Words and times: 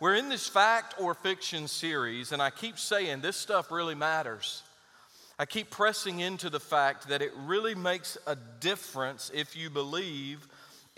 We're 0.00 0.14
in 0.14 0.28
this 0.28 0.46
fact 0.46 0.94
or 1.00 1.14
fiction 1.14 1.66
series, 1.66 2.30
and 2.30 2.40
I 2.40 2.50
keep 2.50 2.78
saying 2.78 3.20
this 3.20 3.36
stuff 3.36 3.72
really 3.72 3.96
matters. 3.96 4.62
I 5.40 5.46
keep 5.46 5.70
pressing 5.70 6.20
into 6.20 6.50
the 6.50 6.60
fact 6.60 7.08
that 7.08 7.20
it 7.20 7.32
really 7.36 7.74
makes 7.74 8.16
a 8.26 8.36
difference 8.60 9.30
if 9.34 9.56
you 9.56 9.70
believe 9.70 10.46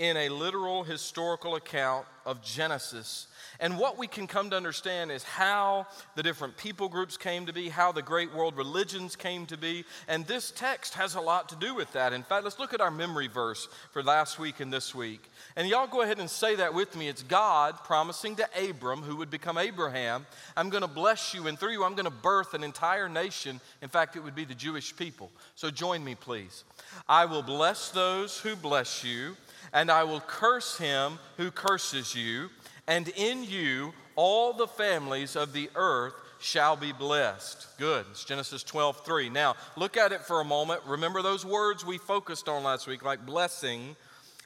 in 0.00 0.16
a 0.16 0.30
literal 0.30 0.82
historical 0.82 1.56
account 1.56 2.06
of 2.24 2.42
Genesis 2.42 3.26
and 3.60 3.79
what 3.79 3.98
we 3.98 4.06
can 4.06 4.26
come 4.26 4.48
to 4.50 4.56
understand 4.56 5.12
is 5.12 5.22
how 5.22 5.86
the 6.16 6.22
different 6.22 6.57
people 6.57 6.88
groups 6.88 7.18
came 7.18 7.45
to 7.45 7.52
be, 7.52 7.68
how 7.68 7.93
the 7.93 8.00
great 8.00 8.34
world 8.34 8.57
religions 8.57 9.14
came 9.14 9.44
to 9.46 9.58
be. 9.58 9.84
And 10.08 10.26
this 10.26 10.50
text 10.50 10.94
has 10.94 11.14
a 11.14 11.21
lot 11.21 11.50
to 11.50 11.57
do 11.57 11.75
with 11.75 11.93
that. 11.93 12.14
In 12.14 12.22
fact, 12.22 12.44
let's 12.44 12.58
look 12.58 12.72
at 12.72 12.80
our 12.80 12.90
memory 12.90 13.26
verse 13.26 13.68
for 13.93 14.02
last 14.02 14.39
week 14.39 14.61
and 14.61 14.72
this 14.72 14.94
week. 14.94 15.22
And 15.57 15.68
y'all 15.68 15.86
go 15.86 16.00
ahead 16.00 16.18
and 16.18 16.30
say 16.30 16.57
that 16.57 16.72
with 16.72 16.96
me. 16.96 17.08
It's 17.08 17.22
God 17.22 17.76
promising 17.85 18.36
to 18.36 18.48
Abram, 18.68 19.03
who 19.03 19.17
would 19.17 19.30
become 19.30 19.58
Abraham, 19.58 20.26
I'm 20.57 20.71
going 20.71 20.82
to 20.82 20.89
bless 20.89 21.35
you, 21.35 21.46
and 21.46 21.58
through 21.58 21.72
you, 21.72 21.85
I'm 21.85 21.94
going 21.94 22.04
to 22.04 22.11
birth 22.11 22.54
an 22.54 22.64
entire 22.64 23.11
nation. 23.11 23.61
In 23.82 23.90
fact, 23.90 24.17
it 24.17 24.21
would 24.21 24.35
be 24.35 24.46
the 24.46 24.54
Jewish 24.54 24.96
people. 24.96 25.30
So 25.54 25.71
join 25.71 26.03
me, 26.03 26.14
please. 26.14 26.64
I 27.07 27.26
will 27.26 27.43
bless 27.43 27.90
those 27.90 28.39
who 28.39 28.57
bless 28.57 29.04
you, 29.04 29.36
and 29.73 29.91
I 29.91 30.05
will 30.05 30.21
curse 30.21 30.79
him 30.79 31.19
who 31.37 31.50
curses 31.50 32.14
you 32.14 32.50
and 32.91 33.09
in 33.17 33.45
you 33.45 33.92
all 34.17 34.53
the 34.53 34.67
families 34.67 35.36
of 35.36 35.53
the 35.53 35.70
earth 35.77 36.14
shall 36.41 36.77
be 36.77 36.92
blessed. 36.92 37.69
Good. 37.78 38.05
It's 38.11 38.25
Genesis 38.25 38.62
12, 38.64 39.05
3. 39.05 39.28
Now, 39.28 39.55
look 39.77 39.97
at 39.97 40.11
it 40.11 40.23
for 40.23 40.41
a 40.41 40.45
moment. 40.45 40.81
Remember 40.86 41.23
those 41.23 41.45
words 41.45 41.86
we 41.86 41.98
focused 41.98 42.48
on 42.48 42.64
last 42.64 42.86
week, 42.86 43.05
like 43.05 43.25
blessing. 43.25 43.95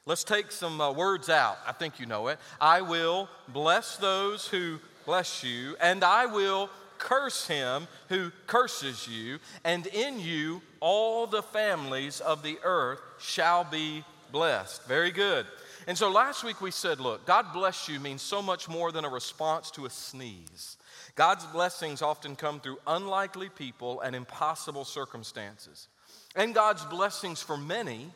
Let's 0.05 0.25
take 0.25 0.53
some 0.53 0.81
uh, 0.81 0.93
words 0.93 1.31
out. 1.31 1.57
I 1.67 1.73
think 1.73 1.99
you 1.99 2.07
know 2.07 2.29
it. 2.29 2.39
I 2.61 2.83
will 2.83 3.29
bless 3.49 3.97
those 3.97 4.47
who 4.47 4.79
bless 5.07 5.43
you, 5.43 5.77
and 5.81 6.05
I 6.05 6.27
will 6.27 6.69
curse 6.99 7.47
him 7.47 7.87
who 8.09 8.31
curses 8.47 9.09
you, 9.09 9.39
and 9.65 9.87
in 9.87 10.21
you 10.21 10.61
all 10.81 11.27
the 11.27 11.43
families 11.43 12.21
of 12.21 12.43
the 12.43 12.59
earth 12.62 13.01
shall 13.19 13.65
be 13.65 14.05
blessed. 14.35 14.87
Very 14.87 15.13
good. 15.13 15.47
And 15.87 15.97
so 15.97 16.11
last 16.11 16.43
week 16.43 16.61
we 16.61 16.73
said, 16.73 16.99
look, 16.99 17.25
God 17.25 17.53
bless 17.53 17.89
you 17.89 18.01
means 18.01 18.21
so 18.21 18.43
much 18.43 18.69
more 18.69 18.91
than 18.91 19.05
a 19.05 19.09
response 19.09 19.71
to 19.71 19.87
a 19.87 19.91
sneeze. 19.91 20.77
God's 21.15 21.47
blessings 21.47 22.03
often 22.03 22.35
come 22.35 22.59
through 22.59 22.79
unlikely 22.87 23.49
people 23.49 24.01
and 24.01 24.17
impossible 24.17 24.85
circumstances. 24.85 25.87
And 26.35 26.53
God's 26.53 26.85
blessings 26.87 27.41
for 27.41 27.57
many 27.57 28.11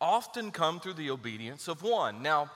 often 0.00 0.50
come 0.50 0.80
through 0.80 0.94
the 0.94 1.10
obedience 1.10 1.66
of 1.66 1.82
one. 1.82 2.22
Now, 2.22 2.50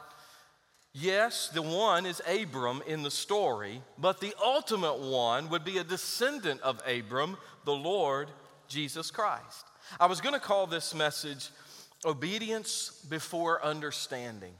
yes, 0.92 1.48
the 1.48 1.62
one 1.62 2.04
is 2.04 2.20
Abram 2.28 2.82
in 2.86 3.02
the 3.02 3.10
story, 3.10 3.80
but 3.96 4.20
the 4.20 4.34
ultimate 4.44 4.98
one 4.98 5.48
would 5.48 5.64
be 5.64 5.78
a 5.78 5.84
descendant 5.84 6.60
of 6.60 6.82
Abram, 6.86 7.38
the 7.64 7.72
Lord 7.72 8.28
Jesus 8.68 9.10
Christ. 9.10 9.64
I 9.98 10.06
was 10.06 10.20
going 10.20 10.34
to 10.34 10.40
call 10.40 10.66
this 10.66 10.94
message 10.94 11.48
Obedience 12.04 13.04
Before 13.08 13.64
Understanding. 13.64 14.52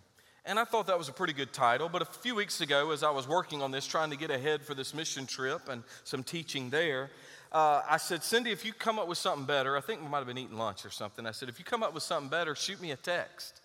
And 0.45 0.59
I 0.59 0.65
thought 0.65 0.87
that 0.87 0.99
was 0.99 1.09
a 1.09 1.13
pretty 1.13 1.35
good 1.35 1.53
title. 1.53 1.89
But 1.89 2.03
a 2.03 2.07
few 2.07 2.35
weeks 2.35 2.61
ago, 2.61 2.91
as 2.91 3.03
I 3.03 3.11
was 3.11 3.29
working 3.29 3.61
on 3.63 3.71
this, 3.71 3.87
trying 3.87 4.11
to 4.11 4.17
get 4.17 4.31
ahead 4.31 4.63
for 4.63 4.75
this 4.75 4.95
mission 4.95 5.27
trip 5.27 5.69
and 5.69 5.83
some 6.05 6.23
teaching 6.23 6.71
there, 6.71 7.11
uh, 7.53 7.83
I 7.89 7.99
said, 7.99 8.23
Cindy, 8.23 8.51
if 8.51 8.65
you 8.65 8.73
come 8.73 8.99
up 8.99 9.09
with 9.09 9.19
something 9.19 9.45
better, 9.45 9.77
I 9.77 9.81
think 9.81 10.03
we 10.03 10.09
might 10.09 10.19
have 10.19 10.27
been 10.27 10.39
eating 10.39 10.57
lunch 10.57 10.85
or 10.85 10.91
something. 10.91 11.27
I 11.27 11.33
said, 11.33 11.49
if 11.49 11.59
you 11.59 11.65
come 11.65 11.83
up 11.83 11.95
with 11.95 12.03
something 12.03 12.29
better, 12.29 12.55
shoot 12.55 12.81
me 12.81 12.91
a 12.93 12.97
text. 12.97 13.61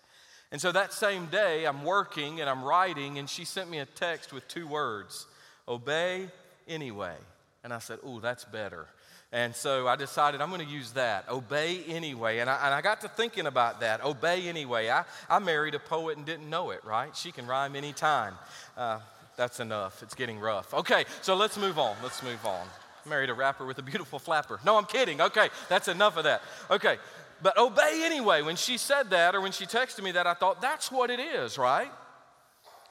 And 0.52 0.60
so 0.60 0.72
that 0.72 0.92
same 0.92 1.26
day, 1.26 1.64
I'm 1.64 1.84
working 1.84 2.40
and 2.40 2.48
I'm 2.48 2.62
writing, 2.62 3.18
and 3.18 3.28
she 3.28 3.44
sent 3.44 3.70
me 3.70 3.78
a 3.78 3.86
text 3.86 4.32
with 4.32 4.46
two 4.46 4.66
words 4.66 5.26
obey 5.66 6.28
anyway. 6.68 7.16
And 7.64 7.72
I 7.72 7.78
said, 7.78 7.98
oh, 8.04 8.20
that's 8.20 8.44
better. 8.44 8.86
And 9.34 9.52
so 9.52 9.88
I 9.88 9.96
decided 9.96 10.40
I'm 10.40 10.48
going 10.48 10.64
to 10.64 10.72
use 10.72 10.92
that, 10.92 11.28
obey 11.28 11.82
anyway. 11.88 12.38
And 12.38 12.48
I, 12.48 12.66
and 12.66 12.72
I 12.72 12.80
got 12.80 13.00
to 13.00 13.08
thinking 13.08 13.48
about 13.48 13.80
that, 13.80 14.04
obey 14.04 14.48
anyway. 14.48 14.88
I, 14.88 15.02
I 15.28 15.40
married 15.40 15.74
a 15.74 15.80
poet 15.80 16.16
and 16.16 16.24
didn't 16.24 16.48
know 16.48 16.70
it, 16.70 16.84
right? 16.84 17.14
She 17.16 17.32
can 17.32 17.44
rhyme 17.48 17.74
anytime. 17.74 18.34
Uh, 18.76 19.00
that's 19.36 19.58
enough. 19.58 20.04
It's 20.04 20.14
getting 20.14 20.38
rough. 20.38 20.72
Okay, 20.72 21.04
so 21.20 21.34
let's 21.34 21.58
move 21.58 21.80
on. 21.80 21.96
Let's 22.00 22.22
move 22.22 22.46
on. 22.46 22.64
married 23.06 23.28
a 23.28 23.34
rapper 23.34 23.66
with 23.66 23.78
a 23.78 23.82
beautiful 23.82 24.20
flapper. 24.20 24.60
No, 24.64 24.78
I'm 24.78 24.84
kidding. 24.84 25.20
Okay, 25.20 25.48
that's 25.68 25.88
enough 25.88 26.16
of 26.16 26.22
that. 26.22 26.40
Okay, 26.70 26.98
but 27.42 27.58
obey 27.58 28.02
anyway. 28.04 28.42
When 28.42 28.54
she 28.54 28.78
said 28.78 29.10
that 29.10 29.34
or 29.34 29.40
when 29.40 29.50
she 29.50 29.66
texted 29.66 30.04
me 30.04 30.12
that, 30.12 30.28
I 30.28 30.34
thought, 30.34 30.62
that's 30.62 30.92
what 30.92 31.10
it 31.10 31.18
is, 31.18 31.58
right? 31.58 31.90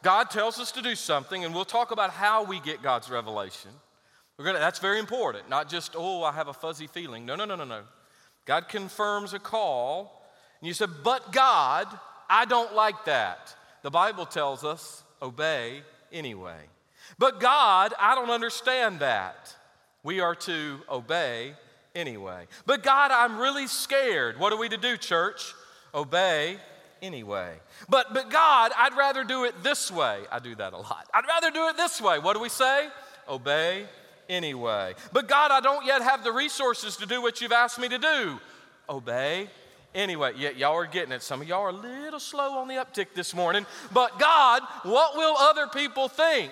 God 0.01 0.29
tells 0.29 0.59
us 0.59 0.73
to 0.73 0.81
do 0.81 0.95
something, 0.95 1.45
and 1.45 1.55
we'll 1.55 1.63
talk 1.63 1.91
about 1.91 2.09
how 2.09 2.43
we 2.43 2.59
get 2.59 2.83
God's 2.83 3.09
revelation. 3.09 3.71
We're 4.43 4.47
gonna, 4.47 4.59
that's 4.59 4.79
very 4.79 4.99
important, 4.99 5.47
not 5.47 5.69
just, 5.69 5.95
oh, 5.97 6.21
I 6.21 6.33
have 6.33 6.49
a 6.49 6.53
fuzzy 6.53 6.87
feeling. 6.87 7.25
No, 7.25 7.37
no, 7.37 7.45
no, 7.45 7.55
no, 7.55 7.63
no. 7.63 7.83
God 8.43 8.67
confirms 8.67 9.33
a 9.33 9.39
call, 9.39 10.21
and 10.59 10.67
you 10.67 10.73
said, 10.73 10.89
but 11.01 11.31
God, 11.31 11.87
I 12.29 12.43
don't 12.43 12.75
like 12.75 13.05
that. 13.05 13.55
The 13.83 13.89
Bible 13.89 14.25
tells 14.25 14.65
us, 14.65 15.01
obey 15.21 15.81
anyway. 16.11 16.57
But 17.17 17.39
God, 17.39 17.93
I 17.97 18.15
don't 18.15 18.31
understand 18.31 18.99
that. 18.99 19.55
We 20.03 20.19
are 20.19 20.35
to 20.35 20.81
obey 20.89 21.53
anyway. 21.95 22.47
But 22.65 22.83
God, 22.83 23.11
I'm 23.11 23.39
really 23.39 23.67
scared. 23.67 24.37
What 24.37 24.51
are 24.51 24.57
we 24.57 24.67
to 24.67 24.77
do, 24.77 24.97
church? 24.97 25.53
Obey 25.95 26.57
anyway. 27.01 27.53
But, 27.87 28.13
but 28.13 28.29
God, 28.29 28.73
I'd 28.77 28.97
rather 28.97 29.23
do 29.23 29.45
it 29.45 29.63
this 29.63 29.89
way. 29.89 30.19
I 30.29 30.39
do 30.39 30.53
that 30.55 30.73
a 30.73 30.77
lot. 30.79 31.07
I'd 31.13 31.27
rather 31.29 31.49
do 31.49 31.69
it 31.69 31.77
this 31.77 32.01
way. 32.01 32.19
What 32.19 32.33
do 32.33 32.41
we 32.41 32.49
say? 32.49 32.89
Obey 33.29 33.85
anyway. 34.29 34.95
But 35.11 35.27
God, 35.27 35.51
I 35.51 35.59
don't 35.59 35.85
yet 35.85 36.01
have 36.01 36.23
the 36.23 36.31
resources 36.31 36.97
to 36.97 37.05
do 37.05 37.21
what 37.21 37.41
you've 37.41 37.51
asked 37.51 37.79
me 37.79 37.89
to 37.89 37.97
do. 37.97 38.39
Obey 38.89 39.49
anyway. 39.95 40.33
Yet 40.37 40.57
y'all 40.57 40.75
are 40.75 40.85
getting 40.85 41.11
it. 41.11 41.21
Some 41.21 41.41
of 41.41 41.47
y'all 41.47 41.61
are 41.61 41.69
a 41.69 41.73
little 41.73 42.19
slow 42.19 42.57
on 42.57 42.67
the 42.67 42.75
uptick 42.75 43.07
this 43.15 43.33
morning. 43.33 43.65
But 43.91 44.19
God, 44.19 44.61
what 44.83 45.15
will 45.15 45.35
other 45.37 45.67
people 45.67 46.07
think? 46.07 46.51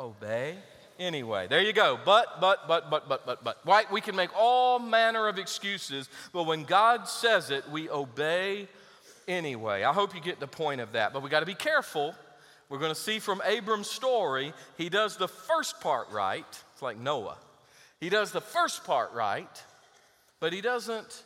Obey 0.00 0.56
anyway. 0.98 1.46
There 1.48 1.62
you 1.62 1.72
go. 1.72 1.98
But, 2.04 2.40
but, 2.40 2.66
but, 2.68 2.90
but, 2.90 3.08
but, 3.08 3.26
but, 3.26 3.44
but. 3.44 3.58
Right? 3.64 3.90
We 3.90 4.00
can 4.00 4.16
make 4.16 4.30
all 4.36 4.78
manner 4.78 5.28
of 5.28 5.38
excuses, 5.38 6.08
but 6.32 6.44
when 6.44 6.64
God 6.64 7.08
says 7.08 7.50
it, 7.50 7.68
we 7.70 7.88
obey 7.90 8.68
anyway. 9.26 9.84
I 9.84 9.92
hope 9.92 10.14
you 10.14 10.20
get 10.20 10.40
the 10.40 10.46
point 10.46 10.80
of 10.80 10.92
that. 10.92 11.12
But 11.12 11.22
we 11.22 11.30
got 11.30 11.40
to 11.40 11.46
be 11.46 11.54
careful. 11.54 12.14
We're 12.68 12.78
going 12.78 12.94
to 12.94 13.00
see 13.00 13.18
from 13.18 13.40
Abram's 13.46 13.88
story, 13.90 14.52
he 14.76 14.88
does 14.88 15.16
the 15.16 15.28
first 15.28 15.80
part 15.80 16.10
right 16.10 16.44
it's 16.78 16.82
like 16.84 16.96
Noah. 16.96 17.36
He 17.98 18.08
does 18.08 18.30
the 18.30 18.40
first 18.40 18.84
part 18.84 19.12
right, 19.12 19.64
but 20.38 20.52
he 20.52 20.60
doesn't 20.60 21.24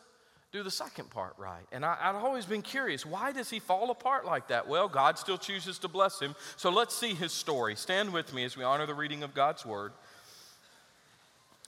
do 0.51 0.63
the 0.63 0.71
second 0.71 1.11
part 1.11 1.35
right. 1.37 1.67
And 1.71 1.85
I, 1.85 1.95
have 2.01 2.17
always 2.17 2.47
been 2.47 2.63
curious 2.63 3.05
why 3.05 3.33
does 3.33 3.51
he 3.51 3.59
fall 3.59 3.91
apart 3.91 4.25
like 4.25 4.49
that? 4.49 4.67
Well, 4.67 4.89
God 4.89 5.19
still 5.19 5.37
chooses 5.37 5.79
to 5.81 5.89
bless 5.89 6.19
him. 6.19 6.35
So 6.57 6.71
let's 6.71 6.97
see 6.97 7.13
his 7.13 7.33
story. 7.33 7.77
Stand 7.77 8.15
with 8.15 8.33
me 8.33 8.47
as 8.47 8.57
we 8.57 8.65
honor 8.65 8.87
the 8.87 8.95
reading 8.95 9.23
of 9.23 9.35
God's 9.35 9.67
word. 9.67 9.93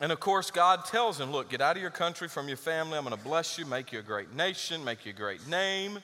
And 0.00 0.10
of 0.10 0.18
course, 0.18 0.50
God 0.50 0.86
tells 0.86 1.20
him, 1.20 1.30
Look, 1.30 1.50
get 1.50 1.60
out 1.60 1.76
of 1.76 1.82
your 1.82 1.91
country, 1.91 2.28
from 2.28 2.48
your 2.48 2.56
family. 2.56 2.96
I'm 2.96 3.04
going 3.04 3.14
to 3.14 3.22
bless 3.22 3.58
you, 3.58 3.66
make 3.66 3.92
you 3.92 3.98
a 3.98 4.02
great 4.02 4.34
nation, 4.34 4.82
make 4.82 5.04
you 5.04 5.10
a 5.10 5.14
great 5.14 5.46
name. 5.46 5.98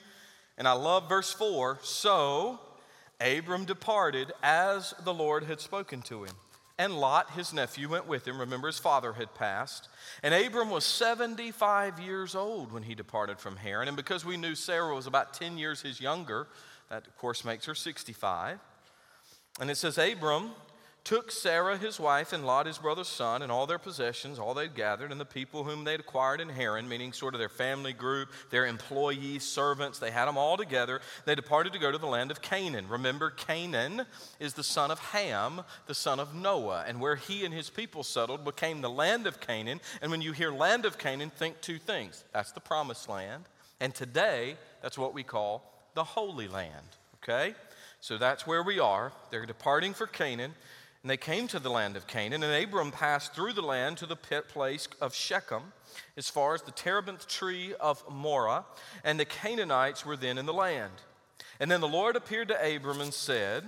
And 0.59 0.69
I 0.69 0.73
love 0.73 1.09
verse 1.09 1.33
4. 1.33 1.79
So 1.83 2.61
Abram 3.21 3.65
departed 3.65 4.33
as 4.43 4.95
the 5.05 5.15
Lord 5.15 5.45
had 5.45 5.61
spoken 5.61 6.03
to 6.03 6.25
him 6.25 6.35
and 6.81 6.99
Lot, 6.99 7.33
his 7.33 7.53
nephew, 7.53 7.91
went 7.91 8.07
with 8.07 8.27
him. 8.27 8.41
Remember, 8.41 8.67
his 8.67 8.79
father 8.79 9.13
had 9.13 9.35
passed. 9.35 9.91
And 10.23 10.33
Abram 10.33 10.71
was 10.71 10.83
75 10.83 12.01
years 12.01 12.35
old 12.35 12.73
when 12.73 12.85
he 12.85 12.95
departed 12.95 13.39
from 13.39 13.59
Haran. 13.59 13.87
And 13.87 13.99
because 13.99 14.25
we 14.25 14.39
knew 14.39 14.55
Sarah 14.55 14.95
was 14.95 15.07
about 15.07 15.35
10 15.35 15.59
years 15.59 15.83
his 15.83 16.01
younger, 16.01 16.47
that 16.89 17.07
of 17.07 17.19
course 17.19 17.45
makes 17.45 17.67
her 17.67 17.75
65. 17.75 18.59
And 19.61 19.71
it 19.71 19.77
says, 19.77 19.99
Abram 19.99 20.53
took 21.05 21.31
Sarah 21.31 21.77
his 21.79 21.99
wife 21.99 22.33
and 22.33 22.45
Lot 22.45 22.67
his 22.67 22.79
brother's 22.79 23.09
son 23.09 23.43
and 23.43 23.51
all 23.51 23.67
their 23.67 23.79
possessions, 23.79 24.39
all 24.39 24.55
they'd 24.55 24.75
gathered, 24.75 25.11
and 25.11 25.21
the 25.21 25.25
people 25.25 25.65
whom 25.65 25.85
they'd 25.85 26.01
acquired 26.01 26.41
in 26.41 26.49
Haran, 26.49 26.89
meaning 26.89 27.13
sort 27.13 27.35
of 27.35 27.41
their 27.41 27.49
family 27.49 27.93
group, 27.93 28.29
their 28.51 28.67
employees, 28.67 29.43
servants, 29.43 29.99
they 29.99 30.11
had 30.11 30.27
them 30.27 30.37
all 30.37 30.57
together. 30.57 31.01
They 31.25 31.35
departed 31.35 31.73
to 31.73 31.79
go 31.79 31.91
to 31.91 31.99
the 31.99 32.07
land 32.07 32.31
of 32.31 32.43
Canaan. 32.43 32.89
Remember, 32.89 33.31
Canaan 33.31 34.07
is 34.39 34.55
the 34.55 34.63
son 34.63 34.91
of 34.91 34.99
Ham, 34.99 35.63
the 35.87 35.95
son 35.95 36.21
of 36.21 36.35
Noah, 36.35 36.85
and 36.87 37.01
where 37.01 37.17
he 37.17 37.45
and 37.45 37.55
his 37.55 37.71
people 37.71 38.03
settled 38.03 38.45
became 38.45 38.81
the 38.81 38.91
land 38.91 39.27
of 39.27 39.41
Canaan. 39.41 39.81
And 40.03 40.11
when 40.11 40.23
you 40.23 40.33
hear 40.33 40.53
land 40.53 40.85
of 40.85 40.99
Canaan, 40.99 41.31
think 41.31 41.61
two 41.61 41.79
things 41.79 42.25
that's 42.33 42.53
the 42.53 42.61
promised 42.61 43.09
land, 43.09 43.45
and 43.81 43.95
today, 43.95 44.57
that's 44.83 44.99
what 44.99 45.15
we 45.15 45.23
call 45.23 45.65
the 45.95 46.05
Holy 46.05 46.47
Land, 46.47 46.87
okay? 47.23 47.55
So 48.01 48.19
that's 48.19 48.47
where 48.47 48.63
we 48.63 48.79
are. 48.79 49.13
They're 49.31 49.47
departing 49.47 49.95
for 49.95 50.07
Canaan. 50.07 50.55
And 51.03 51.11
they 51.11 51.17
came 51.17 51.49
to 51.49 51.59
the 51.59 51.71
land 51.71 51.97
of 51.97 52.07
Canaan, 52.07 52.43
and 52.43 52.65
Abram 52.65 52.93
passed 52.93 53.35
through 53.35 53.55
the 53.55 53.63
land 53.63 53.97
to 53.99 54.07
the 54.07 54.17
pit 54.17 54.49
place 54.49 54.87
of 55.01 55.15
Shechem, 55.15 55.73
as 56.17 56.29
far 56.29 56.55
as 56.55 56.63
the 56.63 56.73
terebinth 56.73 57.27
tree 57.27 57.75
of 57.81 58.05
Moreh, 58.11 58.65
and 59.03 59.19
the 59.19 59.25
Canaanites 59.25 60.05
were 60.05 60.17
then 60.17 60.37
in 60.37 60.45
the 60.45 60.53
land. 60.53 60.93
And 61.59 61.71
then 61.71 61.81
the 61.81 61.89
Lord 61.89 62.17
appeared 62.17 62.49
to 62.49 62.77
Abram 62.77 63.01
and 63.01 63.15
said, 63.15 63.65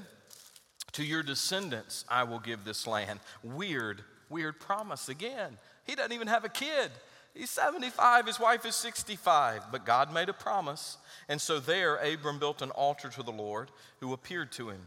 To 0.92 1.04
your 1.04 1.22
descendants, 1.22 2.04
I 2.08 2.24
will 2.24 2.38
give 2.38 2.64
this 2.64 2.86
land. 2.86 3.20
Weird, 3.42 4.02
weird 4.28 4.60
promise 4.60 5.08
again. 5.08 5.56
He 5.84 5.94
doesn't 5.94 6.12
even 6.12 6.28
have 6.28 6.44
a 6.44 6.50
kid. 6.50 6.90
He's 7.34 7.50
75, 7.50 8.26
his 8.26 8.38
wife 8.38 8.66
is 8.66 8.74
65, 8.74 9.72
but 9.72 9.86
God 9.86 10.12
made 10.12 10.28
a 10.28 10.34
promise. 10.34 10.98
And 11.30 11.40
so 11.40 11.60
there, 11.60 11.96
Abram 11.96 12.38
built 12.38 12.60
an 12.60 12.70
altar 12.70 13.08
to 13.08 13.22
the 13.22 13.32
Lord 13.32 13.70
who 14.00 14.12
appeared 14.12 14.52
to 14.52 14.68
him. 14.68 14.80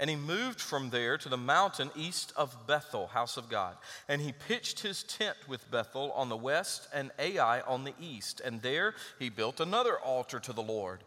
And 0.00 0.08
he 0.08 0.16
moved 0.16 0.60
from 0.60 0.90
there 0.90 1.18
to 1.18 1.28
the 1.28 1.36
mountain 1.36 1.90
east 1.96 2.32
of 2.36 2.66
Bethel, 2.66 3.08
house 3.08 3.36
of 3.36 3.48
God. 3.48 3.76
And 4.08 4.22
he 4.22 4.32
pitched 4.32 4.80
his 4.80 5.02
tent 5.02 5.36
with 5.48 5.68
Bethel 5.70 6.12
on 6.12 6.28
the 6.28 6.36
west 6.36 6.86
and 6.94 7.10
Ai 7.18 7.60
on 7.62 7.82
the 7.82 7.94
east. 8.00 8.40
And 8.44 8.62
there 8.62 8.94
he 9.18 9.28
built 9.28 9.58
another 9.58 9.98
altar 9.98 10.38
to 10.38 10.52
the 10.52 10.62
Lord. 10.62 11.00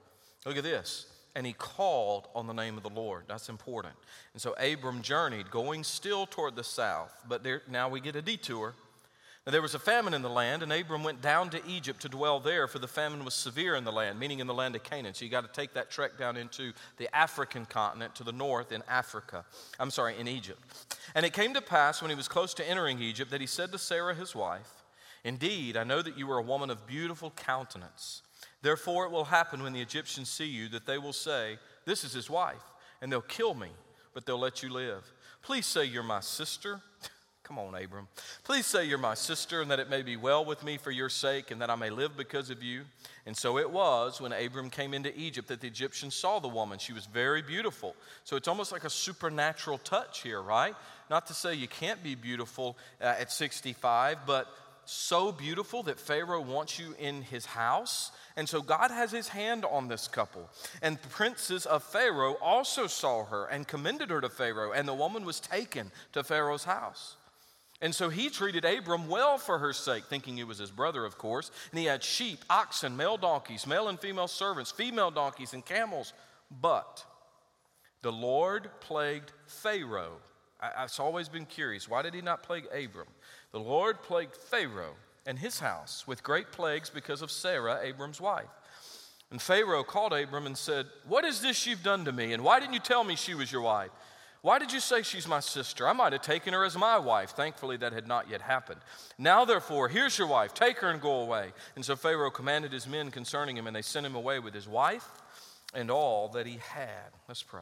Look 0.46 0.58
at 0.58 0.64
this. 0.64 1.06
And 1.36 1.46
he 1.46 1.54
called 1.54 2.28
on 2.36 2.48
the 2.48 2.54
name 2.54 2.76
of 2.76 2.84
the 2.84 2.90
Lord. 2.90 3.24
That's 3.30 3.48
important. 3.48 3.96
And 4.34 4.42
so 4.42 4.54
Abram 4.54 5.02
journeyed, 5.02 5.50
going 5.50 5.86
still 5.86 6.26
toward 6.26 6.58
the 6.58 6.64
south. 6.64 7.14
But 7.30 7.44
there, 7.44 7.62
now 7.70 7.88
we 7.88 8.02
get 8.02 8.18
a 8.18 8.22
detour. 8.22 8.74
Now 9.46 9.52
there 9.52 9.62
was 9.62 9.74
a 9.74 9.80
famine 9.80 10.14
in 10.14 10.22
the 10.22 10.30
land, 10.30 10.62
and 10.62 10.72
Abram 10.72 11.04
went 11.04 11.20
down 11.20 11.50
to 11.50 11.66
Egypt 11.68 12.02
to 12.02 12.10
dwell 12.10 12.40
there, 12.40 12.68
for 12.68 12.78
the 12.78 12.88
famine 12.88 13.26
was 13.26 13.34
severe 13.34 13.76
in 13.76 13.84
the 13.84 13.92
land, 13.92 14.20
meaning 14.20 14.40
in 14.40 14.46
the 14.46 14.54
land 14.54 14.76
of 14.76 14.84
Canaan. 14.84 15.16
So 15.16 15.26
you 15.26 15.32
got 15.32 15.52
to 15.52 15.60
take 15.60 15.74
that 15.74 15.90
trek 15.90 16.16
down 16.16 16.38
into 16.38 16.74
the 16.98 17.14
African 17.16 17.66
continent 17.66 18.14
to 18.16 18.24
the 18.24 18.32
north 18.32 18.72
in 18.72 18.84
Africa. 18.88 19.44
I'm 19.80 19.90
sorry, 19.90 20.16
in 20.20 20.28
Egypt. 20.28 20.62
And 21.16 21.26
it 21.26 21.34
came 21.34 21.56
to 21.56 21.62
pass 21.62 22.04
when 22.04 22.12
he 22.12 22.16
was 22.16 22.28
close 22.28 22.54
to 22.56 22.70
entering 22.70 23.02
Egypt 23.02 23.32
that 23.32 23.42
he 23.42 23.48
said 23.48 23.72
to 23.72 23.80
Sarah 23.80 24.14
his 24.14 24.36
wife, 24.36 24.84
Indeed, 25.24 25.76
I 25.76 25.84
know 25.84 26.04
that 26.04 26.18
you 26.18 26.30
are 26.32 26.38
a 26.38 26.44
woman 26.44 26.70
of 26.70 26.86
beautiful 26.86 27.32
countenance. 27.32 28.22
Therefore, 28.62 29.06
it 29.06 29.12
will 29.12 29.26
happen 29.26 29.64
when 29.64 29.74
the 29.74 29.82
Egyptians 29.82 30.30
see 30.30 30.46
you 30.46 30.70
that 30.70 30.86
they 30.86 31.00
will 31.00 31.14
say, 31.14 31.58
This 31.86 32.04
is 32.04 32.14
his 32.14 32.30
wife, 32.30 32.62
and 33.02 33.12
they'll 33.12 33.22
kill 33.22 33.56
me, 33.56 33.70
but 34.14 34.26
they'll 34.28 34.40
let 34.40 34.62
you 34.62 34.70
live. 34.70 35.12
Please 35.42 35.66
say 35.66 35.86
you're 35.86 36.04
my 36.04 36.20
sister. 36.20 36.82
Come 37.52 37.60
on, 37.60 37.76
Abram. 37.76 38.08
Please 38.46 38.66
say 38.66 38.86
you're 38.86 38.98
my 38.98 39.14
sister, 39.14 39.60
and 39.60 39.70
that 39.72 39.80
it 39.82 39.90
may 39.90 40.04
be 40.04 40.16
well 40.16 40.46
with 40.46 40.64
me 40.64 40.78
for 40.78 40.90
your 40.90 41.10
sake, 41.10 41.52
and 41.52 41.60
that 41.62 41.70
I 41.70 41.76
may 41.76 41.90
live 41.90 42.16
because 42.16 42.50
of 42.50 42.64
you. 42.64 42.84
And 43.26 43.36
so 43.36 43.58
it 43.58 43.70
was 43.70 44.22
when 44.22 44.32
Abram 44.32 44.70
came 44.70 44.94
into 44.94 45.14
Egypt 45.20 45.50
that 45.50 45.60
the 45.60 45.68
Egyptians 45.68 46.16
saw 46.16 46.40
the 46.40 46.48
woman. 46.48 46.80
She 46.80 46.94
was 46.94 47.08
very 47.08 47.42
beautiful. 47.42 47.94
So 48.24 48.38
it's 48.38 48.48
almost 48.48 48.72
like 48.72 48.86
a 48.86 48.90
supernatural 48.90 49.80
touch 49.80 50.22
here, 50.22 50.42
right? 50.42 50.74
Not 51.10 51.28
to 51.28 51.34
say 51.34 51.54
you 51.54 51.68
can't 51.68 52.02
be 52.02 52.16
beautiful 52.16 52.78
uh, 53.02 53.16
at 53.20 53.34
65, 53.34 54.20
but 54.26 54.48
so 54.86 55.34
beautiful 55.34 55.84
that 55.84 56.00
Pharaoh 56.00 56.40
wants 56.40 56.80
you 56.80 56.96
in 57.00 57.22
his 57.22 57.46
house. 57.46 58.12
And 58.38 58.48
so 58.48 58.62
God 58.62 58.92
has 58.92 59.12
his 59.12 59.28
hand 59.28 59.66
on 59.66 59.90
this 59.90 60.08
couple. 60.08 60.50
And 60.82 60.98
the 60.98 61.10
princes 61.10 61.66
of 61.66 61.84
Pharaoh 61.84 62.38
also 62.42 62.88
saw 62.88 63.26
her 63.26 63.46
and 63.48 63.68
commended 63.68 64.10
her 64.10 64.22
to 64.22 64.30
Pharaoh, 64.30 64.72
and 64.72 64.88
the 64.88 64.94
woman 64.94 65.26
was 65.26 65.42
taken 65.42 65.92
to 66.14 66.24
Pharaoh's 66.24 66.64
house. 66.64 67.18
And 67.82 67.96
so 67.96 68.10
he 68.10 68.30
treated 68.30 68.64
Abram 68.64 69.08
well 69.08 69.40
for 69.40 69.58
her 69.58 69.74
sake, 69.74 70.06
thinking 70.06 70.38
he 70.38 70.44
was 70.44 70.60
his 70.60 70.70
brother, 70.70 71.04
of 71.04 71.18
course. 71.18 71.50
And 71.72 71.80
he 71.80 71.88
had 71.88 72.04
sheep, 72.04 72.40
oxen, 72.50 72.96
male 72.96 73.18
donkeys, 73.18 73.66
male 73.66 73.88
and 73.88 74.00
female 74.00 74.28
servants, 74.28 74.70
female 74.70 75.10
donkeys, 75.10 75.54
and 75.54 75.66
camels. 75.66 76.14
But 76.62 77.04
the 78.04 78.12
Lord 78.12 78.70
plagued 78.82 79.32
Pharaoh. 79.48 80.18
I, 80.62 80.82
have 80.82 81.00
always 81.00 81.28
been 81.28 81.48
curious 81.48 81.90
why 81.90 82.04
did 82.04 82.14
he 82.14 82.22
not 82.22 82.44
plague 82.44 82.68
Abram? 82.68 83.08
The 83.52 83.60
Lord 83.60 84.04
plagued 84.04 84.36
Pharaoh 84.36 84.96
and 85.26 85.40
his 85.40 85.60
house 85.60 86.06
with 86.06 86.24
great 86.24 86.52
plagues 86.52 86.90
because 86.90 87.24
of 87.24 87.32
Sarah, 87.32 87.80
Abram's 87.82 88.22
wife. 88.22 88.50
And 89.32 89.42
Pharaoh 89.42 89.84
called 89.84 90.14
Abram 90.14 90.46
and 90.46 90.58
said, 90.58 90.88
What 91.08 91.24
is 91.24 91.42
this 91.42 91.66
you've 91.66 91.84
done 91.84 92.06
to 92.06 92.12
me? 92.12 92.34
And 92.34 92.44
why 92.44 92.60
didn't 92.60 92.74
you 92.74 92.80
tell 92.80 93.04
me 93.04 93.16
she 93.16 93.34
was 93.34 93.52
your 93.52 93.62
wife? 93.62 93.90
Why 94.42 94.58
did 94.58 94.72
you 94.74 94.80
say 94.80 95.04
she's 95.04 95.28
my 95.28 95.40
sister? 95.40 95.88
I 95.88 95.94
might 95.94 96.14
have 96.14 96.24
taken 96.24 96.54
her 96.54 96.66
as 96.66 96.76
my 96.76 96.98
wife. 96.98 97.32
Thankfully, 97.32 97.78
that 97.78 97.94
had 97.94 98.08
not 98.08 98.28
yet 98.28 98.42
happened. 98.42 98.82
Now, 99.20 99.46
therefore, 99.46 99.88
here's 99.88 100.18
your 100.18 100.28
wife. 100.28 100.56
Take 100.56 100.80
her 100.80 100.90
and 100.90 101.00
go 101.00 101.22
away. 101.22 101.52
And 101.76 101.86
so 101.86 101.96
Pharaoh 101.96 102.32
commanded 102.32 102.72
his 102.72 102.88
men 102.88 103.12
concerning 103.12 103.56
him, 103.56 103.68
and 103.68 103.76
they 103.76 103.84
sent 103.84 104.06
him 104.06 104.16
away 104.16 104.40
with 104.40 104.56
his 104.56 104.68
wife 104.68 105.08
and 105.76 105.92
all 105.92 106.30
that 106.30 106.48
he 106.48 106.58
had. 106.74 107.12
Let's 107.28 107.44
pray. 107.44 107.62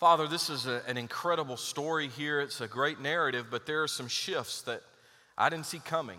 Father, 0.00 0.26
this 0.26 0.50
is 0.50 0.66
a, 0.66 0.82
an 0.88 0.96
incredible 0.96 1.56
story 1.56 2.08
here. 2.08 2.40
It's 2.40 2.60
a 2.60 2.68
great 2.68 3.00
narrative, 3.00 3.46
but 3.50 3.66
there 3.66 3.84
are 3.84 3.88
some 3.88 4.08
shifts 4.08 4.62
that 4.62 4.82
I 5.36 5.48
didn't 5.48 5.66
see 5.66 5.78
coming. 5.80 6.18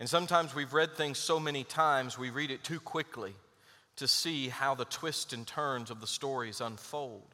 And 0.00 0.08
sometimes 0.08 0.54
we've 0.54 0.72
read 0.74 0.96
things 0.96 1.18
so 1.18 1.38
many 1.38 1.62
times, 1.62 2.18
we 2.18 2.30
read 2.30 2.50
it 2.50 2.64
too 2.64 2.80
quickly 2.80 3.34
to 3.96 4.08
see 4.08 4.48
how 4.48 4.74
the 4.74 4.84
twists 4.84 5.32
and 5.32 5.46
turns 5.46 5.90
of 5.90 6.00
the 6.00 6.06
stories 6.06 6.60
unfold. 6.60 7.33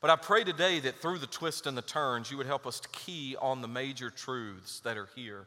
But 0.00 0.10
I 0.10 0.16
pray 0.16 0.44
today 0.44 0.80
that 0.80 1.00
through 1.00 1.18
the 1.18 1.26
twists 1.26 1.66
and 1.66 1.76
the 1.76 1.82
turns, 1.82 2.30
you 2.30 2.36
would 2.36 2.46
help 2.46 2.66
us 2.66 2.80
to 2.80 2.88
key 2.90 3.36
on 3.40 3.62
the 3.62 3.68
major 3.68 4.10
truths 4.10 4.80
that 4.80 4.96
are 4.96 5.08
here. 5.14 5.46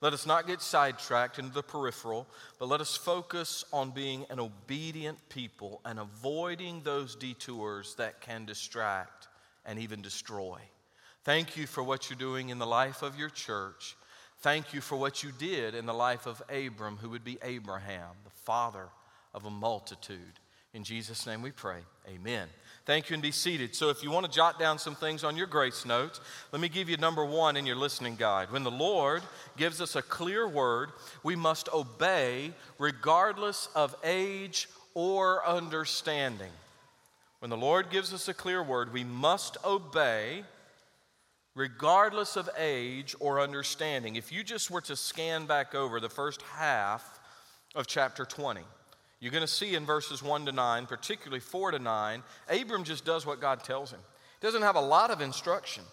Let 0.00 0.14
us 0.14 0.24
not 0.24 0.46
get 0.46 0.62
sidetracked 0.62 1.38
into 1.38 1.52
the 1.52 1.62
peripheral, 1.62 2.26
but 2.58 2.68
let 2.68 2.80
us 2.80 2.96
focus 2.96 3.64
on 3.70 3.90
being 3.90 4.24
an 4.30 4.40
obedient 4.40 5.18
people 5.28 5.82
and 5.84 5.98
avoiding 5.98 6.80
those 6.80 7.14
detours 7.14 7.94
that 7.96 8.22
can 8.22 8.46
distract 8.46 9.28
and 9.66 9.78
even 9.78 10.00
destroy. 10.00 10.58
Thank 11.24 11.58
you 11.58 11.66
for 11.66 11.82
what 11.82 12.08
you're 12.08 12.18
doing 12.18 12.48
in 12.48 12.58
the 12.58 12.66
life 12.66 13.02
of 13.02 13.18
your 13.18 13.28
church. 13.28 13.94
Thank 14.38 14.72
you 14.72 14.80
for 14.80 14.96
what 14.96 15.22
you 15.22 15.32
did 15.38 15.74
in 15.74 15.84
the 15.84 15.92
life 15.92 16.26
of 16.26 16.42
Abram, 16.48 16.96
who 16.96 17.10
would 17.10 17.24
be 17.24 17.38
Abraham, 17.42 18.16
the 18.24 18.30
father 18.30 18.88
of 19.34 19.44
a 19.44 19.50
multitude. 19.50 20.40
In 20.72 20.82
Jesus' 20.82 21.26
name 21.26 21.42
we 21.42 21.50
pray. 21.50 21.80
Amen. 22.08 22.48
Thank 22.86 23.10
you 23.10 23.14
and 23.14 23.22
be 23.22 23.30
seated. 23.30 23.74
So, 23.74 23.90
if 23.90 24.02
you 24.02 24.10
want 24.10 24.26
to 24.26 24.32
jot 24.32 24.58
down 24.58 24.78
some 24.78 24.94
things 24.94 25.22
on 25.22 25.36
your 25.36 25.46
grace 25.46 25.84
notes, 25.84 26.20
let 26.50 26.60
me 26.60 26.68
give 26.68 26.88
you 26.88 26.96
number 26.96 27.24
one 27.24 27.56
in 27.56 27.66
your 27.66 27.76
listening 27.76 28.16
guide. 28.16 28.50
When 28.50 28.64
the 28.64 28.70
Lord 28.70 29.22
gives 29.56 29.80
us 29.80 29.96
a 29.96 30.02
clear 30.02 30.48
word, 30.48 30.90
we 31.22 31.36
must 31.36 31.68
obey 31.72 32.52
regardless 32.78 33.68
of 33.74 33.94
age 34.02 34.68
or 34.94 35.46
understanding. 35.46 36.50
When 37.40 37.50
the 37.50 37.56
Lord 37.56 37.90
gives 37.90 38.12
us 38.12 38.28
a 38.28 38.34
clear 38.34 38.62
word, 38.62 38.92
we 38.92 39.04
must 39.04 39.56
obey 39.64 40.44
regardless 41.54 42.36
of 42.36 42.48
age 42.58 43.14
or 43.20 43.40
understanding. 43.40 44.16
If 44.16 44.32
you 44.32 44.42
just 44.42 44.70
were 44.70 44.80
to 44.82 44.96
scan 44.96 45.46
back 45.46 45.74
over 45.74 46.00
the 46.00 46.08
first 46.08 46.42
half 46.42 47.18
of 47.74 47.86
chapter 47.86 48.24
20, 48.24 48.62
you're 49.20 49.32
going 49.32 49.42
to 49.42 49.46
see 49.46 49.74
in 49.74 49.84
verses 49.84 50.22
1 50.22 50.46
to 50.46 50.52
9, 50.52 50.86
particularly 50.86 51.40
4 51.40 51.72
to 51.72 51.78
9, 51.78 52.22
Abram 52.48 52.84
just 52.84 53.04
does 53.04 53.26
what 53.26 53.40
God 53.40 53.62
tells 53.62 53.90
him. 53.90 54.00
He 54.40 54.46
doesn't 54.46 54.62
have 54.62 54.76
a 54.76 54.80
lot 54.80 55.10
of 55.10 55.20
instruction. 55.20 55.84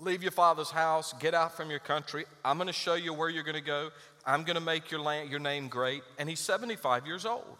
Leave 0.00 0.22
your 0.22 0.32
father's 0.32 0.70
house, 0.70 1.14
get 1.20 1.32
out 1.32 1.56
from 1.56 1.70
your 1.70 1.78
country. 1.78 2.24
I'm 2.44 2.58
going 2.58 2.66
to 2.66 2.72
show 2.72 2.94
you 2.94 3.14
where 3.14 3.30
you're 3.30 3.44
going 3.44 3.54
to 3.54 3.62
go. 3.62 3.90
I'm 4.26 4.42
going 4.42 4.56
to 4.56 4.60
make 4.60 4.90
your, 4.90 5.00
land, 5.00 5.30
your 5.30 5.38
name 5.38 5.68
great. 5.68 6.02
And 6.18 6.28
he's 6.28 6.40
75 6.40 7.06
years 7.06 7.24
old. 7.24 7.56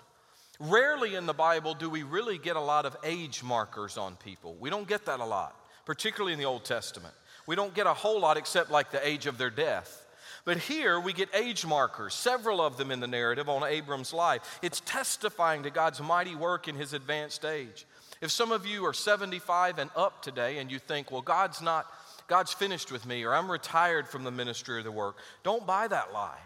Rarely 0.58 1.14
in 1.14 1.26
the 1.26 1.32
Bible 1.32 1.74
do 1.74 1.88
we 1.88 2.02
really 2.02 2.38
get 2.38 2.56
a 2.56 2.60
lot 2.60 2.86
of 2.86 2.96
age 3.04 3.42
markers 3.42 3.96
on 3.96 4.16
people. 4.16 4.56
We 4.58 4.68
don't 4.68 4.88
get 4.88 5.06
that 5.06 5.20
a 5.20 5.24
lot, 5.24 5.54
particularly 5.84 6.32
in 6.32 6.38
the 6.38 6.46
Old 6.46 6.64
Testament. 6.64 7.14
We 7.46 7.56
don't 7.56 7.74
get 7.74 7.86
a 7.86 7.94
whole 7.94 8.20
lot 8.20 8.36
except 8.36 8.70
like 8.70 8.90
the 8.90 9.06
age 9.06 9.26
of 9.26 9.38
their 9.38 9.50
death. 9.50 10.05
But 10.46 10.58
here 10.58 11.00
we 11.00 11.12
get 11.12 11.28
age 11.34 11.66
markers, 11.66 12.14
several 12.14 12.60
of 12.60 12.76
them 12.76 12.92
in 12.92 13.00
the 13.00 13.08
narrative 13.08 13.48
on 13.48 13.64
Abram's 13.64 14.12
life. 14.12 14.60
It's 14.62 14.80
testifying 14.86 15.64
to 15.64 15.70
God's 15.70 16.00
mighty 16.00 16.36
work 16.36 16.68
in 16.68 16.76
his 16.76 16.92
advanced 16.92 17.44
age. 17.44 17.84
If 18.20 18.30
some 18.30 18.52
of 18.52 18.64
you 18.64 18.86
are 18.86 18.94
75 18.94 19.80
and 19.80 19.90
up 19.96 20.22
today 20.22 20.58
and 20.58 20.70
you 20.70 20.78
think, 20.78 21.10
well, 21.10 21.20
God's 21.20 21.60
not, 21.60 21.86
God's 22.28 22.52
finished 22.52 22.92
with 22.92 23.04
me 23.04 23.24
or 23.24 23.34
I'm 23.34 23.50
retired 23.50 24.06
from 24.06 24.22
the 24.22 24.30
ministry 24.30 24.78
or 24.78 24.82
the 24.84 24.92
work, 24.92 25.16
don't 25.42 25.66
buy 25.66 25.88
that 25.88 26.12
lie. 26.12 26.38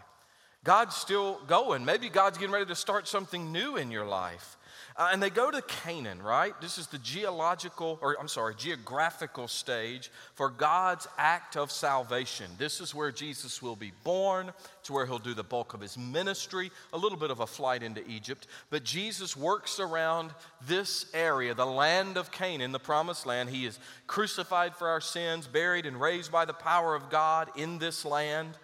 God's 0.63 0.95
still 0.95 1.39
going. 1.45 1.85
Maybe 1.85 2.09
God's 2.09 2.39
getting 2.39 2.53
ready 2.53 2.65
to 2.65 2.75
start 2.75 3.07
something 3.07 3.51
new 3.51 3.77
in 3.77 3.91
your 3.91 4.05
life. 4.05 4.57
Uh, 4.95 5.09
and 5.11 5.23
they 5.23 5.29
go 5.29 5.49
to 5.49 5.61
Canaan, 5.61 6.21
right? 6.21 6.59
This 6.59 6.77
is 6.77 6.87
the 6.87 6.97
geological, 6.97 7.97
or 8.01 8.17
I'm 8.19 8.27
sorry, 8.27 8.55
geographical 8.55 9.47
stage 9.47 10.11
for 10.35 10.49
God's 10.49 11.07
act 11.17 11.55
of 11.55 11.71
salvation. 11.71 12.47
This 12.57 12.81
is 12.81 12.93
where 12.93 13.11
Jesus 13.11 13.61
will 13.61 13.75
be 13.75 13.93
born. 14.03 14.51
It's 14.79 14.91
where 14.91 15.05
he'll 15.05 15.19
do 15.19 15.33
the 15.33 15.43
bulk 15.43 15.73
of 15.73 15.81
his 15.81 15.97
ministry, 15.97 16.71
a 16.91 16.97
little 16.97 17.17
bit 17.17 17.31
of 17.31 17.39
a 17.39 17.47
flight 17.47 17.83
into 17.83 18.05
Egypt. 18.09 18.47
But 18.69 18.83
Jesus 18.83 19.37
works 19.37 19.79
around 19.79 20.31
this 20.67 21.05
area, 21.13 21.53
the 21.53 21.65
land 21.65 22.17
of 22.17 22.31
Canaan, 22.31 22.71
the 22.71 22.79
promised 22.79 23.25
land. 23.25 23.49
He 23.49 23.65
is 23.65 23.79
crucified 24.07 24.75
for 24.75 24.89
our 24.89 25.01
sins, 25.01 25.47
buried 25.47 25.85
and 25.85 25.99
raised 25.99 26.31
by 26.31 26.45
the 26.45 26.53
power 26.53 26.95
of 26.95 27.09
God 27.09 27.49
in 27.55 27.79
this 27.79 28.03
land. 28.05 28.57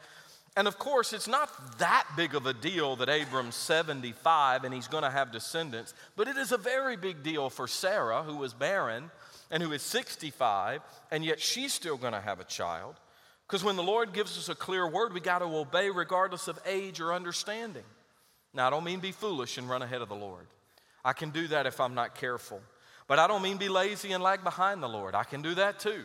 And 0.58 0.68
of 0.68 0.80
course, 0.80 1.14
it's 1.14 1.28
not 1.28 1.78
that 1.78 2.08
big 2.18 2.34
of 2.34 2.48
a 2.48 2.54
deal 2.54 2.96
that 2.96 3.10
Abram's 3.10 3.54
75 3.54 4.64
and 4.64 4.74
he's 4.74 4.88
going 4.88 5.04
to 5.04 5.12
have 5.12 5.32
descendants, 5.32 5.94
but 6.16 6.28
it 6.28 6.36
is 6.36 6.52
a 6.52 6.58
very 6.58 6.98
big 6.98 7.22
deal 7.22 7.52
for 7.52 7.68
Sarah, 7.68 8.24
who 8.24 8.38
was 8.38 8.56
barren 8.56 9.12
and 9.52 9.62
who 9.62 9.72
is 9.72 9.84
65, 9.84 10.82
and 11.12 11.24
yet 11.24 11.40
she's 11.40 11.74
still 11.74 11.96
going 11.96 12.14
to 12.14 12.20
have 12.20 12.40
a 12.40 12.44
child. 12.44 12.96
Because 13.46 13.64
when 13.64 13.76
the 13.76 13.84
Lord 13.84 14.14
gives 14.14 14.36
us 14.36 14.50
a 14.50 14.56
clear 14.56 14.90
word, 14.90 15.14
we 15.14 15.20
got 15.20 15.40
to 15.40 15.46
obey 15.46 15.92
regardless 15.92 16.48
of 16.48 16.60
age 16.66 17.00
or 17.00 17.14
understanding. 17.14 17.86
Now, 18.52 18.66
I 18.66 18.70
don't 18.72 18.84
mean 18.84 19.00
be 19.00 19.12
foolish 19.12 19.60
and 19.60 19.70
run 19.70 19.84
ahead 19.84 20.02
of 20.02 20.10
the 20.10 20.16
Lord. 20.16 20.48
I 21.06 21.14
can 21.14 21.30
do 21.30 21.48
that 21.50 21.68
if 21.68 21.80
I'm 21.80 21.94
not 21.94 22.16
careful. 22.16 22.62
But 23.08 23.20
I 23.20 23.28
don't 23.28 23.44
mean 23.44 23.58
be 23.58 23.70
lazy 23.70 24.12
and 24.12 24.24
lag 24.24 24.44
behind 24.44 24.82
the 24.82 24.90
Lord. 24.90 25.14
I 25.14 25.24
can 25.24 25.44
do 25.44 25.54
that 25.54 25.80
too 25.80 26.04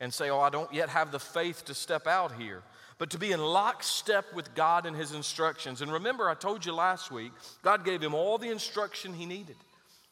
and 0.00 0.14
say, 0.14 0.30
oh, 0.30 0.38
I 0.38 0.50
don't 0.50 0.72
yet 0.72 0.88
have 0.88 1.10
the 1.10 1.18
faith 1.18 1.64
to 1.64 1.74
step 1.74 2.06
out 2.06 2.32
here. 2.32 2.62
But 2.98 3.10
to 3.10 3.18
be 3.18 3.32
in 3.32 3.40
lockstep 3.40 4.34
with 4.34 4.54
God 4.54 4.84
and 4.84 4.96
His 4.96 5.12
instructions. 5.12 5.80
And 5.82 5.92
remember, 5.92 6.28
I 6.28 6.34
told 6.34 6.66
you 6.66 6.74
last 6.74 7.10
week, 7.10 7.32
God 7.62 7.84
gave 7.84 8.02
him 8.02 8.14
all 8.14 8.38
the 8.38 8.50
instruction 8.50 9.14
he 9.14 9.24
needed. 9.24 9.56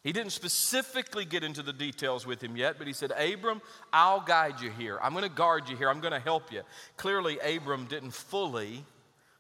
He 0.04 0.12
didn't 0.12 0.30
specifically 0.30 1.24
get 1.24 1.42
into 1.42 1.64
the 1.64 1.72
details 1.72 2.24
with 2.24 2.40
him 2.40 2.56
yet, 2.56 2.76
but 2.78 2.86
he 2.86 2.92
said, 2.92 3.10
Abram, 3.10 3.60
I'll 3.92 4.20
guide 4.20 4.60
you 4.60 4.70
here. 4.70 5.00
I'm 5.02 5.10
going 5.10 5.24
to 5.24 5.28
guard 5.28 5.68
you 5.68 5.76
here. 5.76 5.90
I'm 5.90 5.98
going 5.98 6.12
to 6.12 6.20
help 6.20 6.52
you. 6.52 6.62
Clearly, 6.96 7.40
Abram 7.40 7.86
didn't 7.86 8.12
fully 8.12 8.84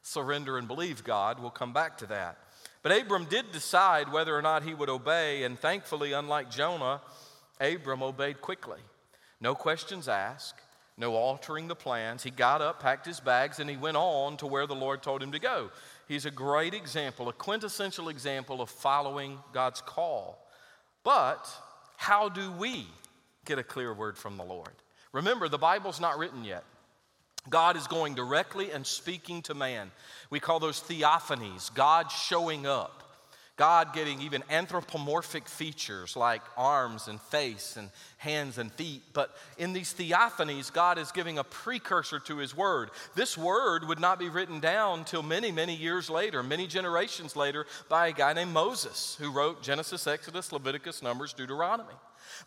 surrender 0.02 0.58
and 0.58 0.66
believe 0.66 1.04
God. 1.04 1.38
We'll 1.38 1.50
come 1.50 1.72
back 1.72 1.98
to 1.98 2.06
that. 2.06 2.38
But 2.82 3.00
Abram 3.00 3.26
did 3.26 3.52
decide 3.52 4.10
whether 4.10 4.36
or 4.36 4.42
not 4.42 4.64
he 4.64 4.74
would 4.74 4.88
obey, 4.88 5.44
and 5.44 5.56
thankfully, 5.56 6.12
unlike 6.12 6.50
Jonah, 6.50 7.00
Abram 7.60 8.02
obeyed 8.02 8.40
quickly. 8.40 8.80
No 9.40 9.54
questions 9.54 10.08
asked, 10.08 10.60
no 10.98 11.14
altering 11.14 11.68
the 11.68 11.74
plans. 11.74 12.22
He 12.22 12.30
got 12.30 12.62
up, 12.62 12.80
packed 12.80 13.06
his 13.06 13.20
bags, 13.20 13.58
and 13.58 13.68
he 13.68 13.76
went 13.76 13.96
on 13.96 14.36
to 14.38 14.46
where 14.46 14.66
the 14.66 14.74
Lord 14.74 15.02
told 15.02 15.22
him 15.22 15.32
to 15.32 15.38
go. 15.38 15.70
He's 16.08 16.24
a 16.24 16.30
great 16.30 16.72
example, 16.72 17.28
a 17.28 17.32
quintessential 17.32 18.08
example 18.08 18.62
of 18.62 18.70
following 18.70 19.38
God's 19.52 19.80
call. 19.80 20.38
But 21.04 21.48
how 21.96 22.28
do 22.28 22.50
we 22.52 22.86
get 23.44 23.58
a 23.58 23.62
clear 23.62 23.92
word 23.92 24.16
from 24.16 24.36
the 24.36 24.44
Lord? 24.44 24.72
Remember, 25.12 25.48
the 25.48 25.58
Bible's 25.58 26.00
not 26.00 26.18
written 26.18 26.44
yet. 26.44 26.64
God 27.48 27.76
is 27.76 27.86
going 27.86 28.14
directly 28.14 28.72
and 28.72 28.86
speaking 28.86 29.42
to 29.42 29.54
man. 29.54 29.90
We 30.30 30.40
call 30.40 30.60
those 30.60 30.80
theophanies, 30.80 31.72
God 31.74 32.10
showing 32.10 32.66
up. 32.66 32.95
God 33.56 33.94
getting 33.94 34.20
even 34.20 34.44
anthropomorphic 34.50 35.48
features 35.48 36.14
like 36.14 36.42
arms 36.58 37.08
and 37.08 37.18
face 37.18 37.76
and 37.78 37.88
hands 38.18 38.58
and 38.58 38.70
feet. 38.70 39.02
But 39.14 39.34
in 39.56 39.72
these 39.72 39.94
theophanies, 39.94 40.70
God 40.70 40.98
is 40.98 41.10
giving 41.10 41.38
a 41.38 41.44
precursor 41.44 42.18
to 42.20 42.36
His 42.36 42.54
Word. 42.54 42.90
This 43.14 43.38
Word 43.38 43.88
would 43.88 43.98
not 43.98 44.18
be 44.18 44.28
written 44.28 44.60
down 44.60 45.04
till 45.04 45.22
many, 45.22 45.50
many 45.50 45.74
years 45.74 46.10
later, 46.10 46.42
many 46.42 46.66
generations 46.66 47.34
later, 47.34 47.66
by 47.88 48.08
a 48.08 48.12
guy 48.12 48.34
named 48.34 48.52
Moses, 48.52 49.16
who 49.18 49.32
wrote 49.32 49.62
Genesis, 49.62 50.06
Exodus, 50.06 50.52
Leviticus, 50.52 51.02
Numbers, 51.02 51.32
Deuteronomy. 51.32 51.94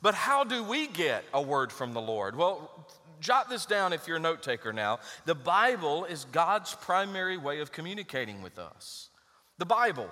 But 0.03 0.13
how 0.13 0.43
do 0.43 0.63
we 0.63 0.85
get 0.85 1.23
a 1.33 1.41
word 1.41 1.71
from 1.71 1.93
the 1.93 2.01
Lord? 2.01 2.35
Well, 2.35 2.87
jot 3.19 3.49
this 3.49 3.65
down 3.65 3.93
if 3.93 4.07
you're 4.07 4.17
a 4.17 4.19
note 4.19 4.43
taker 4.43 4.73
now. 4.73 4.99
The 5.25 5.33
Bible 5.33 6.05
is 6.05 6.25
God's 6.25 6.75
primary 6.75 7.37
way 7.37 7.61
of 7.61 7.71
communicating 7.71 8.43
with 8.43 8.59
us. 8.59 9.09
The 9.57 9.65
Bible. 9.65 10.09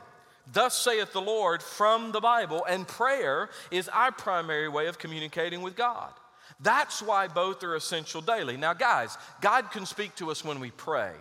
Thus 0.51 0.77
saith 0.77 1.11
the 1.13 1.21
Lord 1.21 1.61
from 1.61 2.11
the 2.11 2.21
Bible, 2.21 2.65
and 2.67 2.87
prayer 2.87 3.49
is 3.69 3.89
our 3.89 4.11
primary 4.11 4.69
way 4.69 4.87
of 4.87 4.97
communicating 4.97 5.61
with 5.61 5.75
God. 5.75 6.13
That's 6.59 7.01
why 7.01 7.27
both 7.27 7.63
are 7.63 7.75
essential 7.75 8.21
daily. 8.21 8.57
Now, 8.57 8.73
guys, 8.73 9.17
God 9.41 9.71
can 9.71 9.85
speak 9.85 10.15
to 10.15 10.31
us 10.31 10.43
when 10.43 10.59
we 10.59 10.71
pray. 10.71 11.11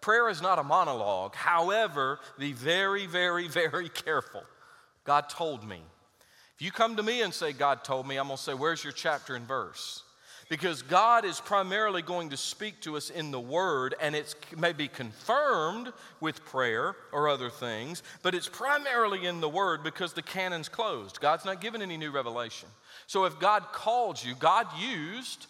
Prayer 0.00 0.28
is 0.28 0.40
not 0.40 0.58
a 0.58 0.62
monologue. 0.62 1.34
However, 1.34 2.20
be 2.38 2.52
very, 2.52 3.06
very, 3.06 3.48
very 3.48 3.88
careful. 4.06 4.42
God 5.04 5.28
told 5.28 5.66
me. 5.66 5.80
If 6.54 6.62
you 6.62 6.70
come 6.70 6.96
to 6.96 7.02
me 7.02 7.22
and 7.22 7.34
say, 7.34 7.52
God 7.52 7.84
told 7.84 8.06
me, 8.06 8.16
I'm 8.16 8.28
going 8.28 8.36
to 8.38 8.42
say, 8.42 8.54
Where's 8.54 8.82
your 8.82 8.92
chapter 8.92 9.34
and 9.34 9.46
verse? 9.46 10.02
Because 10.48 10.82
God 10.82 11.24
is 11.24 11.40
primarily 11.40 12.02
going 12.02 12.30
to 12.30 12.36
speak 12.36 12.80
to 12.82 12.96
us 12.96 13.10
in 13.10 13.30
the 13.30 13.40
Word, 13.40 13.94
and 14.00 14.14
it 14.14 14.34
may 14.56 14.72
be 14.72 14.88
confirmed 14.88 15.92
with 16.20 16.44
prayer 16.44 16.96
or 17.12 17.28
other 17.28 17.50
things, 17.50 18.02
but 18.22 18.34
it's 18.34 18.48
primarily 18.48 19.26
in 19.26 19.40
the 19.40 19.48
Word 19.48 19.82
because 19.82 20.12
the 20.12 20.22
canon's 20.22 20.68
closed. 20.68 21.20
God's 21.20 21.44
not 21.44 21.60
given 21.60 21.82
any 21.82 21.96
new 21.96 22.10
revelation. 22.10 22.68
So 23.06 23.24
if 23.24 23.38
God 23.40 23.64
called 23.72 24.22
you, 24.22 24.34
God 24.34 24.66
used 24.78 25.46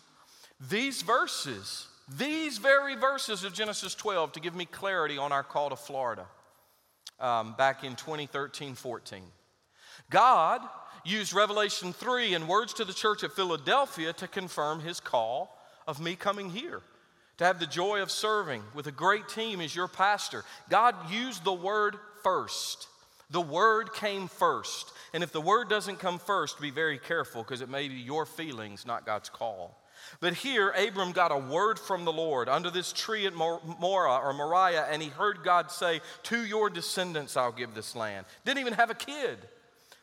these 0.71 1.03
verses, 1.03 1.89
these 2.17 2.59
very 2.59 2.97
verses 2.97 3.45
of 3.45 3.53
Genesis 3.53 3.95
12 3.95 4.33
to 4.33 4.41
give 4.41 4.55
me 4.55 4.65
clarity 4.65 5.19
on 5.19 5.33
our 5.33 5.43
call 5.43 5.71
to 5.71 5.77
Florida 5.77 6.27
um, 7.21 7.55
back 7.59 7.85
in 7.85 7.97
2013 7.97 8.75
14. 8.75 9.23
God 10.11 10.61
used 11.07 11.33
Revelation 11.33 11.93
3 11.93 12.35
and 12.35 12.49
words 12.49 12.75
to 12.75 12.85
the 12.85 12.93
church 12.93 13.25
at 13.25 13.33
Philadelphia 13.33 14.13
to 14.15 14.29
confirm 14.29 14.81
his 14.81 15.01
call 15.01 15.57
of 15.87 16.01
me 16.01 16.17
coming 16.17 16.51
here. 16.51 16.83
To 17.39 17.45
have 17.45 17.61
the 17.61 17.67
joy 17.67 18.01
of 18.01 18.11
serving 18.11 18.63
with 18.75 18.87
a 18.87 18.93
great 18.93 19.29
team 19.29 19.61
as 19.61 19.77
your 19.77 19.89
pastor. 19.89 20.45
God 20.71 20.95
used 21.11 21.45
the 21.45 21.53
word 21.53 21.97
first. 22.23 22.89
The 23.31 23.41
word 23.41 23.93
came 23.93 24.29
first. 24.29 24.91
And 25.13 25.23
if 25.23 25.33
the 25.33 25.41
word 25.41 25.69
doesn't 25.69 25.99
come 25.99 26.19
first, 26.19 26.61
be 26.61 26.71
very 26.71 26.99
careful 26.99 27.43
because 27.43 27.61
it 27.61 27.69
may 27.69 27.89
be 27.89 27.95
your 27.95 28.25
feelings, 28.25 28.87
not 28.87 29.05
God's 29.05 29.29
call. 29.29 29.77
But 30.21 30.35
here, 30.35 30.71
Abram 30.71 31.13
got 31.13 31.33
a 31.33 31.39
word 31.39 31.79
from 31.79 32.05
the 32.05 32.13
Lord 32.13 32.49
under 32.49 32.71
this 32.71 32.93
tree 32.93 33.27
at 33.27 33.35
Moreh 33.35 34.21
or 34.23 34.33
Moriah, 34.33 34.87
and 34.91 35.03
he 35.03 35.09
heard 35.09 35.43
God 35.43 35.71
say, 35.71 36.01
To 36.25 36.45
your 36.45 36.71
descendants 36.71 37.37
I'll 37.37 37.53
give 37.53 37.75
this 37.75 37.97
land. 37.97 38.27
Didn't 38.45 38.61
even 38.61 38.75
have 38.75 38.91
a 38.91 38.95
kid. 38.95 39.39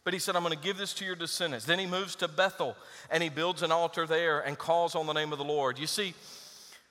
But 0.04 0.14
he 0.14 0.20
said, 0.20 0.36
I'm 0.36 0.44
going 0.44 0.56
to 0.56 0.62
give 0.62 0.78
this 0.78 0.94
to 0.96 1.06
your 1.06 1.16
descendants. 1.16 1.66
Then 1.66 1.80
he 1.80 1.86
moves 1.86 2.16
to 2.18 2.28
Bethel 2.28 2.76
and 3.10 3.24
he 3.24 3.30
builds 3.30 3.64
an 3.64 3.72
altar 3.72 4.06
there 4.06 4.42
and 4.42 4.58
calls 4.58 4.96
on 4.96 5.08
the 5.08 5.14
name 5.14 5.32
of 5.32 5.38
the 5.38 5.46
Lord. 5.46 5.80
You 5.80 5.88
see, 5.88 6.14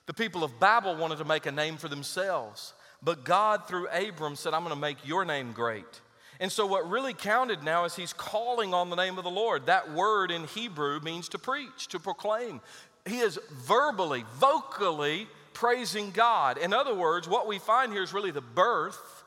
the 0.05 0.13
people 0.13 0.43
of 0.43 0.59
Babel 0.59 0.95
wanted 0.95 1.19
to 1.19 1.25
make 1.25 1.45
a 1.45 1.51
name 1.51 1.77
for 1.77 1.87
themselves, 1.87 2.73
but 3.01 3.23
God, 3.23 3.67
through 3.67 3.87
Abram, 3.87 4.35
said, 4.35 4.53
I'm 4.53 4.63
going 4.63 4.75
to 4.75 4.79
make 4.79 5.05
your 5.05 5.25
name 5.25 5.51
great. 5.51 6.01
And 6.39 6.51
so, 6.51 6.65
what 6.65 6.89
really 6.89 7.13
counted 7.13 7.63
now 7.63 7.85
is 7.85 7.95
he's 7.95 8.11
calling 8.11 8.73
on 8.73 8.89
the 8.89 8.95
name 8.95 9.17
of 9.17 9.23
the 9.23 9.29
Lord. 9.29 9.67
That 9.67 9.93
word 9.93 10.31
in 10.31 10.45
Hebrew 10.45 10.99
means 10.99 11.29
to 11.29 11.39
preach, 11.39 11.87
to 11.89 11.99
proclaim. 11.99 12.59
He 13.05 13.19
is 13.19 13.39
verbally, 13.51 14.25
vocally 14.35 15.27
praising 15.53 16.11
God. 16.11 16.57
In 16.57 16.73
other 16.73 16.95
words, 16.95 17.27
what 17.27 17.47
we 17.47 17.59
find 17.59 17.93
here 17.93 18.03
is 18.03 18.13
really 18.13 18.31
the 18.31 18.41
birth 18.41 19.23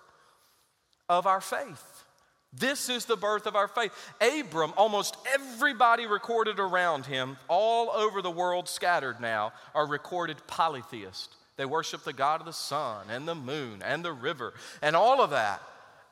of 1.09 1.27
our 1.27 1.41
faith. 1.41 1.96
This 2.53 2.89
is 2.89 3.05
the 3.05 3.17
birth 3.17 3.47
of 3.47 3.57
our 3.57 3.69
faith. 3.69 3.93
Abram, 4.21 4.73
almost 4.77 5.17
everybody 5.35 6.07
recorded 6.07 6.59
around 6.59 7.07
him, 7.07 7.37
all 7.49 7.91
over 7.91 8.23
the 8.23 8.31
world 8.31 8.69
scattered 8.69 9.21
now, 9.21 9.53
are 9.75 9.87
recorded 9.87 10.39
polytheists. 10.47 11.37
They 11.57 11.67
worship 11.67 12.05
the 12.05 12.13
God 12.13 12.41
of 12.41 12.47
the 12.47 12.53
sun 12.53 13.07
and 13.11 13.27
the 13.27 13.35
moon 13.35 13.83
and 13.83 14.05
the 14.05 14.13
river 14.13 14.55
and 14.83 14.95
all 14.95 15.23
of 15.23 15.31
that. 15.31 15.63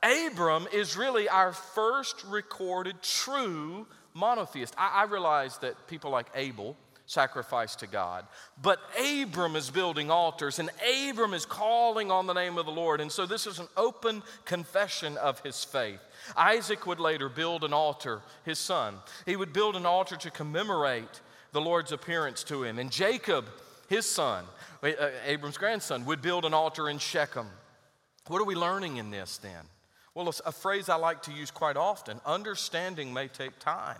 Abram 0.03 0.67
is 0.71 0.97
really 0.97 1.27
our 1.29 1.51
first 1.51 2.23
recorded 2.25 3.01
true 3.01 3.87
monotheist. 4.13 4.73
I, 4.77 5.01
I 5.01 5.03
realize 5.05 5.57
that 5.59 5.87
people 5.87 6.11
like 6.11 6.27
Abel 6.35 6.75
sacrifice 7.05 7.75
to 7.77 7.87
God. 7.87 8.25
But 8.61 8.79
Abram 8.99 9.55
is 9.55 9.69
building 9.69 10.09
altars 10.09 10.59
and 10.59 10.69
Abram 11.09 11.33
is 11.33 11.45
calling 11.45 12.11
on 12.11 12.27
the 12.27 12.33
name 12.33 12.57
of 12.57 12.65
the 12.65 12.71
Lord. 12.71 13.01
And 13.01 13.11
so 13.11 13.25
this 13.25 13.45
is 13.47 13.59
an 13.59 13.67
open 13.77 14.23
confession 14.45 15.17
of 15.17 15.39
his 15.41 15.63
faith. 15.63 15.99
Isaac 16.35 16.87
would 16.87 16.99
later 16.99 17.29
build 17.29 17.63
an 17.63 17.73
altar, 17.73 18.21
his 18.43 18.59
son. 18.59 18.95
He 19.25 19.35
would 19.35 19.53
build 19.53 19.75
an 19.75 19.85
altar 19.85 20.15
to 20.17 20.31
commemorate 20.31 21.21
the 21.51 21.61
Lord's 21.61 21.91
appearance 21.91 22.43
to 22.45 22.63
him. 22.63 22.79
And 22.79 22.91
Jacob, 22.91 23.45
his 23.87 24.05
son, 24.05 24.45
uh, 24.83 24.91
Abram's 25.25 25.57
grandson, 25.57 26.05
would 26.05 26.21
build 26.21 26.45
an 26.45 26.53
altar 26.53 26.89
in 26.89 26.97
Shechem. 26.97 27.47
What 28.27 28.41
are 28.41 28.45
we 28.45 28.55
learning 28.55 28.97
in 28.97 29.11
this 29.11 29.37
then? 29.37 29.65
Well, 30.15 30.33
a 30.45 30.51
phrase 30.51 30.89
I 30.89 30.95
like 30.95 31.21
to 31.23 31.31
use 31.31 31.51
quite 31.51 31.77
often 31.77 32.21
understanding 32.25 33.13
may 33.13 33.27
take 33.27 33.59
time, 33.59 33.99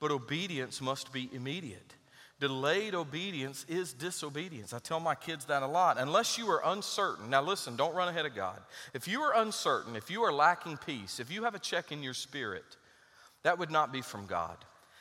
but 0.00 0.10
obedience 0.10 0.80
must 0.80 1.12
be 1.12 1.28
immediate. 1.32 1.94
Delayed 2.40 2.94
obedience 2.94 3.64
is 3.68 3.92
disobedience. 3.92 4.72
I 4.72 4.80
tell 4.80 4.98
my 4.98 5.14
kids 5.14 5.44
that 5.46 5.62
a 5.62 5.66
lot. 5.66 5.98
Unless 5.98 6.36
you 6.36 6.48
are 6.50 6.62
uncertain, 6.64 7.30
now 7.30 7.42
listen, 7.42 7.76
don't 7.76 7.94
run 7.94 8.08
ahead 8.08 8.26
of 8.26 8.34
God. 8.34 8.60
If 8.92 9.06
you 9.06 9.22
are 9.22 9.36
uncertain, 9.36 9.94
if 9.94 10.10
you 10.10 10.22
are 10.22 10.32
lacking 10.32 10.78
peace, 10.78 11.20
if 11.20 11.30
you 11.30 11.44
have 11.44 11.54
a 11.54 11.60
check 11.60 11.92
in 11.92 12.02
your 12.02 12.14
spirit, 12.14 12.64
that 13.44 13.58
would 13.58 13.70
not 13.70 13.92
be 13.92 14.02
from 14.02 14.26
God. 14.26 14.56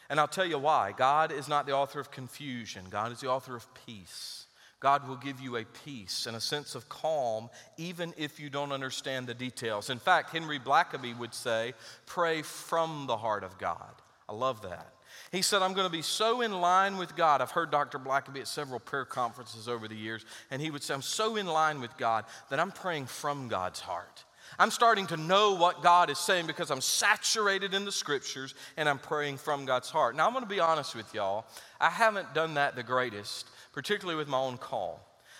And 0.09 0.19
I'll 0.19 0.27
tell 0.27 0.45
you 0.45 0.59
why. 0.59 0.93
God 0.95 1.31
is 1.31 1.47
not 1.47 1.65
the 1.65 1.73
author 1.73 1.99
of 1.99 2.11
confusion, 2.11 2.85
God 2.89 3.11
is 3.11 3.21
the 3.21 3.29
author 3.29 3.55
of 3.55 3.67
peace. 3.85 4.45
God 4.79 5.07
will 5.07 5.15
give 5.15 5.39
you 5.39 5.55
a 5.55 5.63
peace 5.63 6.25
and 6.27 6.35
a 6.35 6.41
sense 6.41 6.75
of 6.75 6.89
calm, 6.89 7.49
even 7.77 8.13
if 8.17 8.37
you 8.37 8.49
don't 8.49 8.73
understand 8.73 9.27
the 9.27 9.33
details. 9.33 9.89
In 9.89 9.97
fact, 9.97 10.31
Henry 10.31 10.59
Blackaby 10.59 11.17
would 11.17 11.33
say, 11.33 11.73
pray 12.05 12.41
from 12.41 13.05
the 13.07 13.15
heart 13.15 13.45
of 13.45 13.57
God. 13.57 13.93
I 14.27 14.33
love 14.33 14.61
that. 14.63 14.92
He 15.31 15.41
said, 15.41 15.61
I'm 15.61 15.73
going 15.73 15.87
to 15.87 15.91
be 15.91 16.01
so 16.01 16.41
in 16.41 16.51
line 16.51 16.97
with 16.97 17.15
God. 17.15 17.41
I've 17.41 17.51
heard 17.51 17.71
Dr. 17.71 17.99
Blackaby 17.99 18.39
at 18.39 18.47
several 18.47 18.79
prayer 18.79 19.05
conferences 19.05 19.67
over 19.67 19.87
the 19.87 19.95
years, 19.95 20.25
and 20.51 20.61
he 20.61 20.69
would 20.69 20.83
say, 20.83 20.93
I'm 20.93 21.01
so 21.01 21.35
in 21.35 21.47
line 21.47 21.81
with 21.81 21.97
God 21.97 22.25
that 22.49 22.59
I'm 22.59 22.71
praying 22.71 23.07
from 23.07 23.47
God's 23.47 23.79
heart. 23.79 24.23
I'm 24.59 24.71
starting 24.71 25.07
to 25.07 25.17
know 25.17 25.55
what 25.55 25.81
God 25.81 26.09
is 26.09 26.19
saying 26.19 26.47
because 26.47 26.69
I'm 26.69 26.81
saturated 26.81 27.73
in 27.73 27.85
the 27.85 27.91
scriptures 27.91 28.53
and 28.77 28.87
I'm 28.87 28.99
praying 28.99 29.37
from 29.37 29.65
God's 29.65 29.89
heart. 29.89 30.15
Now, 30.15 30.27
I'm 30.27 30.33
going 30.33 30.43
to 30.43 30.49
be 30.49 30.59
honest 30.59 30.95
with 30.95 31.13
y'all. 31.13 31.45
I 31.81 31.89
haven't 31.89 32.33
done 32.33 32.53
that 32.55 32.75
the 32.75 32.83
greatest, 32.83 33.49
particularly 33.71 34.17
with 34.17 34.27
my 34.27 34.37
own 34.37 34.57
call. 34.57 34.99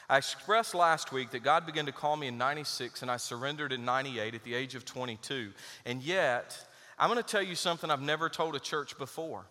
I 0.10 0.18
expressed 0.18 0.76
last 0.76 1.12
week 1.12 1.32
that 1.32 1.44
God 1.44 1.66
began 1.66 1.86
to 1.86 1.92
call 1.92 2.18
me 2.18 2.28
in 2.28 2.38
96 2.38 3.02
and 3.02 3.12
I 3.12 3.18
surrendered 3.18 3.72
in 3.72 3.86
98 3.86 4.36
at 4.36 4.44
the 4.44 4.56
age 4.56 4.76
of 4.76 4.86
22. 4.86 5.52
And 5.86 6.02
yet, 6.02 6.58
I'm 6.98 7.10
going 7.10 7.22
to 7.22 7.28
tell 7.28 7.44
you 7.44 7.56
something 7.56 7.90
I've 7.90 8.02
never 8.02 8.30
told 8.30 8.56
a 8.56 8.60
church 8.60 8.98
before. 8.98 9.46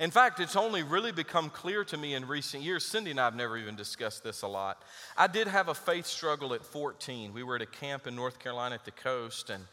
In 0.00 0.12
fact, 0.12 0.38
it's 0.38 0.54
only 0.54 0.84
really 0.84 1.10
become 1.10 1.50
clear 1.50 1.82
to 1.84 1.96
me 1.96 2.14
in 2.14 2.28
recent 2.28 2.62
years. 2.62 2.86
Cindy 2.86 3.10
and 3.10 3.18
I 3.18 3.24
have 3.24 3.34
never 3.34 3.56
even 3.56 3.74
discussed 3.74 4.22
this 4.22 4.42
a 4.42 4.48
lot. 4.48 4.82
I 5.16 5.26
did 5.26 5.48
have 5.48 5.68
a 5.68 5.74
faith 5.74 6.06
struggle 6.06 6.54
at 6.54 6.64
14. 6.64 7.32
We 7.32 7.42
were 7.42 7.56
at 7.56 7.62
a 7.62 7.66
camp 7.66 8.06
in 8.06 8.14
North 8.14 8.38
Carolina 8.38 8.76
at 8.76 8.84
the 8.84 8.92
coast, 8.92 9.50
and 9.50 9.64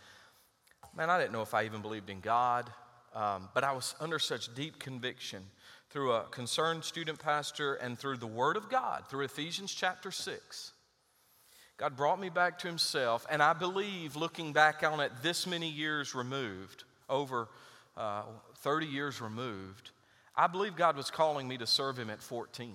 man, 0.97 1.11
I 1.11 1.19
didn't 1.19 1.31
know 1.31 1.43
if 1.43 1.53
I 1.53 1.65
even 1.65 1.83
believed 1.83 2.09
in 2.09 2.21
God, 2.21 2.71
um, 3.13 3.49
but 3.53 3.63
I 3.63 3.71
was 3.71 3.93
under 3.99 4.17
such 4.17 4.53
deep 4.55 4.79
conviction 4.79 5.43
through 5.91 6.13
a 6.13 6.23
concerned 6.23 6.83
student 6.83 7.19
pastor 7.19 7.75
and 7.75 7.97
through 7.97 8.17
the 8.17 8.25
Word 8.25 8.57
of 8.57 8.67
God, 8.67 9.03
through 9.07 9.25
Ephesians 9.25 9.73
chapter 9.75 10.09
6. 10.09 10.71
God 11.77 11.95
brought 11.95 12.19
me 12.19 12.29
back 12.29 12.57
to 12.59 12.67
Himself, 12.67 13.27
and 13.29 13.43
I 13.43 13.53
believe, 13.53 14.15
looking 14.15 14.53
back 14.53 14.81
on 14.81 14.99
it 15.01 15.11
this 15.21 15.45
many 15.45 15.69
years 15.69 16.15
removed, 16.15 16.83
over 17.09 17.47
uh, 17.95 18.23
30 18.57 18.87
years 18.87 19.21
removed, 19.21 19.91
I 20.37 20.47
believe 20.47 20.75
God 20.75 20.97
was 20.97 21.09
calling 21.09 21.47
me 21.47 21.57
to 21.57 21.67
serve 21.67 21.97
Him 21.97 22.09
at 22.09 22.21
14. 22.21 22.73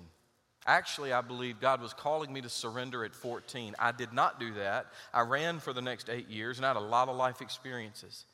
Actually, 0.65 1.11
I 1.11 1.21
believe 1.21 1.59
God 1.59 1.81
was 1.81 1.93
calling 1.93 2.31
me 2.31 2.41
to 2.41 2.49
surrender 2.49 3.03
at 3.03 3.15
14. 3.15 3.75
I 3.79 3.91
did 3.91 4.13
not 4.13 4.39
do 4.39 4.53
that. 4.55 4.87
I 5.13 5.21
ran 5.21 5.59
for 5.59 5.73
the 5.73 5.81
next 5.81 6.09
eight 6.09 6.29
years 6.29 6.57
and 6.57 6.65
I 6.65 6.69
had 6.69 6.77
a 6.77 6.79
lot 6.79 7.09
of 7.09 7.15
life 7.15 7.41
experiences. 7.41 8.25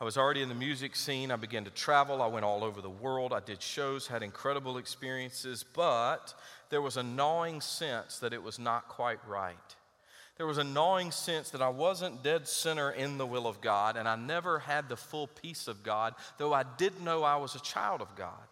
I 0.00 0.04
was 0.04 0.16
already 0.16 0.42
in 0.42 0.48
the 0.48 0.54
music 0.54 0.96
scene. 0.96 1.30
I 1.30 1.36
began 1.36 1.64
to 1.64 1.70
travel. 1.70 2.22
I 2.22 2.26
went 2.26 2.44
all 2.44 2.64
over 2.64 2.80
the 2.80 2.90
world. 2.90 3.32
I 3.32 3.40
did 3.40 3.62
shows, 3.62 4.06
had 4.06 4.22
incredible 4.22 4.78
experiences, 4.78 5.64
but 5.64 6.34
there 6.70 6.82
was 6.82 6.96
a 6.96 7.02
gnawing 7.02 7.60
sense 7.60 8.18
that 8.18 8.32
it 8.32 8.42
was 8.42 8.58
not 8.58 8.88
quite 8.88 9.18
right. 9.26 9.56
There 10.36 10.46
was 10.46 10.58
a 10.58 10.64
gnawing 10.64 11.12
sense 11.12 11.50
that 11.50 11.62
I 11.62 11.70
wasn't 11.70 12.22
dead 12.22 12.46
center 12.46 12.90
in 12.90 13.16
the 13.16 13.26
will 13.26 13.46
of 13.46 13.62
God, 13.62 13.96
and 13.96 14.06
I 14.06 14.16
never 14.16 14.58
had 14.58 14.88
the 14.88 14.96
full 14.96 15.28
peace 15.28 15.66
of 15.66 15.82
God, 15.82 16.14
though 16.36 16.52
I 16.52 16.64
did 16.76 17.00
know 17.00 17.22
I 17.22 17.36
was 17.36 17.54
a 17.54 17.60
child 17.60 18.02
of 18.02 18.14
God. 18.16 18.46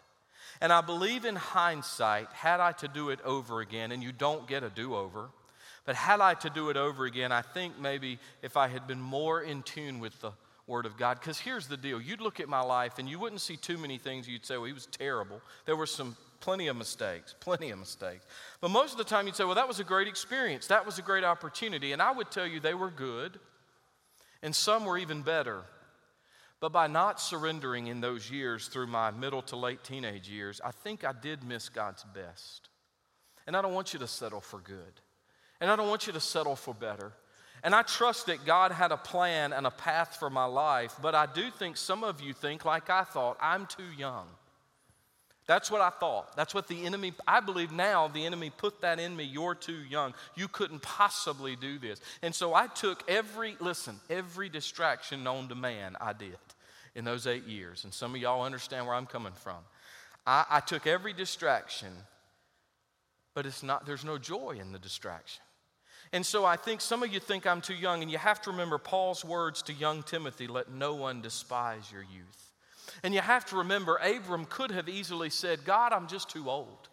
And 0.60 0.72
I 0.72 0.80
believe 0.80 1.24
in 1.24 1.36
hindsight, 1.36 2.28
had 2.32 2.60
I 2.60 2.72
to 2.72 2.88
do 2.88 3.10
it 3.10 3.20
over 3.22 3.60
again, 3.60 3.92
and 3.92 4.02
you 4.02 4.12
don't 4.12 4.46
get 4.46 4.62
a 4.62 4.70
do 4.70 4.94
over, 4.94 5.28
but 5.84 5.96
had 5.96 6.20
I 6.20 6.34
to 6.34 6.50
do 6.50 6.70
it 6.70 6.76
over 6.76 7.04
again, 7.04 7.32
I 7.32 7.42
think 7.42 7.78
maybe 7.78 8.18
if 8.42 8.56
I 8.56 8.68
had 8.68 8.86
been 8.86 9.00
more 9.00 9.42
in 9.42 9.62
tune 9.62 10.00
with 10.00 10.18
the 10.20 10.32
Word 10.66 10.86
of 10.86 10.96
God. 10.96 11.20
Because 11.20 11.38
here's 11.38 11.66
the 11.66 11.76
deal 11.76 12.00
you'd 12.00 12.20
look 12.20 12.40
at 12.40 12.48
my 12.48 12.60
life 12.60 12.98
and 12.98 13.08
you 13.08 13.18
wouldn't 13.18 13.40
see 13.40 13.56
too 13.56 13.76
many 13.76 13.98
things 13.98 14.28
you'd 14.28 14.46
say, 14.46 14.56
well, 14.56 14.64
he 14.64 14.72
was 14.72 14.86
terrible. 14.86 15.40
There 15.66 15.76
were 15.76 15.86
some 15.86 16.16
plenty 16.40 16.68
of 16.68 16.76
mistakes, 16.76 17.34
plenty 17.40 17.70
of 17.70 17.78
mistakes. 17.78 18.24
But 18.60 18.70
most 18.70 18.92
of 18.92 18.98
the 18.98 19.04
time 19.04 19.26
you'd 19.26 19.36
say, 19.36 19.44
well, 19.44 19.54
that 19.54 19.68
was 19.68 19.80
a 19.80 19.84
great 19.84 20.08
experience. 20.08 20.66
That 20.68 20.86
was 20.86 20.98
a 20.98 21.02
great 21.02 21.24
opportunity. 21.24 21.92
And 21.92 22.00
I 22.00 22.12
would 22.12 22.30
tell 22.30 22.46
you 22.46 22.60
they 22.60 22.74
were 22.74 22.90
good, 22.90 23.38
and 24.42 24.54
some 24.54 24.84
were 24.84 24.98
even 24.98 25.22
better. 25.22 25.62
But 26.64 26.72
by 26.72 26.86
not 26.86 27.20
surrendering 27.20 27.88
in 27.88 28.00
those 28.00 28.30
years 28.30 28.68
through 28.68 28.86
my 28.86 29.10
middle 29.10 29.42
to 29.42 29.56
late 29.56 29.84
teenage 29.84 30.30
years, 30.30 30.62
I 30.64 30.70
think 30.70 31.04
I 31.04 31.12
did 31.12 31.44
miss 31.44 31.68
God's 31.68 32.06
best. 32.14 32.70
And 33.46 33.54
I 33.54 33.60
don't 33.60 33.74
want 33.74 33.92
you 33.92 33.98
to 33.98 34.06
settle 34.06 34.40
for 34.40 34.60
good. 34.60 35.02
And 35.60 35.70
I 35.70 35.76
don't 35.76 35.90
want 35.90 36.06
you 36.06 36.14
to 36.14 36.20
settle 36.20 36.56
for 36.56 36.72
better. 36.72 37.12
And 37.62 37.74
I 37.74 37.82
trust 37.82 38.28
that 38.28 38.46
God 38.46 38.72
had 38.72 38.92
a 38.92 38.96
plan 38.96 39.52
and 39.52 39.66
a 39.66 39.70
path 39.70 40.16
for 40.18 40.30
my 40.30 40.46
life, 40.46 40.96
but 41.02 41.14
I 41.14 41.26
do 41.26 41.50
think 41.50 41.76
some 41.76 42.02
of 42.02 42.22
you 42.22 42.32
think, 42.32 42.64
like 42.64 42.88
I 42.88 43.04
thought, 43.04 43.36
I'm 43.42 43.66
too 43.66 43.92
young. 43.98 44.24
That's 45.46 45.70
what 45.70 45.82
I 45.82 45.90
thought. 45.90 46.34
That's 46.34 46.54
what 46.54 46.68
the 46.68 46.86
enemy, 46.86 47.12
I 47.28 47.40
believe 47.40 47.72
now 47.72 48.08
the 48.08 48.24
enemy 48.24 48.48
put 48.48 48.80
that 48.80 48.98
in 48.98 49.14
me. 49.14 49.24
You're 49.24 49.54
too 49.54 49.82
young. 49.90 50.14
You 50.34 50.48
couldn't 50.48 50.80
possibly 50.80 51.56
do 51.56 51.78
this. 51.78 52.00
And 52.22 52.34
so 52.34 52.54
I 52.54 52.68
took 52.68 53.04
every, 53.06 53.54
listen, 53.60 54.00
every 54.08 54.48
distraction 54.48 55.22
known 55.22 55.48
to 55.48 55.54
man, 55.54 55.96
I 56.00 56.14
did 56.14 56.38
in 56.94 57.04
those 57.04 57.26
eight 57.26 57.44
years. 57.46 57.84
And 57.84 57.92
some 57.92 58.14
of 58.14 58.20
y'all 58.20 58.44
understand 58.44 58.86
where 58.86 58.94
I'm 58.94 59.06
coming 59.06 59.32
from. 59.32 59.58
I, 60.26 60.44
I 60.48 60.60
took 60.60 60.86
every 60.86 61.12
distraction, 61.12 61.92
but 63.34 63.46
it's 63.46 63.62
not, 63.62 63.86
there's 63.86 64.04
no 64.04 64.18
joy 64.18 64.58
in 64.60 64.72
the 64.72 64.78
distraction. 64.78 65.42
And 66.12 66.24
so 66.24 66.44
I 66.44 66.56
think 66.56 66.80
some 66.80 67.02
of 67.02 67.12
you 67.12 67.18
think 67.18 67.46
I'm 67.46 67.60
too 67.60 67.74
young, 67.74 68.02
and 68.02 68.10
you 68.10 68.18
have 68.18 68.40
to 68.42 68.50
remember 68.50 68.78
Paul's 68.78 69.24
words 69.24 69.62
to 69.62 69.72
young 69.72 70.02
Timothy 70.02 70.46
let 70.46 70.70
no 70.70 70.94
one 70.94 71.20
despise 71.20 71.90
your 71.90 72.02
youth. 72.02 72.52
And 73.02 73.12
you 73.12 73.20
have 73.20 73.44
to 73.46 73.56
remember, 73.56 73.96
Abram 73.96 74.44
could 74.44 74.70
have 74.70 74.88
easily 74.88 75.30
said, 75.30 75.64
God, 75.64 75.92
I'm 75.92 76.06
just 76.06 76.30
too 76.30 76.48
old. 76.48 76.88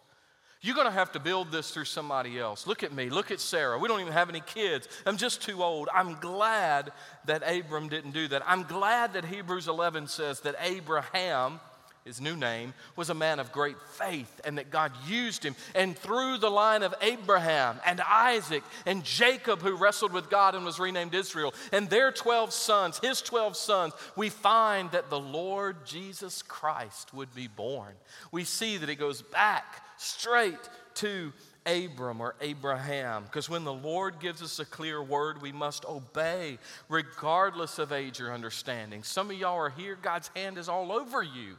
You're 0.64 0.76
going 0.76 0.86
to 0.86 0.92
have 0.92 1.10
to 1.12 1.20
build 1.20 1.50
this 1.50 1.72
through 1.72 1.86
somebody 1.86 2.38
else. 2.38 2.68
Look 2.68 2.84
at 2.84 2.92
me. 2.92 3.10
Look 3.10 3.32
at 3.32 3.40
Sarah. 3.40 3.80
We 3.80 3.88
don't 3.88 4.00
even 4.00 4.12
have 4.12 4.28
any 4.28 4.40
kids. 4.40 4.86
I'm 5.04 5.16
just 5.16 5.42
too 5.42 5.60
old. 5.60 5.88
I'm 5.92 6.14
glad 6.20 6.92
that 7.24 7.42
Abram 7.42 7.88
didn't 7.88 8.12
do 8.12 8.28
that. 8.28 8.42
I'm 8.46 8.62
glad 8.62 9.14
that 9.14 9.24
Hebrews 9.24 9.66
11 9.66 10.06
says 10.06 10.38
that 10.40 10.54
Abraham, 10.60 11.58
his 12.04 12.20
new 12.20 12.36
name, 12.36 12.74
was 12.96 13.10
a 13.10 13.14
man 13.14 13.38
of 13.38 13.52
great 13.52 13.76
faith 13.98 14.40
and 14.44 14.58
that 14.58 14.70
God 14.70 14.92
used 15.06 15.44
him. 15.44 15.54
And 15.74 15.96
through 15.96 16.38
the 16.38 16.50
line 16.50 16.82
of 16.82 16.94
Abraham 17.00 17.78
and 17.86 18.00
Isaac 18.00 18.62
and 18.86 19.04
Jacob, 19.04 19.60
who 19.60 19.76
wrestled 19.76 20.12
with 20.12 20.30
God 20.30 20.54
and 20.54 20.64
was 20.64 20.80
renamed 20.80 21.14
Israel, 21.14 21.54
and 21.70 21.88
their 21.88 22.10
12 22.10 22.52
sons, 22.52 22.98
his 22.98 23.22
12 23.22 23.56
sons, 23.56 23.92
we 24.16 24.28
find 24.28 24.90
that 24.90 25.10
the 25.10 25.20
Lord 25.20 25.86
Jesus 25.86 26.42
Christ 26.42 27.14
would 27.14 27.34
be 27.34 27.48
born. 27.48 27.94
We 28.30 28.44
see 28.44 28.76
that 28.78 28.88
it 28.88 28.96
goes 28.96 29.22
back 29.22 29.82
straight 29.96 30.68
to 30.94 31.32
Abram 31.64 32.20
or 32.20 32.34
Abraham. 32.40 33.24
Because 33.24 33.48
when 33.48 33.64
the 33.64 33.72
Lord 33.72 34.18
gives 34.20 34.42
us 34.42 34.58
a 34.58 34.64
clear 34.64 35.02
word, 35.02 35.40
we 35.40 35.52
must 35.52 35.84
obey 35.84 36.58
regardless 36.88 37.78
of 37.78 37.92
age 37.92 38.20
or 38.20 38.32
understanding. 38.32 39.02
Some 39.02 39.30
of 39.30 39.36
y'all 39.36 39.56
are 39.56 39.70
here, 39.70 39.96
God's 40.00 40.30
hand 40.34 40.58
is 40.58 40.68
all 40.68 40.92
over 40.92 41.22
you. 41.22 41.56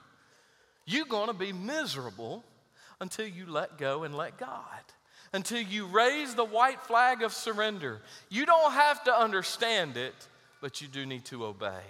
You're 0.85 1.05
going 1.05 1.27
to 1.27 1.33
be 1.33 1.53
miserable 1.53 2.43
until 2.99 3.27
you 3.27 3.45
let 3.45 3.77
go 3.77 4.03
and 4.03 4.15
let 4.15 4.37
God. 4.37 4.83
Until 5.33 5.61
you 5.61 5.87
raise 5.87 6.35
the 6.35 6.45
white 6.45 6.81
flag 6.83 7.23
of 7.23 7.33
surrender. 7.33 8.01
You 8.29 8.45
don't 8.45 8.73
have 8.73 9.03
to 9.05 9.17
understand 9.17 9.97
it, 9.97 10.13
but 10.61 10.81
you 10.81 10.87
do 10.87 11.05
need 11.05 11.25
to 11.25 11.45
obey. 11.45 11.81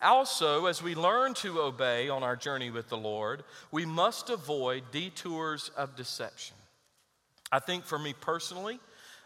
Also, 0.00 0.66
as 0.66 0.82
we 0.82 0.94
learn 0.94 1.34
to 1.34 1.60
obey 1.60 2.08
on 2.08 2.22
our 2.22 2.36
journey 2.36 2.70
with 2.70 2.88
the 2.88 2.96
Lord, 2.96 3.42
we 3.72 3.84
must 3.84 4.30
avoid 4.30 4.84
detours 4.92 5.70
of 5.76 5.96
deception. 5.96 6.56
I 7.50 7.58
think 7.58 7.84
for 7.84 7.98
me 7.98 8.12
personally, 8.12 8.78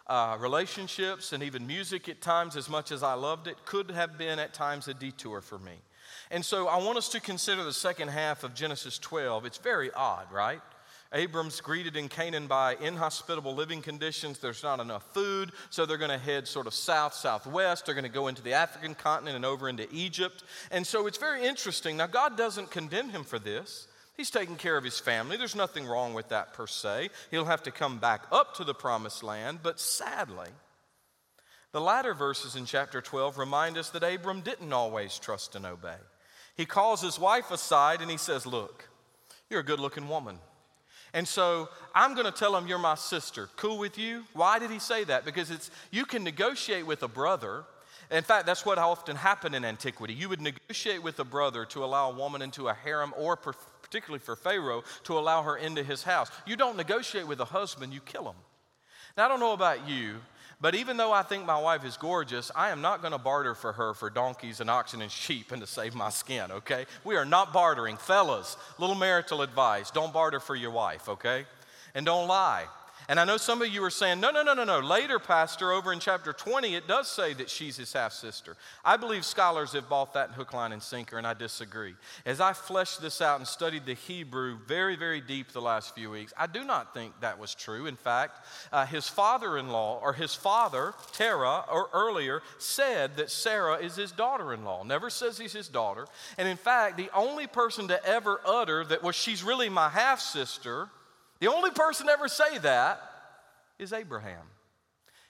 uh, 0.06 0.36
relationships 0.40 1.32
and 1.32 1.42
even 1.42 1.66
music 1.66 2.08
at 2.08 2.20
times, 2.20 2.56
as 2.56 2.68
much 2.68 2.92
as 2.92 3.02
I 3.02 3.14
loved 3.14 3.46
it, 3.46 3.56
could 3.64 3.90
have 3.90 4.18
been 4.18 4.38
at 4.38 4.54
times 4.54 4.88
a 4.88 4.94
detour 4.94 5.40
for 5.40 5.58
me. 5.58 5.74
And 6.32 6.42
so 6.42 6.66
I 6.66 6.78
want 6.78 6.96
us 6.96 7.10
to 7.10 7.20
consider 7.20 7.62
the 7.62 7.74
second 7.74 8.08
half 8.08 8.42
of 8.42 8.54
Genesis 8.54 8.98
12. 8.98 9.44
It's 9.44 9.58
very 9.58 9.90
odd, 9.92 10.32
right? 10.32 10.62
Abram's 11.12 11.60
greeted 11.60 11.94
in 11.94 12.08
Canaan 12.08 12.46
by 12.46 12.74
inhospitable 12.80 13.54
living 13.54 13.82
conditions. 13.82 14.38
There's 14.38 14.62
not 14.62 14.80
enough 14.80 15.04
food, 15.12 15.52
so 15.68 15.84
they're 15.84 15.98
going 15.98 16.10
to 16.10 16.16
head 16.16 16.48
sort 16.48 16.66
of 16.66 16.72
south, 16.72 17.12
southwest. 17.12 17.84
They're 17.84 17.94
going 17.94 18.04
to 18.04 18.08
go 18.08 18.28
into 18.28 18.40
the 18.40 18.54
African 18.54 18.94
continent 18.94 19.36
and 19.36 19.44
over 19.44 19.68
into 19.68 19.86
Egypt. 19.92 20.42
And 20.70 20.86
so 20.86 21.06
it's 21.06 21.18
very 21.18 21.44
interesting. 21.44 21.98
Now, 21.98 22.06
God 22.06 22.38
doesn't 22.38 22.70
condemn 22.70 23.10
him 23.10 23.24
for 23.24 23.38
this. 23.38 23.86
He's 24.16 24.30
taking 24.30 24.56
care 24.56 24.78
of 24.78 24.84
his 24.84 24.98
family. 24.98 25.36
There's 25.36 25.54
nothing 25.54 25.86
wrong 25.86 26.14
with 26.14 26.30
that 26.30 26.54
per 26.54 26.66
se. 26.66 27.10
He'll 27.30 27.44
have 27.44 27.64
to 27.64 27.70
come 27.70 27.98
back 27.98 28.24
up 28.32 28.54
to 28.54 28.64
the 28.64 28.74
promised 28.74 29.22
land, 29.22 29.58
but 29.62 29.78
sadly, 29.78 30.48
the 31.72 31.80
latter 31.80 32.14
verses 32.14 32.56
in 32.56 32.64
chapter 32.64 33.02
12 33.02 33.36
remind 33.36 33.76
us 33.76 33.90
that 33.90 34.02
Abram 34.02 34.40
didn't 34.40 34.72
always 34.72 35.18
trust 35.18 35.56
and 35.56 35.66
obey. 35.66 35.96
He 36.56 36.66
calls 36.66 37.00
his 37.00 37.18
wife 37.18 37.50
aside 37.50 38.00
and 38.00 38.10
he 38.10 38.16
says, 38.16 38.46
Look, 38.46 38.88
you're 39.48 39.60
a 39.60 39.64
good 39.64 39.80
looking 39.80 40.08
woman. 40.08 40.38
And 41.14 41.28
so 41.28 41.68
I'm 41.94 42.14
going 42.14 42.26
to 42.26 42.32
tell 42.32 42.56
him 42.56 42.66
you're 42.66 42.78
my 42.78 42.94
sister. 42.94 43.50
Cool 43.56 43.78
with 43.78 43.98
you? 43.98 44.24
Why 44.32 44.58
did 44.58 44.70
he 44.70 44.78
say 44.78 45.04
that? 45.04 45.24
Because 45.24 45.50
it's 45.50 45.70
you 45.90 46.04
can 46.06 46.24
negotiate 46.24 46.86
with 46.86 47.02
a 47.02 47.08
brother. 47.08 47.64
In 48.10 48.22
fact, 48.22 48.46
that's 48.46 48.64
what 48.64 48.78
often 48.78 49.16
happened 49.16 49.54
in 49.54 49.64
antiquity. 49.64 50.14
You 50.14 50.28
would 50.28 50.40
negotiate 50.40 51.02
with 51.02 51.18
a 51.20 51.24
brother 51.24 51.64
to 51.66 51.84
allow 51.84 52.10
a 52.10 52.14
woman 52.14 52.42
into 52.42 52.68
a 52.68 52.74
harem, 52.74 53.14
or 53.16 53.36
particularly 53.36 54.20
for 54.20 54.36
Pharaoh, 54.36 54.84
to 55.04 55.18
allow 55.18 55.42
her 55.42 55.56
into 55.56 55.82
his 55.82 56.02
house. 56.02 56.30
You 56.46 56.56
don't 56.56 56.76
negotiate 56.76 57.26
with 57.26 57.40
a 57.40 57.46
husband, 57.46 57.92
you 57.92 58.00
kill 58.00 58.24
him. 58.24 58.36
Now, 59.16 59.26
I 59.26 59.28
don't 59.28 59.40
know 59.40 59.52
about 59.52 59.88
you, 59.88 60.16
but 60.62 60.76
even 60.76 60.96
though 60.96 61.12
I 61.12 61.22
think 61.22 61.44
my 61.44 61.60
wife 61.60 61.84
is 61.84 61.96
gorgeous, 61.96 62.52
I 62.54 62.70
am 62.70 62.80
not 62.80 63.02
going 63.02 63.10
to 63.10 63.18
barter 63.18 63.56
for 63.56 63.72
her 63.72 63.94
for 63.94 64.08
donkeys 64.08 64.60
and 64.60 64.70
oxen 64.70 65.02
and 65.02 65.10
sheep 65.10 65.50
and 65.50 65.60
to 65.60 65.66
save 65.66 65.96
my 65.96 66.08
skin, 66.08 66.52
okay? 66.52 66.86
We 67.02 67.16
are 67.16 67.24
not 67.24 67.52
bartering. 67.52 67.96
Fellas, 67.96 68.56
little 68.78 68.94
marital 68.94 69.42
advice 69.42 69.90
don't 69.90 70.12
barter 70.12 70.38
for 70.38 70.54
your 70.54 70.70
wife, 70.70 71.08
okay? 71.08 71.46
And 71.96 72.06
don't 72.06 72.28
lie. 72.28 72.66
And 73.08 73.18
I 73.18 73.24
know 73.24 73.36
some 73.36 73.62
of 73.62 73.68
you 73.68 73.82
are 73.84 73.90
saying, 73.90 74.20
no, 74.20 74.30
no, 74.30 74.42
no, 74.42 74.54
no, 74.54 74.64
no. 74.64 74.78
Later, 74.78 75.18
Pastor, 75.18 75.72
over 75.72 75.92
in 75.92 75.98
chapter 75.98 76.32
20, 76.32 76.74
it 76.74 76.86
does 76.86 77.08
say 77.08 77.34
that 77.34 77.50
she's 77.50 77.76
his 77.76 77.92
half 77.92 78.12
sister. 78.12 78.56
I 78.84 78.96
believe 78.96 79.24
scholars 79.24 79.72
have 79.72 79.88
bought 79.88 80.14
that 80.14 80.30
hook, 80.30 80.52
line, 80.52 80.72
and 80.72 80.82
sinker, 80.82 81.18
and 81.18 81.26
I 81.26 81.34
disagree. 81.34 81.94
As 82.24 82.40
I 82.40 82.52
fleshed 82.52 83.02
this 83.02 83.20
out 83.20 83.38
and 83.38 83.46
studied 83.46 83.86
the 83.86 83.94
Hebrew 83.94 84.58
very, 84.66 84.96
very 84.96 85.20
deep 85.20 85.52
the 85.52 85.60
last 85.60 85.94
few 85.94 86.10
weeks, 86.10 86.32
I 86.36 86.46
do 86.46 86.64
not 86.64 86.94
think 86.94 87.12
that 87.20 87.38
was 87.38 87.54
true. 87.54 87.86
In 87.86 87.96
fact, 87.96 88.46
uh, 88.72 88.86
his 88.86 89.08
father 89.08 89.58
in 89.58 89.68
law, 89.68 90.00
or 90.02 90.12
his 90.12 90.34
father, 90.34 90.94
Terah, 91.12 91.64
or 91.70 91.88
earlier, 91.92 92.42
said 92.58 93.16
that 93.16 93.30
Sarah 93.30 93.76
is 93.76 93.96
his 93.96 94.12
daughter 94.12 94.52
in 94.54 94.64
law. 94.64 94.84
Never 94.84 95.10
says 95.10 95.38
he's 95.38 95.52
his 95.52 95.68
daughter. 95.68 96.06
And 96.38 96.48
in 96.48 96.56
fact, 96.56 96.96
the 96.96 97.10
only 97.14 97.46
person 97.46 97.88
to 97.88 98.04
ever 98.04 98.40
utter 98.46 98.84
that, 98.84 99.02
well, 99.02 99.12
she's 99.12 99.42
really 99.42 99.68
my 99.68 99.88
half 99.88 100.20
sister 100.20 100.88
the 101.42 101.52
only 101.52 101.72
person 101.72 102.08
ever 102.08 102.28
say 102.28 102.58
that 102.58 103.00
is 103.76 103.92
Abraham. 103.92 104.46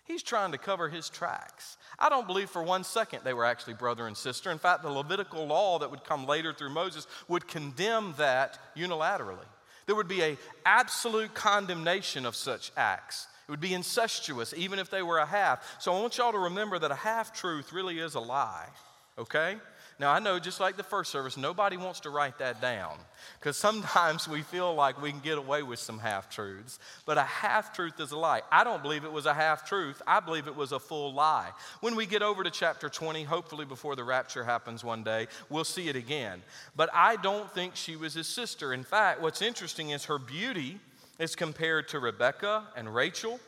He's 0.04 0.22
trying 0.22 0.52
to 0.52 0.58
cover 0.58 0.90
his 0.90 1.08
tracks. 1.08 1.78
I 1.98 2.10
don't 2.10 2.26
believe 2.26 2.50
for 2.50 2.62
one 2.62 2.84
second 2.84 3.20
they 3.24 3.32
were 3.32 3.46
actually 3.46 3.72
brother 3.72 4.06
and 4.06 4.14
sister. 4.14 4.50
In 4.50 4.58
fact, 4.58 4.82
the 4.82 4.90
Levitical 4.90 5.46
law 5.46 5.78
that 5.78 5.90
would 5.90 6.04
come 6.04 6.26
later 6.26 6.52
through 6.52 6.68
Moses 6.68 7.06
would 7.28 7.48
condemn 7.48 8.12
that 8.18 8.58
unilaterally. 8.76 9.46
There 9.86 9.96
would 9.96 10.06
be 10.06 10.22
a 10.22 10.36
absolute 10.66 11.32
condemnation 11.32 12.26
of 12.26 12.36
such 12.36 12.72
acts. 12.76 13.26
It 13.48 13.50
would 13.50 13.60
be 13.60 13.72
incestuous, 13.72 14.52
even 14.54 14.78
if 14.78 14.90
they 14.90 15.02
were 15.02 15.16
a 15.16 15.24
half. 15.24 15.80
So 15.80 15.94
I 15.94 16.00
want 16.02 16.18
y'all 16.18 16.32
to 16.32 16.38
remember 16.38 16.78
that 16.78 16.90
a 16.90 16.94
half 16.94 17.32
truth 17.32 17.72
really 17.72 17.98
is 17.98 18.16
a 18.16 18.20
lie, 18.20 18.68
okay? 19.16 19.56
Now, 20.02 20.10
I 20.10 20.18
know 20.18 20.40
just 20.40 20.58
like 20.58 20.76
the 20.76 20.82
first 20.82 21.12
service, 21.12 21.36
nobody 21.36 21.76
wants 21.76 22.00
to 22.00 22.10
write 22.10 22.38
that 22.38 22.60
down 22.60 22.96
because 23.38 23.56
sometimes 23.56 24.26
we 24.26 24.42
feel 24.42 24.74
like 24.74 25.00
we 25.00 25.12
can 25.12 25.20
get 25.20 25.38
away 25.38 25.62
with 25.62 25.78
some 25.78 26.00
half 26.00 26.28
truths, 26.28 26.80
but 27.06 27.18
a 27.18 27.22
half 27.22 27.72
truth 27.72 28.00
is 28.00 28.10
a 28.10 28.18
lie. 28.18 28.42
I 28.50 28.64
don't 28.64 28.82
believe 28.82 29.04
it 29.04 29.12
was 29.12 29.26
a 29.26 29.32
half 29.32 29.64
truth, 29.64 30.02
I 30.04 30.18
believe 30.18 30.48
it 30.48 30.56
was 30.56 30.72
a 30.72 30.80
full 30.80 31.14
lie. 31.14 31.50
When 31.82 31.94
we 31.94 32.06
get 32.06 32.20
over 32.20 32.42
to 32.42 32.50
chapter 32.50 32.88
20, 32.88 33.22
hopefully 33.22 33.64
before 33.64 33.94
the 33.94 34.02
rapture 34.02 34.42
happens 34.42 34.82
one 34.82 35.04
day, 35.04 35.28
we'll 35.48 35.62
see 35.62 35.88
it 35.88 35.94
again. 35.94 36.42
But 36.74 36.90
I 36.92 37.14
don't 37.14 37.48
think 37.52 37.76
she 37.76 37.94
was 37.94 38.14
his 38.14 38.26
sister. 38.26 38.72
In 38.72 38.82
fact, 38.82 39.20
what's 39.20 39.40
interesting 39.40 39.90
is 39.90 40.06
her 40.06 40.18
beauty 40.18 40.80
is 41.20 41.36
compared 41.36 41.86
to 41.90 42.00
Rebecca 42.00 42.64
and 42.74 42.92
Rachel, 42.92 43.38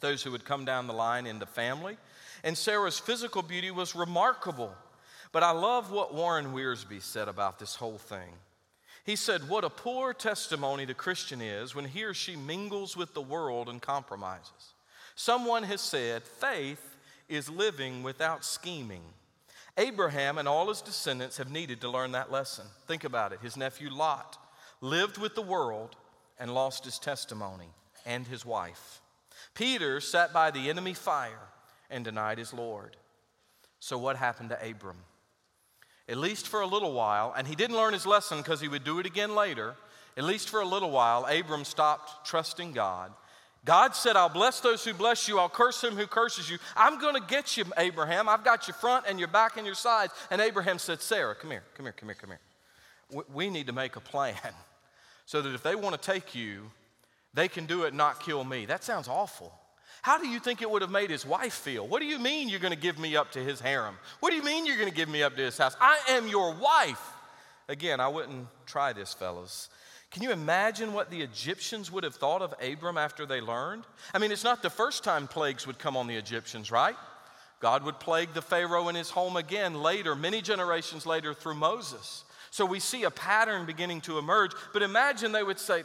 those 0.00 0.24
who 0.24 0.32
would 0.32 0.44
come 0.44 0.64
down 0.64 0.88
the 0.88 0.92
line 0.92 1.28
in 1.28 1.38
the 1.38 1.46
family. 1.46 1.98
And 2.42 2.58
Sarah's 2.58 2.98
physical 2.98 3.42
beauty 3.42 3.70
was 3.70 3.94
remarkable. 3.94 4.74
But 5.34 5.42
I 5.42 5.50
love 5.50 5.90
what 5.90 6.14
Warren 6.14 6.52
Wiersbe 6.54 7.02
said 7.02 7.26
about 7.26 7.58
this 7.58 7.74
whole 7.74 7.98
thing. 7.98 8.34
He 9.04 9.16
said, 9.16 9.48
What 9.48 9.64
a 9.64 9.68
poor 9.68 10.14
testimony 10.14 10.84
the 10.84 10.94
Christian 10.94 11.40
is 11.40 11.74
when 11.74 11.86
he 11.86 12.04
or 12.04 12.14
she 12.14 12.36
mingles 12.36 12.96
with 12.96 13.14
the 13.14 13.20
world 13.20 13.68
and 13.68 13.82
compromises. 13.82 14.74
Someone 15.16 15.64
has 15.64 15.80
said, 15.80 16.22
Faith 16.22 16.96
is 17.28 17.50
living 17.50 18.04
without 18.04 18.44
scheming. 18.44 19.02
Abraham 19.76 20.38
and 20.38 20.46
all 20.46 20.68
his 20.68 20.80
descendants 20.80 21.38
have 21.38 21.50
needed 21.50 21.80
to 21.80 21.90
learn 21.90 22.12
that 22.12 22.30
lesson. 22.30 22.66
Think 22.86 23.02
about 23.02 23.32
it. 23.32 23.40
His 23.42 23.56
nephew 23.56 23.90
Lot 23.90 24.38
lived 24.80 25.18
with 25.18 25.34
the 25.34 25.42
world 25.42 25.96
and 26.38 26.54
lost 26.54 26.84
his 26.84 27.00
testimony 27.00 27.70
and 28.06 28.24
his 28.24 28.46
wife. 28.46 29.00
Peter 29.52 30.00
sat 30.00 30.32
by 30.32 30.52
the 30.52 30.70
enemy 30.70 30.94
fire 30.94 31.48
and 31.90 32.04
denied 32.04 32.38
his 32.38 32.54
Lord. 32.54 32.96
So, 33.80 33.98
what 33.98 34.14
happened 34.14 34.50
to 34.50 34.70
Abram? 34.70 34.98
At 36.08 36.18
least 36.18 36.48
for 36.48 36.60
a 36.60 36.66
little 36.66 36.92
while, 36.92 37.32
and 37.36 37.46
he 37.46 37.54
didn't 37.54 37.76
learn 37.76 37.92
his 37.92 38.06
lesson 38.06 38.38
because 38.38 38.60
he 38.60 38.68
would 38.68 38.84
do 38.84 38.98
it 38.98 39.06
again 39.06 39.34
later. 39.34 39.74
At 40.16 40.24
least 40.24 40.48
for 40.48 40.60
a 40.60 40.66
little 40.66 40.90
while, 40.90 41.26
Abram 41.26 41.64
stopped 41.64 42.26
trusting 42.26 42.72
God. 42.72 43.12
God 43.64 43.96
said, 43.96 44.14
I'll 44.14 44.28
bless 44.28 44.60
those 44.60 44.84
who 44.84 44.92
bless 44.92 45.26
you, 45.26 45.38
I'll 45.38 45.48
curse 45.48 45.82
him 45.82 45.96
who 45.96 46.06
curses 46.06 46.50
you. 46.50 46.58
I'm 46.76 47.00
going 47.00 47.14
to 47.14 47.26
get 47.26 47.56
you, 47.56 47.64
Abraham. 47.78 48.28
I've 48.28 48.44
got 48.44 48.68
your 48.68 48.74
front 48.74 49.06
and 49.08 49.18
your 49.18 49.28
back 49.28 49.56
and 49.56 49.64
your 49.64 49.74
sides. 49.74 50.12
And 50.30 50.40
Abraham 50.40 50.78
said, 50.78 51.00
Sarah, 51.00 51.34
come 51.34 51.50
here, 51.50 51.64
come 51.74 51.86
here, 51.86 51.94
come 51.96 52.08
here, 52.08 52.16
come 52.20 52.30
here. 52.30 53.24
We 53.32 53.48
need 53.48 53.66
to 53.68 53.72
make 53.72 53.96
a 53.96 54.00
plan 54.00 54.36
so 55.26 55.40
that 55.40 55.54
if 55.54 55.62
they 55.62 55.74
want 55.74 56.00
to 56.00 56.12
take 56.12 56.34
you, 56.34 56.70
they 57.32 57.48
can 57.48 57.64
do 57.64 57.84
it, 57.84 57.94
not 57.94 58.20
kill 58.20 58.44
me. 58.44 58.66
That 58.66 58.84
sounds 58.84 59.08
awful. 59.08 59.52
How 60.04 60.18
do 60.18 60.28
you 60.28 60.38
think 60.38 60.60
it 60.60 60.70
would 60.70 60.82
have 60.82 60.90
made 60.90 61.08
his 61.08 61.24
wife 61.24 61.54
feel? 61.54 61.88
What 61.88 62.00
do 62.00 62.04
you 62.04 62.18
mean 62.18 62.50
you're 62.50 62.60
going 62.60 62.74
to 62.74 62.78
give 62.78 62.98
me 62.98 63.16
up 63.16 63.32
to 63.32 63.38
his 63.38 63.58
harem? 63.58 63.96
What 64.20 64.32
do 64.32 64.36
you 64.36 64.42
mean 64.42 64.66
you're 64.66 64.76
going 64.76 64.90
to 64.90 64.94
give 64.94 65.08
me 65.08 65.22
up 65.22 65.34
to 65.36 65.40
his 65.40 65.56
house? 65.56 65.74
I 65.80 65.98
am 66.10 66.28
your 66.28 66.52
wife. 66.52 67.00
Again, 67.70 68.00
I 68.00 68.08
wouldn't 68.08 68.46
try 68.66 68.92
this, 68.92 69.14
fellas. 69.14 69.70
Can 70.10 70.22
you 70.22 70.30
imagine 70.30 70.92
what 70.92 71.08
the 71.08 71.22
Egyptians 71.22 71.90
would 71.90 72.04
have 72.04 72.16
thought 72.16 72.42
of 72.42 72.52
Abram 72.60 72.98
after 72.98 73.24
they 73.24 73.40
learned? 73.40 73.84
I 74.12 74.18
mean, 74.18 74.30
it's 74.30 74.44
not 74.44 74.60
the 74.60 74.68
first 74.68 75.04
time 75.04 75.26
plagues 75.26 75.66
would 75.66 75.78
come 75.78 75.96
on 75.96 76.06
the 76.06 76.16
Egyptians, 76.16 76.70
right? 76.70 76.96
God 77.60 77.82
would 77.84 77.98
plague 77.98 78.34
the 78.34 78.42
Pharaoh 78.42 78.90
in 78.90 78.96
his 78.96 79.08
home 79.08 79.38
again 79.38 79.72
later, 79.72 80.14
many 80.14 80.42
generations 80.42 81.06
later, 81.06 81.32
through 81.32 81.54
Moses. 81.54 82.24
So 82.50 82.66
we 82.66 82.78
see 82.78 83.04
a 83.04 83.10
pattern 83.10 83.64
beginning 83.64 84.02
to 84.02 84.18
emerge. 84.18 84.50
But 84.74 84.82
imagine 84.82 85.32
they 85.32 85.42
would 85.42 85.58
say, 85.58 85.82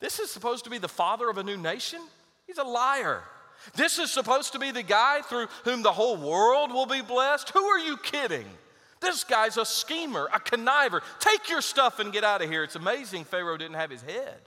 This 0.00 0.18
is 0.18 0.30
supposed 0.30 0.64
to 0.64 0.70
be 0.70 0.76
the 0.76 0.86
father 0.86 1.30
of 1.30 1.38
a 1.38 1.42
new 1.42 1.56
nation? 1.56 2.00
He's 2.52 2.58
a 2.58 2.64
liar. 2.64 3.22
This 3.74 3.98
is 3.98 4.10
supposed 4.10 4.52
to 4.52 4.58
be 4.58 4.72
the 4.72 4.82
guy 4.82 5.22
through 5.22 5.46
whom 5.64 5.82
the 5.82 5.92
whole 5.92 6.18
world 6.18 6.70
will 6.70 6.84
be 6.84 7.00
blessed. 7.00 7.48
Who 7.50 7.64
are 7.64 7.78
you 7.78 7.96
kidding? 7.96 8.44
This 9.00 9.24
guy's 9.24 9.56
a 9.56 9.64
schemer, 9.64 10.28
a 10.34 10.38
conniver. 10.38 11.00
Take 11.18 11.48
your 11.48 11.62
stuff 11.62 11.98
and 11.98 12.12
get 12.12 12.24
out 12.24 12.42
of 12.42 12.50
here. 12.50 12.62
It's 12.62 12.76
amazing 12.76 13.24
Pharaoh 13.24 13.56
didn't 13.56 13.76
have 13.76 13.88
his 13.88 14.02
head. 14.02 14.38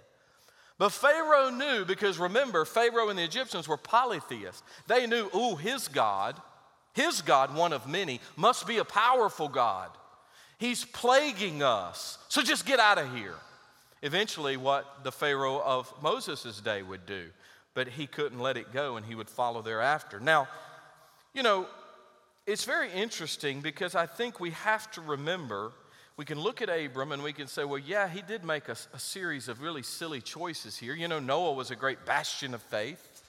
But 0.78 0.92
Pharaoh 0.92 1.50
knew 1.50 1.84
because 1.84 2.20
remember, 2.20 2.64
Pharaoh 2.64 3.10
and 3.10 3.18
the 3.18 3.24
Egyptians 3.24 3.68
were 3.68 3.76
polytheists. 3.78 4.62
They 4.86 5.08
knew, 5.08 5.28
ooh, 5.36 5.56
his 5.56 5.88
God, 5.88 6.40
his 6.94 7.24
God, 7.24 7.56
one 7.56 7.74
of 7.74 7.88
many, 7.88 8.22
must 8.36 8.68
be 8.68 8.78
a 8.78 8.86
powerful 8.86 9.48
God. 9.48 9.90
He's 10.60 10.86
plaguing 10.86 11.64
us. 11.64 12.20
So 12.30 12.44
just 12.44 12.68
get 12.68 12.80
out 12.80 13.00
of 13.00 13.16
here. 13.16 13.36
Eventually, 14.04 14.58
what 14.58 15.04
the 15.04 15.12
Pharaoh 15.12 15.60
of 15.60 15.92
Moses' 16.04 16.62
day 16.62 16.84
would 16.84 17.08
do 17.08 17.32
but 17.76 17.90
he 17.90 18.08
couldn't 18.08 18.40
let 18.40 18.58
it 18.58 18.74
go 18.74 18.96
and 18.96 19.06
he 19.06 19.14
would 19.14 19.30
follow 19.30 19.62
thereafter. 19.62 20.20
Now, 20.20 20.48
you 21.34 21.44
know, 21.44 21.68
it's 22.48 22.66
very 22.66 22.92
interesting 22.92 23.62
because 23.62 23.94
I 23.94 24.08
think 24.08 24.40
we 24.40 24.52
have 24.52 24.90
to 24.92 25.02
remember 25.02 25.74
we 26.18 26.24
can 26.24 26.40
look 26.40 26.62
at 26.62 26.70
Abram 26.70 27.12
and 27.12 27.22
we 27.22 27.34
can 27.34 27.48
say, 27.48 27.66
well, 27.66 27.78
yeah, 27.78 28.08
he 28.08 28.22
did 28.22 28.46
make 28.46 28.70
a, 28.70 28.78
a, 28.94 29.00
series 29.00 29.50
of 29.50 29.62
really 29.62 29.84
silly 29.84 30.22
choices 30.22 30.78
here. 30.78 30.96
You 30.96 31.10
know, 31.10 31.20
Noah 31.20 31.52
was 31.52 31.72
a 31.72 31.76
great 31.76 32.06
bastion 32.06 32.54
of 32.54 32.62
faith, 32.62 33.24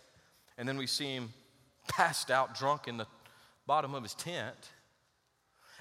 and 0.56 0.68
then 0.68 0.76
we 0.76 0.86
see 0.86 1.16
him 1.16 1.30
passed 1.88 2.30
out 2.30 2.56
drunk 2.56 2.86
in 2.86 2.96
the 2.96 3.06
bottom 3.66 3.92
of 3.92 4.04
his 4.04 4.14
tent. 4.14 4.54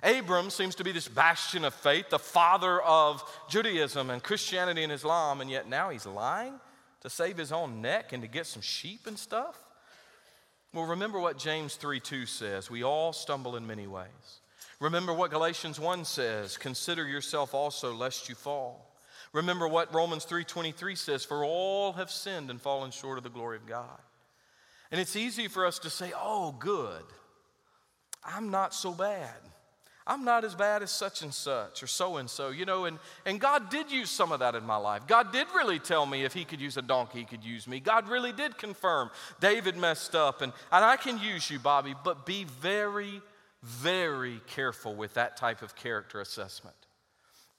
Abram 0.02 0.50
seems 0.50 0.74
to 0.76 0.84
be 0.84 0.92
this 0.92 1.08
bastion 1.08 1.64
of 1.64 1.76
faith, 1.76 2.10
the 2.10 2.18
father 2.18 2.82
of 2.82 3.24
Judaism 3.50 4.10
and 4.10 4.24
Christianity 4.24 4.82
and 4.82 4.92
Islam, 4.92 5.42
and 5.42 5.50
yet 5.50 5.70
now 5.70 5.90
he's 5.90 6.08
lying 6.08 6.60
to 7.06 7.10
save 7.12 7.38
his 7.38 7.52
own 7.52 7.82
neck 7.82 8.14
and 8.14 8.24
to 8.24 8.28
get 8.28 8.48
some 8.48 8.64
sheep 8.64 9.06
and 9.06 9.18
stuff? 9.18 9.58
Well, 10.74 10.86
remember 10.86 11.20
what 11.20 11.38
James 11.38 11.76
3 11.76 12.00
2 12.00 12.26
says. 12.26 12.70
We 12.70 12.84
all 12.84 13.14
stumble 13.14 13.56
in 13.56 13.66
many 13.66 13.86
ways. 13.88 14.42
Remember 14.80 15.14
what 15.14 15.32
Galatians 15.32 15.80
1 15.80 16.04
says, 16.04 16.58
consider 16.58 17.08
yourself 17.08 17.54
also 17.54 17.94
lest 17.94 18.28
you 18.28 18.36
fall. 18.36 18.92
Remember 19.34 19.68
what 19.68 19.94
Romans 19.94 20.26
3:23 20.26 20.98
says, 20.98 21.26
for 21.26 21.44
all 21.44 21.94
have 21.94 22.10
sinned 22.10 22.50
and 22.50 22.62
fallen 22.62 22.90
short 22.92 23.18
of 23.18 23.24
the 23.24 23.30
glory 23.30 23.58
of 23.58 23.66
God. 23.66 24.00
And 24.92 25.00
it's 25.00 25.16
easy 25.16 25.48
for 25.48 25.66
us 25.66 25.80
to 25.80 25.90
say, 25.90 26.14
"Oh, 26.16 26.54
good. 26.54 27.06
I'm 28.24 28.50
not 28.50 28.74
so 28.74 28.94
bad." 28.94 29.36
I'm 30.08 30.24
not 30.24 30.44
as 30.46 30.54
bad 30.54 30.84
as 30.84 30.92
such 30.92 31.24
and 31.24 31.34
such 31.34 31.82
or 31.82 31.88
so 31.88 32.18
and 32.18 32.30
so, 32.30 32.50
you 32.50 32.66
know, 32.66 32.86
and, 32.86 33.00
and 33.26 33.40
God 33.40 33.72
did 33.72 33.92
use 33.92 34.12
some 34.12 34.32
of 34.32 34.40
that 34.40 34.54
in 34.54 34.64
my 34.64 34.76
life. 34.76 35.08
God 35.08 35.34
did 35.34 35.48
really 35.56 35.80
tell 35.80 36.06
me 36.06 36.24
if 36.24 36.34
He 36.34 36.46
could 36.46 36.62
use 36.62 36.78
a 36.78 36.84
donkey, 36.84 37.20
He 37.20 37.26
could 37.26 37.44
use 37.44 37.68
me. 37.68 37.80
God 37.80 38.08
really 38.08 38.32
did 38.32 38.58
confirm 38.58 39.10
David 39.40 39.76
messed 39.76 40.14
up, 40.14 40.44
and, 40.44 40.54
and 40.72 40.86
I 40.86 40.96
can 40.96 41.18
use 41.18 41.50
you, 41.50 41.58
Bobby, 41.58 41.96
but 42.04 42.26
be 42.26 42.44
very, 42.44 43.20
very 43.64 44.42
careful 44.46 44.94
with 44.94 45.16
that 45.16 45.38
type 45.38 45.64
of 45.64 45.76
character 45.76 46.22
assessment. 46.22 46.76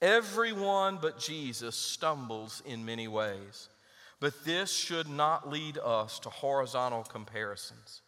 Everyone 0.01 0.99
but 1.01 1.19
Jesus 1.19 1.75
stumbles 1.75 2.61
in 2.65 2.85
many 2.85 3.09
ways, 3.09 3.67
but 4.21 4.45
this 4.45 4.71
should 4.71 5.09
not 5.09 5.49
lead 5.49 5.77
us 5.79 6.19
to 6.19 6.29
horizontal 6.29 7.03
comparisons. 7.03 8.01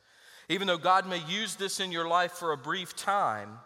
Even 0.47 0.65
though 0.65 0.77
God 0.77 1.07
may 1.07 1.21
use 1.27 1.55
this 1.55 1.79
in 1.79 1.91
your 1.91 2.07
life 2.07 2.31
for 2.31 2.53
a 2.53 2.57
brief 2.57 2.95
time, 2.95 3.59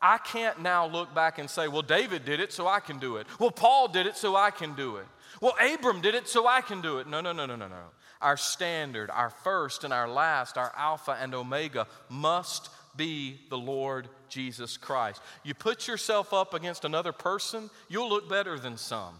I 0.00 0.18
can't 0.18 0.60
now 0.60 0.86
look 0.86 1.14
back 1.14 1.38
and 1.38 1.50
say, 1.50 1.66
well, 1.66 1.82
David 1.82 2.24
did 2.24 2.40
it, 2.40 2.52
so 2.52 2.68
I 2.68 2.80
can 2.80 2.98
do 2.98 3.16
it. 3.16 3.26
Well, 3.38 3.50
Paul 3.50 3.88
did 3.88 4.06
it, 4.06 4.16
so 4.16 4.36
I 4.36 4.50
can 4.50 4.74
do 4.74 4.96
it. 4.96 5.06
Well, 5.40 5.54
Abram 5.60 6.00
did 6.00 6.14
it, 6.14 6.28
so 6.28 6.46
I 6.46 6.60
can 6.60 6.80
do 6.80 6.98
it. 6.98 7.08
No, 7.08 7.20
no, 7.20 7.32
no, 7.32 7.46
no, 7.46 7.56
no, 7.56 7.68
no. 7.68 7.82
Our 8.20 8.36
standard, 8.36 9.10
our 9.10 9.30
first 9.30 9.84
and 9.84 9.92
our 9.92 10.08
last, 10.08 10.56
our 10.56 10.72
Alpha 10.76 11.16
and 11.20 11.34
Omega 11.34 11.86
must 12.08 12.70
be 12.96 13.38
the 13.48 13.58
Lord 13.58 14.08
Jesus 14.28 14.76
Christ. 14.76 15.20
You 15.44 15.54
put 15.54 15.88
yourself 15.88 16.32
up 16.32 16.54
against 16.54 16.84
another 16.84 17.12
person, 17.12 17.70
you'll 17.88 18.08
look 18.08 18.28
better 18.28 18.58
than 18.58 18.76
some, 18.76 19.14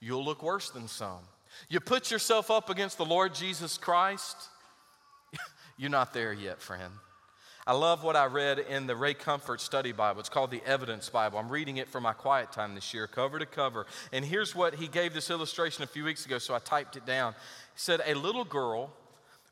you'll 0.00 0.24
look 0.24 0.42
worse 0.42 0.70
than 0.70 0.88
some. 0.88 1.20
You 1.68 1.80
put 1.80 2.10
yourself 2.10 2.50
up 2.50 2.70
against 2.70 2.98
the 2.98 3.04
Lord 3.04 3.34
Jesus 3.34 3.78
Christ, 3.78 4.36
you're 5.76 5.90
not 5.90 6.12
there 6.12 6.32
yet, 6.32 6.60
friend. 6.60 6.92
I 7.68 7.72
love 7.72 8.04
what 8.04 8.14
I 8.14 8.26
read 8.26 8.60
in 8.60 8.86
the 8.86 8.94
Ray 8.94 9.12
Comfort 9.12 9.60
Study 9.60 9.90
Bible. 9.90 10.20
It's 10.20 10.28
called 10.28 10.52
the 10.52 10.62
Evidence 10.64 11.08
Bible. 11.08 11.36
I'm 11.36 11.48
reading 11.48 11.78
it 11.78 11.88
for 11.88 12.00
my 12.00 12.12
quiet 12.12 12.52
time 12.52 12.76
this 12.76 12.94
year, 12.94 13.08
cover 13.08 13.40
to 13.40 13.46
cover. 13.46 13.86
And 14.12 14.24
here's 14.24 14.54
what 14.54 14.76
he 14.76 14.86
gave 14.86 15.14
this 15.14 15.30
illustration 15.30 15.82
a 15.82 15.88
few 15.88 16.04
weeks 16.04 16.24
ago, 16.24 16.38
so 16.38 16.54
I 16.54 16.60
typed 16.60 16.94
it 16.94 17.04
down. 17.04 17.32
He 17.32 17.80
said, 17.80 18.02
A 18.06 18.14
little 18.14 18.44
girl 18.44 18.92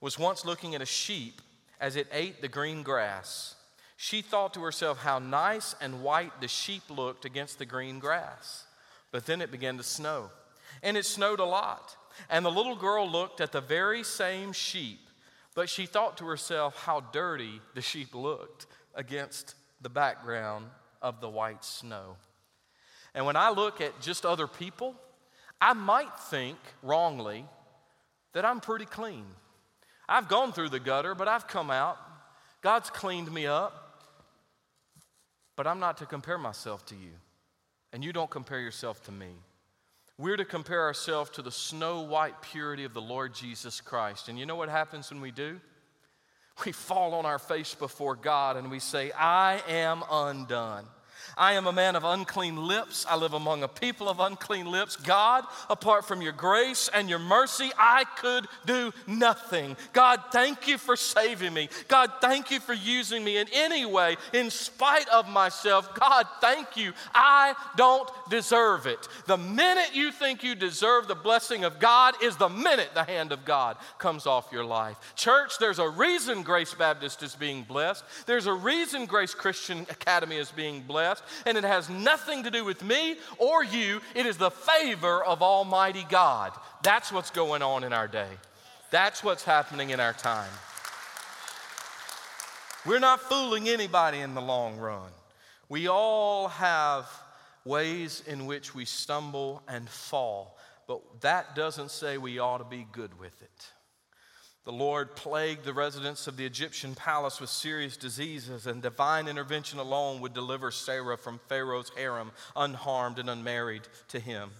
was 0.00 0.16
once 0.16 0.44
looking 0.44 0.76
at 0.76 0.80
a 0.80 0.86
sheep 0.86 1.42
as 1.80 1.96
it 1.96 2.06
ate 2.12 2.40
the 2.40 2.46
green 2.46 2.84
grass. 2.84 3.56
She 3.96 4.22
thought 4.22 4.54
to 4.54 4.60
herself 4.60 4.98
how 4.98 5.18
nice 5.18 5.74
and 5.80 6.00
white 6.00 6.40
the 6.40 6.46
sheep 6.46 6.82
looked 6.88 7.24
against 7.24 7.58
the 7.58 7.66
green 7.66 7.98
grass. 7.98 8.64
But 9.10 9.26
then 9.26 9.40
it 9.40 9.50
began 9.50 9.76
to 9.78 9.82
snow, 9.82 10.30
and 10.84 10.96
it 10.96 11.04
snowed 11.04 11.40
a 11.40 11.44
lot. 11.44 11.96
And 12.30 12.44
the 12.44 12.50
little 12.50 12.76
girl 12.76 13.10
looked 13.10 13.40
at 13.40 13.50
the 13.50 13.60
very 13.60 14.04
same 14.04 14.52
sheep 14.52 15.00
but 15.54 15.68
she 15.68 15.86
thought 15.86 16.16
to 16.18 16.26
herself 16.26 16.76
how 16.84 17.00
dirty 17.00 17.60
the 17.74 17.80
sheep 17.80 18.14
looked 18.14 18.66
against 18.94 19.54
the 19.80 19.88
background 19.88 20.66
of 21.00 21.20
the 21.20 21.28
white 21.28 21.64
snow. 21.64 22.16
And 23.14 23.26
when 23.26 23.36
I 23.36 23.50
look 23.50 23.80
at 23.80 24.00
just 24.00 24.26
other 24.26 24.46
people, 24.46 24.94
I 25.60 25.72
might 25.72 26.18
think 26.18 26.58
wrongly 26.82 27.44
that 28.32 28.44
I'm 28.44 28.60
pretty 28.60 28.86
clean. 28.86 29.24
I've 30.08 30.28
gone 30.28 30.52
through 30.52 30.70
the 30.70 30.80
gutter, 30.80 31.14
but 31.14 31.28
I've 31.28 31.46
come 31.46 31.70
out. 31.70 31.98
God's 32.60 32.90
cleaned 32.90 33.32
me 33.32 33.46
up. 33.46 33.80
But 35.56 35.66
I'm 35.66 35.78
not 35.78 35.98
to 35.98 36.06
compare 36.06 36.38
myself 36.38 36.84
to 36.86 36.96
you, 36.96 37.12
and 37.92 38.02
you 38.02 38.12
don't 38.12 38.30
compare 38.30 38.58
yourself 38.58 39.04
to 39.04 39.12
me. 39.12 39.28
We're 40.16 40.36
to 40.36 40.44
compare 40.44 40.82
ourselves 40.82 41.30
to 41.30 41.42
the 41.42 41.50
snow 41.50 42.02
white 42.02 42.40
purity 42.40 42.84
of 42.84 42.94
the 42.94 43.02
Lord 43.02 43.34
Jesus 43.34 43.80
Christ. 43.80 44.28
And 44.28 44.38
you 44.38 44.46
know 44.46 44.54
what 44.54 44.68
happens 44.68 45.10
when 45.10 45.20
we 45.20 45.32
do? 45.32 45.60
We 46.64 46.70
fall 46.70 47.14
on 47.14 47.26
our 47.26 47.40
face 47.40 47.74
before 47.74 48.14
God 48.14 48.56
and 48.56 48.70
we 48.70 48.78
say, 48.78 49.10
I 49.10 49.60
am 49.68 50.04
undone. 50.08 50.86
I 51.36 51.54
am 51.54 51.66
a 51.66 51.72
man 51.72 51.96
of 51.96 52.04
unclean 52.04 52.56
lips. 52.56 53.04
I 53.08 53.16
live 53.16 53.32
among 53.32 53.62
a 53.62 53.68
people 53.68 54.08
of 54.08 54.20
unclean 54.20 54.66
lips. 54.66 54.96
God, 54.96 55.44
apart 55.68 56.04
from 56.04 56.22
your 56.22 56.32
grace 56.32 56.88
and 56.92 57.08
your 57.08 57.18
mercy, 57.18 57.70
I 57.78 58.04
could 58.16 58.46
do 58.66 58.92
nothing. 59.06 59.76
God, 59.92 60.20
thank 60.30 60.68
you 60.68 60.78
for 60.78 60.96
saving 60.96 61.52
me. 61.52 61.68
God, 61.88 62.12
thank 62.20 62.50
you 62.50 62.60
for 62.60 62.72
using 62.72 63.24
me 63.24 63.38
in 63.38 63.48
any 63.52 63.84
way, 63.84 64.16
in 64.32 64.50
spite 64.50 65.08
of 65.08 65.28
myself. 65.28 65.94
God, 65.94 66.26
thank 66.40 66.76
you. 66.76 66.92
I 67.14 67.54
don't 67.76 68.08
deserve 68.30 68.86
it. 68.86 69.08
The 69.26 69.38
minute 69.38 69.94
you 69.94 70.12
think 70.12 70.44
you 70.44 70.54
deserve 70.54 71.08
the 71.08 71.14
blessing 71.14 71.64
of 71.64 71.80
God 71.80 72.14
is 72.22 72.36
the 72.36 72.48
minute 72.48 72.90
the 72.94 73.04
hand 73.04 73.32
of 73.32 73.44
God 73.44 73.76
comes 73.98 74.26
off 74.26 74.52
your 74.52 74.64
life. 74.64 74.96
Church, 75.16 75.58
there's 75.58 75.78
a 75.78 75.88
reason 75.88 76.42
Grace 76.42 76.74
Baptist 76.74 77.22
is 77.22 77.34
being 77.34 77.64
blessed. 77.64 78.04
There's 78.26 78.46
a 78.46 78.52
reason 78.52 79.06
Grace 79.06 79.34
Christian 79.34 79.80
Academy 79.90 80.36
is 80.36 80.50
being 80.50 80.82
blessed 80.82 81.23
and 81.46 81.56
it 81.56 81.64
has 81.64 81.88
nothing 81.88 82.44
to 82.44 82.50
do 82.50 82.64
with 82.64 82.82
me 82.82 83.16
or 83.38 83.64
you. 83.64 84.00
It 84.14 84.26
is 84.26 84.36
the 84.36 84.50
favor 84.50 85.22
of 85.24 85.42
Almighty 85.42 86.06
God. 86.08 86.52
That's 86.82 87.12
what's 87.12 87.30
going 87.30 87.62
on 87.62 87.84
in 87.84 87.92
our 87.92 88.08
day. 88.08 88.30
That's 88.90 89.24
what's 89.24 89.44
happening 89.44 89.90
in 89.90 90.00
our 90.00 90.12
time. 90.12 90.50
We're 92.86 93.00
not 93.00 93.20
fooling 93.20 93.68
anybody 93.68 94.20
in 94.20 94.34
the 94.34 94.42
long 94.42 94.76
run. 94.76 95.10
We 95.68 95.88
all 95.88 96.48
have 96.48 97.08
ways 97.64 98.22
in 98.26 98.46
which 98.46 98.74
we 98.74 98.84
stumble 98.84 99.62
and 99.66 99.88
fall, 99.88 100.58
but 100.86 101.00
that 101.22 101.54
doesn't 101.54 101.90
say 101.90 102.18
we 102.18 102.38
ought 102.38 102.58
to 102.58 102.64
be 102.64 102.86
good 102.92 103.18
with 103.18 103.40
it. 103.42 103.72
The 104.64 104.72
Lord 104.72 105.14
plagued 105.14 105.64
the 105.64 105.74
residents 105.74 106.26
of 106.26 106.36
the 106.38 106.46
Egyptian 106.46 106.94
palace 106.94 107.38
with 107.40 107.50
serious 107.50 107.98
diseases, 107.98 108.66
and 108.66 108.80
divine 108.80 109.28
intervention 109.28 109.78
alone 109.78 110.20
would 110.20 110.32
deliver 110.32 110.70
Sarah 110.70 111.18
from 111.18 111.38
Pharaoh's 111.48 111.90
harem, 111.96 112.32
unharmed 112.56 113.18
and 113.18 113.28
unmarried 113.28 113.82
to 114.08 114.18
him 114.18 114.50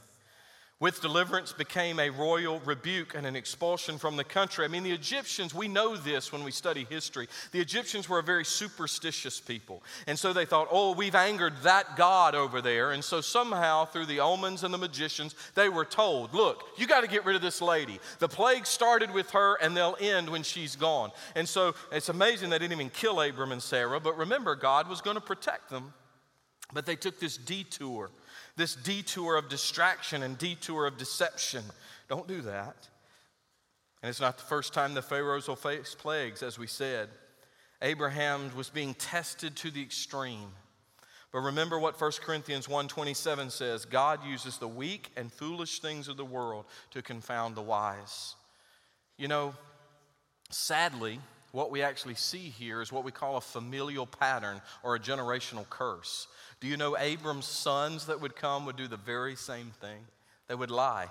with 0.81 1.01
deliverance 1.01 1.53
became 1.53 2.01
a 2.01 2.11
royal 2.11 2.59
rebuke 2.61 3.15
and 3.15 3.27
an 3.27 3.37
expulsion 3.37 3.97
from 3.97 4.17
the 4.17 4.25
country. 4.25 4.65
I 4.65 4.69
mean, 4.69 4.83
the 4.83 4.91
Egyptians, 4.91 5.55
we 5.55 5.69
know 5.69 5.97
this 5.97 6.33
when 6.33 6.43
we 6.43 6.51
study 6.51 6.85
history. 6.91 7.29
The 7.53 7.61
Egyptians 7.61 8.09
were 8.09 8.19
a 8.19 8.25
very 8.25 8.45
superstitious 8.45 9.41
people. 9.41 9.85
And 10.09 10.19
so 10.19 10.33
they 10.33 10.45
thought, 10.45 10.69
oh, 10.73 10.93
we've 10.93 11.15
angered 11.15 11.55
that 11.63 11.97
God 11.97 12.35
over 12.35 12.61
there. 12.61 12.91
And 12.91 13.05
so 13.05 13.21
somehow, 13.21 13.85
through 13.85 14.07
the 14.07 14.19
omens 14.19 14.65
and 14.65 14.75
the 14.75 14.79
magicians, 14.79 15.37
they 15.55 15.69
were 15.69 15.85
told, 15.85 16.35
look, 16.35 16.65
you 16.77 16.89
got 16.89 17.03
to 17.03 17.09
get 17.09 17.25
rid 17.25 17.37
of 17.37 17.43
this 17.43 17.63
lady. 17.63 18.01
The 18.19 18.29
plague 18.29 18.67
started 18.67 19.13
with 19.13 19.31
her 19.31 19.57
and 19.63 19.77
they'll 19.77 19.97
end 20.01 20.29
when 20.29 20.43
she's 20.43 20.75
gone. 20.75 21.13
And 21.37 21.49
so 21.49 21.75
it's 21.93 22.09
amazing 22.09 22.51
they 22.51 22.59
didn't 22.59 22.73
even 22.73 22.91
kill 22.91 23.21
Abram 23.21 23.53
and 23.53 23.63
Sarah. 23.63 24.01
But 24.01 24.19
remember, 24.19 24.57
God 24.57 24.89
was 24.89 25.01
going 25.01 25.17
to 25.17 25.23
protect 25.23 25.71
them. 25.71 25.95
But 26.73 26.87
they 26.87 26.97
took 26.97 27.21
this 27.21 27.37
detour 27.37 28.11
this 28.57 28.75
detour 28.75 29.37
of 29.37 29.49
distraction 29.49 30.23
and 30.23 30.39
detour 30.39 30.87
of 30.87 30.97
deception. 30.97 31.65
Don't 32.09 32.29
do 32.29 32.41
that. 32.43 32.89
And 34.03 34.11
it's 34.11 34.21
not 34.21 34.37
the 34.37 34.45
first 34.45 34.75
time 34.75 34.95
the 34.95 35.03
Pharaohs 35.03 35.49
will 35.49 35.57
face 35.57 35.97
plagues, 35.99 36.43
as 36.43 36.59
we 36.59 36.67
said. 36.67 37.09
Abraham 37.81 38.51
was 38.57 38.71
being 38.71 38.95
tested 38.95 39.57
to 39.57 39.71
the 39.71 39.83
extreme. 39.83 40.53
But 41.33 41.41
remember 41.41 41.81
what 41.81 42.01
1 42.01 42.13
Corinthians 42.23 42.69
1:27 42.69 43.51
says, 43.51 43.85
God 43.85 44.25
uses 44.25 44.59
the 44.59 44.69
weak 44.69 45.11
and 45.17 45.33
foolish 45.33 45.81
things 45.81 46.07
of 46.07 46.17
the 46.17 46.25
world 46.25 46.67
to 46.93 47.03
confound 47.03 47.57
the 47.57 47.63
wise. 47.63 48.37
You 49.17 49.29
know, 49.29 49.55
sadly, 50.51 51.19
what 51.55 51.71
we 51.71 51.83
actually 51.83 52.17
see 52.17 52.53
here 52.59 52.83
is 52.83 52.91
what 52.91 53.05
we 53.05 53.13
call 53.13 53.37
a 53.37 53.41
familial 53.41 54.07
pattern 54.07 54.61
or 54.83 54.97
a 54.97 55.01
generational 55.01 55.69
curse. 55.71 56.27
Do 56.59 56.67
you 56.67 56.77
know 56.77 56.99
Abram's 56.99 57.47
sons 57.47 58.07
that 58.07 58.21
would 58.21 58.35
come 58.35 58.67
would 58.67 58.77
do 58.77 58.89
the 58.89 58.97
very 58.97 59.37
same 59.37 59.71
thing? 59.81 60.01
They 60.49 60.57
would 60.57 60.73
lie. 60.73 61.07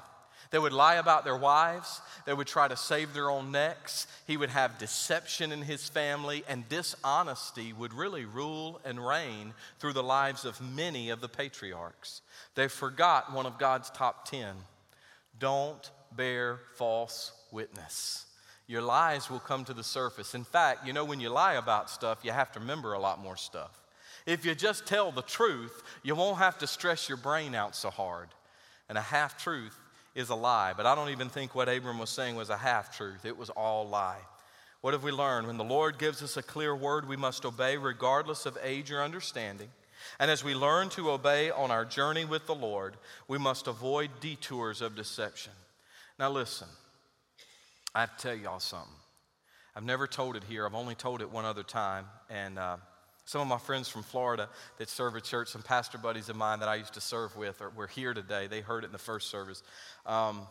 They 0.51 0.59
would 0.59 0.73
lie 0.73 0.95
about 0.95 1.23
their 1.23 1.37
wives. 1.37 2.01
They 2.25 2.33
would 2.33 2.47
try 2.47 2.67
to 2.67 2.75
save 2.75 3.13
their 3.13 3.29
own 3.29 3.53
necks. 3.53 4.05
He 4.27 4.35
would 4.35 4.49
have 4.49 4.77
deception 4.77 5.53
in 5.53 5.61
his 5.61 5.87
family, 5.87 6.43
and 6.49 6.67
dishonesty 6.67 7.71
would 7.71 7.93
really 7.93 8.25
rule 8.25 8.81
and 8.83 9.05
reign 9.07 9.53
through 9.79 9.93
the 9.93 10.03
lives 10.03 10.43
of 10.43 10.59
many 10.59 11.09
of 11.09 11.21
the 11.21 11.29
patriarchs. 11.29 12.21
They 12.55 12.67
forgot 12.67 13.33
one 13.33 13.45
of 13.45 13.57
God's 13.57 13.89
top 13.91 14.27
10 14.27 14.55
don't 15.39 15.89
bear 16.15 16.59
false 16.75 17.31
witness. 17.49 18.25
Your 18.67 18.81
lies 18.81 19.29
will 19.29 19.39
come 19.39 19.65
to 19.65 19.73
the 19.73 19.83
surface. 19.83 20.35
In 20.35 20.43
fact, 20.43 20.87
you 20.87 20.93
know, 20.93 21.05
when 21.05 21.19
you 21.19 21.29
lie 21.29 21.53
about 21.53 21.89
stuff, 21.89 22.19
you 22.23 22.31
have 22.31 22.51
to 22.53 22.59
remember 22.59 22.93
a 22.93 22.99
lot 22.99 23.19
more 23.21 23.37
stuff. 23.37 23.81
If 24.25 24.45
you 24.45 24.55
just 24.55 24.85
tell 24.85 25.11
the 25.11 25.21
truth, 25.21 25.83
you 26.01 26.15
won't 26.15 26.37
have 26.37 26.57
to 26.59 26.67
stress 26.67 27.09
your 27.09 27.17
brain 27.17 27.55
out 27.55 27.75
so 27.75 27.89
hard. 27.89 28.29
And 28.87 28.97
a 28.97 29.01
half 29.01 29.37
truth 29.37 29.77
is 30.15 30.29
a 30.29 30.35
lie. 30.35 30.73
But 30.75 30.85
I 30.85 30.95
don't 30.95 31.09
even 31.09 31.29
think 31.29 31.55
what 31.55 31.67
Abram 31.67 31.99
was 31.99 32.09
saying 32.09 32.35
was 32.35 32.49
a 32.49 32.57
half 32.57 32.95
truth, 32.95 33.25
it 33.25 33.37
was 33.37 33.49
all 33.49 33.87
lie. 33.87 34.21
What 34.81 34.93
have 34.93 35.03
we 35.03 35.11
learned? 35.11 35.47
When 35.47 35.57
the 35.57 35.63
Lord 35.63 35.97
gives 35.97 36.21
us 36.21 36.35
a 36.35 36.43
clear 36.43 36.75
word, 36.75 37.07
we 37.07 37.15
must 37.15 37.45
obey 37.45 37.77
regardless 37.77 38.45
of 38.45 38.57
age 38.61 38.91
or 38.91 39.01
understanding. 39.01 39.69
And 40.19 40.29
as 40.29 40.43
we 40.43 40.53
learn 40.53 40.89
to 40.89 41.11
obey 41.11 41.51
on 41.51 41.71
our 41.71 41.85
journey 41.85 42.25
with 42.25 42.47
the 42.47 42.55
Lord, 42.55 42.97
we 43.29 43.37
must 43.37 43.67
avoid 43.67 44.09
detours 44.19 44.81
of 44.81 44.95
deception. 44.95 45.53
Now, 46.19 46.29
listen, 46.31 46.67
I 47.95 48.01
have 48.01 48.17
to 48.17 48.21
tell 48.21 48.35
y'all 48.35 48.59
something. 48.59 48.89
I've 49.75 49.83
never 49.83 50.07
told 50.07 50.35
it 50.35 50.43
here, 50.43 50.65
I've 50.65 50.75
only 50.75 50.95
told 50.95 51.21
it 51.21 51.31
one 51.31 51.45
other 51.45 51.63
time. 51.63 52.05
And 52.29 52.59
uh, 52.59 52.77
some 53.25 53.41
of 53.41 53.47
my 53.47 53.57
friends 53.57 53.87
from 53.89 54.03
Florida 54.03 54.49
that 54.77 54.89
serve 54.89 55.15
at 55.15 55.23
church, 55.23 55.49
some 55.49 55.61
pastor 55.61 55.97
buddies 55.97 56.29
of 56.29 56.35
mine 56.35 56.59
that 56.59 56.69
I 56.69 56.75
used 56.75 56.93
to 56.95 57.01
serve 57.01 57.35
with, 57.35 57.61
are, 57.61 57.69
were 57.69 57.87
here 57.87 58.13
today. 58.13 58.47
They 58.47 58.61
heard 58.61 58.83
it 58.83 58.87
in 58.87 58.91
the 58.91 58.97
first 58.97 59.29
service. 59.29 59.63
Um, 60.05 60.41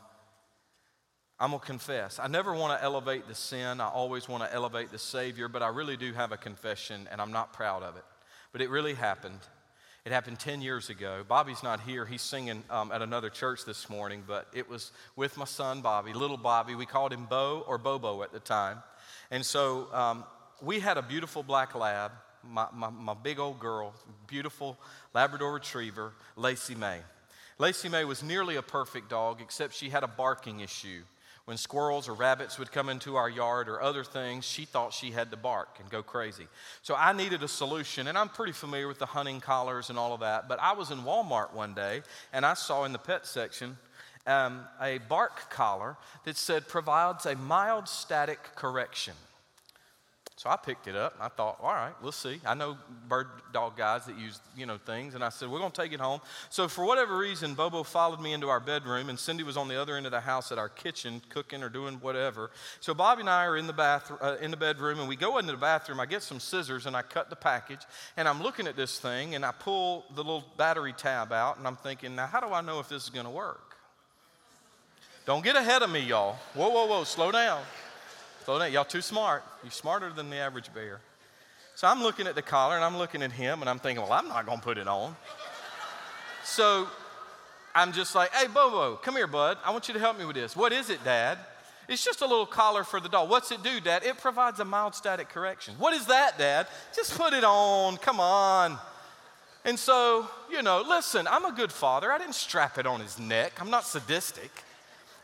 I'm 1.38 1.50
going 1.50 1.60
to 1.60 1.66
confess. 1.66 2.18
I 2.18 2.28
never 2.28 2.52
want 2.54 2.78
to 2.78 2.84
elevate 2.84 3.26
the 3.26 3.34
sin. 3.34 3.80
I 3.80 3.88
always 3.88 4.28
want 4.28 4.44
to 4.44 4.54
elevate 4.54 4.90
the 4.90 4.98
Savior, 4.98 5.48
but 5.48 5.62
I 5.62 5.68
really 5.68 5.96
do 5.96 6.12
have 6.12 6.30
a 6.30 6.36
confession, 6.36 7.08
and 7.10 7.20
I'm 7.20 7.32
not 7.32 7.52
proud 7.52 7.82
of 7.82 7.96
it. 7.96 8.04
But 8.52 8.60
it 8.60 8.70
really 8.70 8.94
happened. 8.94 9.40
It 10.04 10.10
happened 10.10 10.40
10 10.40 10.62
years 10.62 10.90
ago. 10.90 11.24
Bobby's 11.26 11.62
not 11.62 11.80
here. 11.80 12.04
He's 12.04 12.22
singing 12.22 12.64
um, 12.70 12.90
at 12.90 13.02
another 13.02 13.30
church 13.30 13.64
this 13.64 13.88
morning, 13.88 14.24
but 14.26 14.48
it 14.52 14.68
was 14.68 14.90
with 15.14 15.36
my 15.36 15.44
son, 15.44 15.80
Bobby, 15.80 16.12
little 16.12 16.36
Bobby. 16.36 16.74
We 16.74 16.86
called 16.86 17.12
him 17.12 17.26
Bo 17.26 17.64
or 17.68 17.78
Bobo 17.78 18.22
at 18.22 18.32
the 18.32 18.40
time. 18.40 18.82
And 19.30 19.46
so 19.46 19.86
um, 19.92 20.24
we 20.60 20.80
had 20.80 20.98
a 20.98 21.02
beautiful 21.02 21.42
black 21.42 21.74
lab 21.74 22.10
my, 22.48 22.66
my, 22.72 22.90
my 22.90 23.14
big 23.14 23.38
old 23.38 23.58
girl, 23.58 23.94
beautiful 24.26 24.78
Labrador 25.14 25.52
retriever, 25.52 26.12
Lacey 26.36 26.74
May. 26.74 26.98
Lacey 27.58 27.88
May 27.88 28.04
was 28.04 28.22
nearly 28.22 28.56
a 28.56 28.62
perfect 28.62 29.10
dog, 29.10 29.40
except 29.40 29.74
she 29.74 29.90
had 29.90 30.02
a 30.02 30.08
barking 30.08 30.60
issue. 30.60 31.02
When 31.44 31.56
squirrels 31.56 32.08
or 32.08 32.14
rabbits 32.14 32.58
would 32.58 32.70
come 32.70 32.88
into 32.88 33.16
our 33.16 33.28
yard 33.28 33.68
or 33.68 33.82
other 33.82 34.04
things, 34.04 34.44
she 34.44 34.64
thought 34.64 34.92
she 34.92 35.10
had 35.10 35.32
to 35.32 35.36
bark 35.36 35.78
and 35.80 35.90
go 35.90 36.02
crazy. 36.02 36.46
So 36.82 36.94
I 36.94 37.12
needed 37.12 37.42
a 37.42 37.48
solution, 37.48 38.06
and 38.06 38.16
I'm 38.16 38.28
pretty 38.28 38.52
familiar 38.52 38.86
with 38.86 39.00
the 39.00 39.06
hunting 39.06 39.40
collars 39.40 39.90
and 39.90 39.98
all 39.98 40.14
of 40.14 40.20
that. 40.20 40.48
But 40.48 40.60
I 40.60 40.72
was 40.74 40.92
in 40.92 40.98
Walmart 40.98 41.52
one 41.52 41.74
day, 41.74 42.02
and 42.32 42.46
I 42.46 42.54
saw 42.54 42.84
in 42.84 42.92
the 42.92 42.98
pet 42.98 43.26
section 43.26 43.76
um, 44.24 44.60
a 44.80 44.98
bark 45.08 45.50
collar 45.50 45.96
that 46.24 46.36
said 46.36 46.68
provides 46.68 47.26
a 47.26 47.34
mild 47.34 47.88
static 47.88 48.38
correction. 48.54 49.14
So 50.36 50.48
I 50.50 50.56
picked 50.56 50.88
it 50.88 50.96
up. 50.96 51.14
I 51.20 51.28
thought, 51.28 51.58
all 51.62 51.72
right, 51.72 51.92
we'll 52.02 52.10
see. 52.10 52.40
I 52.44 52.54
know 52.54 52.76
bird 53.08 53.28
dog 53.52 53.76
guys 53.76 54.06
that 54.06 54.18
use, 54.18 54.40
you 54.56 54.66
know, 54.66 54.78
things. 54.78 55.14
And 55.14 55.22
I 55.22 55.28
said, 55.28 55.48
we're 55.48 55.58
going 55.58 55.70
to 55.70 55.80
take 55.80 55.92
it 55.92 56.00
home. 56.00 56.20
So 56.50 56.68
for 56.68 56.84
whatever 56.84 57.16
reason, 57.16 57.54
Bobo 57.54 57.82
followed 57.82 58.20
me 58.20 58.32
into 58.32 58.48
our 58.48 58.58
bedroom, 58.58 59.08
and 59.08 59.18
Cindy 59.18 59.44
was 59.44 59.56
on 59.56 59.68
the 59.68 59.80
other 59.80 59.96
end 59.96 60.06
of 60.06 60.12
the 60.12 60.20
house 60.20 60.50
at 60.50 60.58
our 60.58 60.68
kitchen 60.68 61.20
cooking 61.28 61.62
or 61.62 61.68
doing 61.68 61.96
whatever. 61.96 62.50
So 62.80 62.94
Bobby 62.94 63.20
and 63.20 63.30
I 63.30 63.44
are 63.44 63.56
in 63.56 63.66
the, 63.66 63.72
bathroom, 63.72 64.18
uh, 64.22 64.36
in 64.40 64.50
the 64.50 64.56
bedroom, 64.56 64.98
and 65.00 65.08
we 65.08 65.16
go 65.16 65.38
into 65.38 65.52
the 65.52 65.58
bathroom. 65.58 66.00
I 66.00 66.06
get 66.06 66.22
some 66.22 66.40
scissors, 66.40 66.86
and 66.86 66.96
I 66.96 67.02
cut 67.02 67.30
the 67.30 67.36
package. 67.36 67.82
And 68.16 68.26
I'm 68.26 68.42
looking 68.42 68.66
at 68.66 68.74
this 68.74 68.98
thing, 68.98 69.34
and 69.34 69.44
I 69.44 69.52
pull 69.52 70.06
the 70.14 70.22
little 70.24 70.44
battery 70.56 70.94
tab 70.94 71.32
out, 71.32 71.58
and 71.58 71.66
I'm 71.66 71.76
thinking, 71.76 72.16
now, 72.16 72.26
how 72.26 72.40
do 72.40 72.52
I 72.52 72.62
know 72.62 72.80
if 72.80 72.88
this 72.88 73.04
is 73.04 73.10
going 73.10 73.26
to 73.26 73.30
work? 73.30 73.76
Don't 75.24 75.44
get 75.44 75.54
ahead 75.54 75.82
of 75.82 75.90
me, 75.90 76.00
y'all. 76.00 76.36
Whoa, 76.54 76.70
whoa, 76.70 76.86
whoa, 76.86 77.04
slow 77.04 77.30
down. 77.30 77.62
Slow 78.44 78.58
down. 78.58 78.72
Y'all 78.72 78.84
too 78.84 79.02
smart. 79.02 79.44
You're 79.62 79.70
smarter 79.70 80.10
than 80.10 80.28
the 80.28 80.36
average 80.36 80.72
bear. 80.74 81.00
So 81.76 81.86
I'm 81.86 82.02
looking 82.02 82.26
at 82.26 82.34
the 82.34 82.42
collar 82.42 82.74
and 82.74 82.84
I'm 82.84 82.98
looking 82.98 83.22
at 83.22 83.30
him 83.30 83.60
and 83.60 83.70
I'm 83.70 83.78
thinking, 83.78 84.02
well, 84.02 84.12
I'm 84.12 84.28
not 84.28 84.46
to 84.46 84.58
put 84.58 84.78
it 84.78 84.88
on. 84.88 85.16
so 86.44 86.88
I'm 87.74 87.92
just 87.92 88.14
like, 88.14 88.32
hey, 88.32 88.48
Bobo, 88.48 88.96
come 88.96 89.14
here, 89.14 89.26
bud. 89.26 89.58
I 89.64 89.70
want 89.70 89.86
you 89.88 89.94
to 89.94 90.00
help 90.00 90.18
me 90.18 90.24
with 90.24 90.34
this. 90.34 90.56
What 90.56 90.72
is 90.72 90.90
it, 90.90 91.02
Dad? 91.04 91.38
It's 91.88 92.04
just 92.04 92.20
a 92.20 92.26
little 92.26 92.46
collar 92.46 92.84
for 92.84 93.00
the 93.00 93.08
dog. 93.08 93.30
What's 93.30 93.52
it 93.52 93.62
do, 93.62 93.80
Dad? 93.80 94.04
It 94.04 94.18
provides 94.18 94.60
a 94.60 94.64
mild 94.64 94.94
static 94.94 95.28
correction. 95.28 95.74
What 95.78 95.94
is 95.94 96.06
that, 96.06 96.36
Dad? 96.36 96.66
Just 96.94 97.16
put 97.16 97.32
it 97.32 97.44
on. 97.44 97.96
Come 97.96 98.18
on. 98.18 98.78
And 99.64 99.78
so, 99.78 100.26
you 100.50 100.62
know, 100.62 100.84
listen, 100.86 101.28
I'm 101.28 101.44
a 101.44 101.52
good 101.52 101.70
father. 101.70 102.10
I 102.10 102.18
didn't 102.18 102.34
strap 102.34 102.78
it 102.78 102.86
on 102.86 103.00
his 103.00 103.18
neck, 103.18 103.60
I'm 103.60 103.70
not 103.70 103.84
sadistic. 103.84 104.50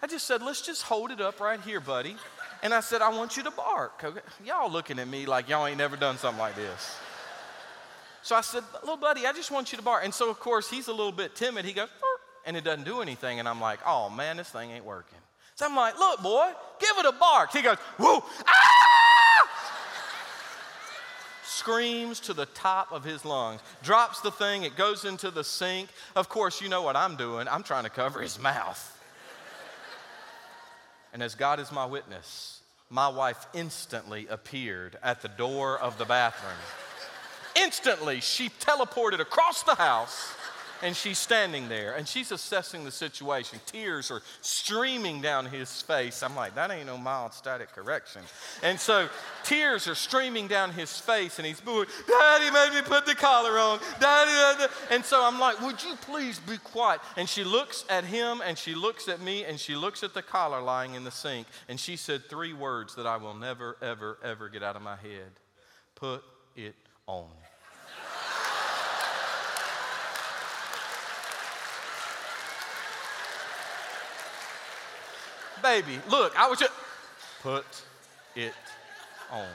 I 0.00 0.06
just 0.06 0.28
said, 0.28 0.42
let's 0.42 0.62
just 0.62 0.84
hold 0.84 1.10
it 1.10 1.20
up 1.20 1.40
right 1.40 1.60
here, 1.60 1.80
buddy. 1.80 2.16
And 2.62 2.74
I 2.74 2.80
said, 2.80 3.02
I 3.02 3.10
want 3.10 3.36
you 3.36 3.42
to 3.44 3.50
bark. 3.50 4.02
Okay? 4.02 4.20
Y'all 4.44 4.70
looking 4.70 4.98
at 4.98 5.08
me 5.08 5.26
like 5.26 5.48
y'all 5.48 5.66
ain't 5.66 5.78
never 5.78 5.96
done 5.96 6.18
something 6.18 6.40
like 6.40 6.56
this. 6.56 6.98
So 8.22 8.34
I 8.34 8.40
said, 8.40 8.64
little 8.82 8.96
buddy, 8.96 9.26
I 9.26 9.32
just 9.32 9.50
want 9.50 9.72
you 9.72 9.78
to 9.78 9.84
bark. 9.84 10.04
And 10.04 10.12
so, 10.12 10.28
of 10.28 10.40
course, 10.40 10.68
he's 10.68 10.88
a 10.88 10.92
little 10.92 11.12
bit 11.12 11.34
timid. 11.34 11.64
He 11.64 11.72
goes, 11.72 11.88
and 12.44 12.56
it 12.56 12.64
doesn't 12.64 12.84
do 12.84 13.00
anything. 13.00 13.38
And 13.38 13.48
I'm 13.48 13.60
like, 13.60 13.78
oh 13.86 14.10
man, 14.10 14.38
this 14.38 14.48
thing 14.48 14.70
ain't 14.70 14.84
working. 14.84 15.18
So 15.54 15.66
I'm 15.66 15.76
like, 15.76 15.98
look, 15.98 16.22
boy, 16.22 16.50
give 16.80 16.98
it 16.98 17.06
a 17.06 17.12
bark. 17.12 17.52
He 17.52 17.62
goes, 17.62 17.76
whoa, 17.98 18.22
ah! 18.46 18.88
Screams 21.44 22.20
to 22.20 22.32
the 22.32 22.46
top 22.46 22.92
of 22.92 23.04
his 23.04 23.24
lungs, 23.24 23.60
drops 23.82 24.20
the 24.20 24.30
thing, 24.30 24.62
it 24.62 24.76
goes 24.76 25.04
into 25.04 25.30
the 25.30 25.42
sink. 25.42 25.88
Of 26.14 26.28
course, 26.28 26.60
you 26.60 26.68
know 26.68 26.82
what 26.82 26.96
I'm 26.96 27.16
doing. 27.16 27.48
I'm 27.48 27.62
trying 27.62 27.84
to 27.84 27.90
cover 27.90 28.20
his 28.20 28.38
mouth. 28.38 28.97
And 31.18 31.24
as 31.24 31.34
God 31.34 31.58
is 31.58 31.72
my 31.72 31.84
witness, 31.84 32.60
my 32.90 33.08
wife 33.08 33.44
instantly 33.52 34.28
appeared 34.28 34.96
at 35.02 35.20
the 35.20 35.26
door 35.26 35.76
of 35.76 35.98
the 35.98 36.04
bathroom. 36.04 36.52
instantly, 37.56 38.20
she 38.20 38.48
teleported 38.48 39.18
across 39.18 39.64
the 39.64 39.74
house 39.74 40.32
and 40.82 40.94
she's 40.94 41.18
standing 41.18 41.68
there 41.68 41.94
and 41.94 42.06
she's 42.06 42.32
assessing 42.32 42.84
the 42.84 42.90
situation. 42.90 43.60
Tears 43.66 44.10
are 44.10 44.22
streaming 44.40 45.20
down 45.20 45.46
his 45.46 45.82
face. 45.82 46.22
I'm 46.22 46.36
like, 46.36 46.54
that 46.54 46.70
ain't 46.70 46.86
no 46.86 46.96
mild 46.96 47.34
static 47.34 47.72
correction. 47.72 48.22
And 48.62 48.78
so 48.78 49.08
tears 49.44 49.88
are 49.88 49.94
streaming 49.94 50.48
down 50.48 50.72
his 50.72 50.98
face 50.98 51.38
and 51.38 51.46
he's 51.46 51.60
booing, 51.60 51.86
Daddy 52.06 52.50
made 52.50 52.74
me 52.74 52.82
put 52.82 53.06
the 53.06 53.14
collar 53.14 53.58
on. 53.58 53.80
Daddy, 54.00 54.30
Daddy. 54.30 54.72
And 54.90 55.04
so 55.04 55.24
I'm 55.24 55.38
like, 55.38 55.60
would 55.60 55.82
you 55.82 55.96
please 56.02 56.38
be 56.38 56.58
quiet? 56.58 57.00
And 57.16 57.28
she 57.28 57.44
looks 57.44 57.84
at 57.88 58.04
him 58.04 58.42
and 58.44 58.56
she 58.56 58.74
looks 58.74 59.08
at 59.08 59.20
me 59.20 59.44
and 59.44 59.58
she 59.58 59.74
looks 59.74 60.02
at 60.02 60.14
the 60.14 60.22
collar 60.22 60.60
lying 60.60 60.94
in 60.94 61.04
the 61.04 61.10
sink 61.10 61.46
and 61.68 61.78
she 61.78 61.96
said 61.96 62.28
three 62.28 62.52
words 62.52 62.94
that 62.94 63.06
I 63.06 63.16
will 63.16 63.34
never, 63.34 63.76
ever, 63.82 64.18
ever 64.22 64.48
get 64.48 64.62
out 64.62 64.76
of 64.76 64.82
my 64.82 64.96
head. 64.96 65.32
Put 65.94 66.22
it 66.54 66.76
on. 67.06 67.28
Baby. 75.68 75.98
Look, 76.08 76.38
I 76.38 76.48
was 76.48 76.58
just, 76.58 76.72
put 77.42 77.64
it 78.34 78.54
on. 79.30 79.46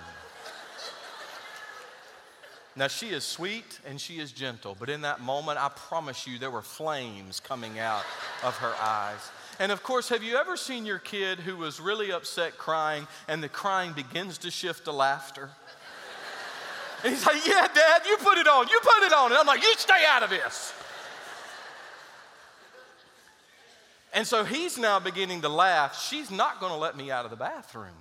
Now, 2.76 2.88
she 2.88 3.10
is 3.10 3.24
sweet 3.24 3.80
and 3.86 4.02
she 4.02 4.20
is 4.20 4.32
gentle, 4.32 4.76
but 4.80 4.90
in 4.90 5.02
that 5.02 5.22
moment, 5.22 5.60
I 5.60 5.70
promise 5.70 6.26
you, 6.26 6.40
there 6.40 6.50
were 6.50 6.64
flames 6.64 7.40
coming 7.40 7.78
out 7.78 8.04
of 8.44 8.58
her 8.58 8.74
eyes. 8.82 9.30
And 9.60 9.72
of 9.72 9.84
course, 9.84 10.10
have 10.10 10.24
you 10.24 10.38
ever 10.38 10.58
seen 10.58 10.86
your 10.86 10.98
kid 10.98 11.40
who 11.40 11.56
was 11.56 11.80
really 11.80 12.12
upset 12.12 12.58
crying 12.58 13.08
and 13.28 13.44
the 13.44 13.50
crying 13.50 13.94
begins 13.94 14.40
to 14.40 14.50
shift 14.50 14.86
to 14.86 14.92
laughter? 14.92 15.50
And 17.04 17.14
he's 17.14 17.26
like, 17.26 17.46
Yeah, 17.46 17.68
Dad, 17.74 18.02
you 18.08 18.18
put 18.18 18.40
it 18.40 18.48
on, 18.48 18.68
you 18.68 18.80
put 18.82 19.04
it 19.04 19.14
on. 19.14 19.32
And 19.32 19.40
I'm 19.40 19.46
like, 19.46 19.62
You 19.62 19.74
stay 19.78 20.04
out 20.08 20.24
of 20.24 20.32
this. 20.32 20.74
And 24.14 24.28
so 24.28 24.44
he's 24.44 24.78
now 24.78 25.00
beginning 25.00 25.42
to 25.42 25.50
laugh. 25.50 26.00
She's 26.00 26.30
not 26.30 26.60
going 26.60 26.72
to 26.72 26.78
let 26.78 26.96
me 26.96 27.10
out 27.10 27.26
of 27.26 27.32
the 27.32 27.38
bathroom. 27.38 27.96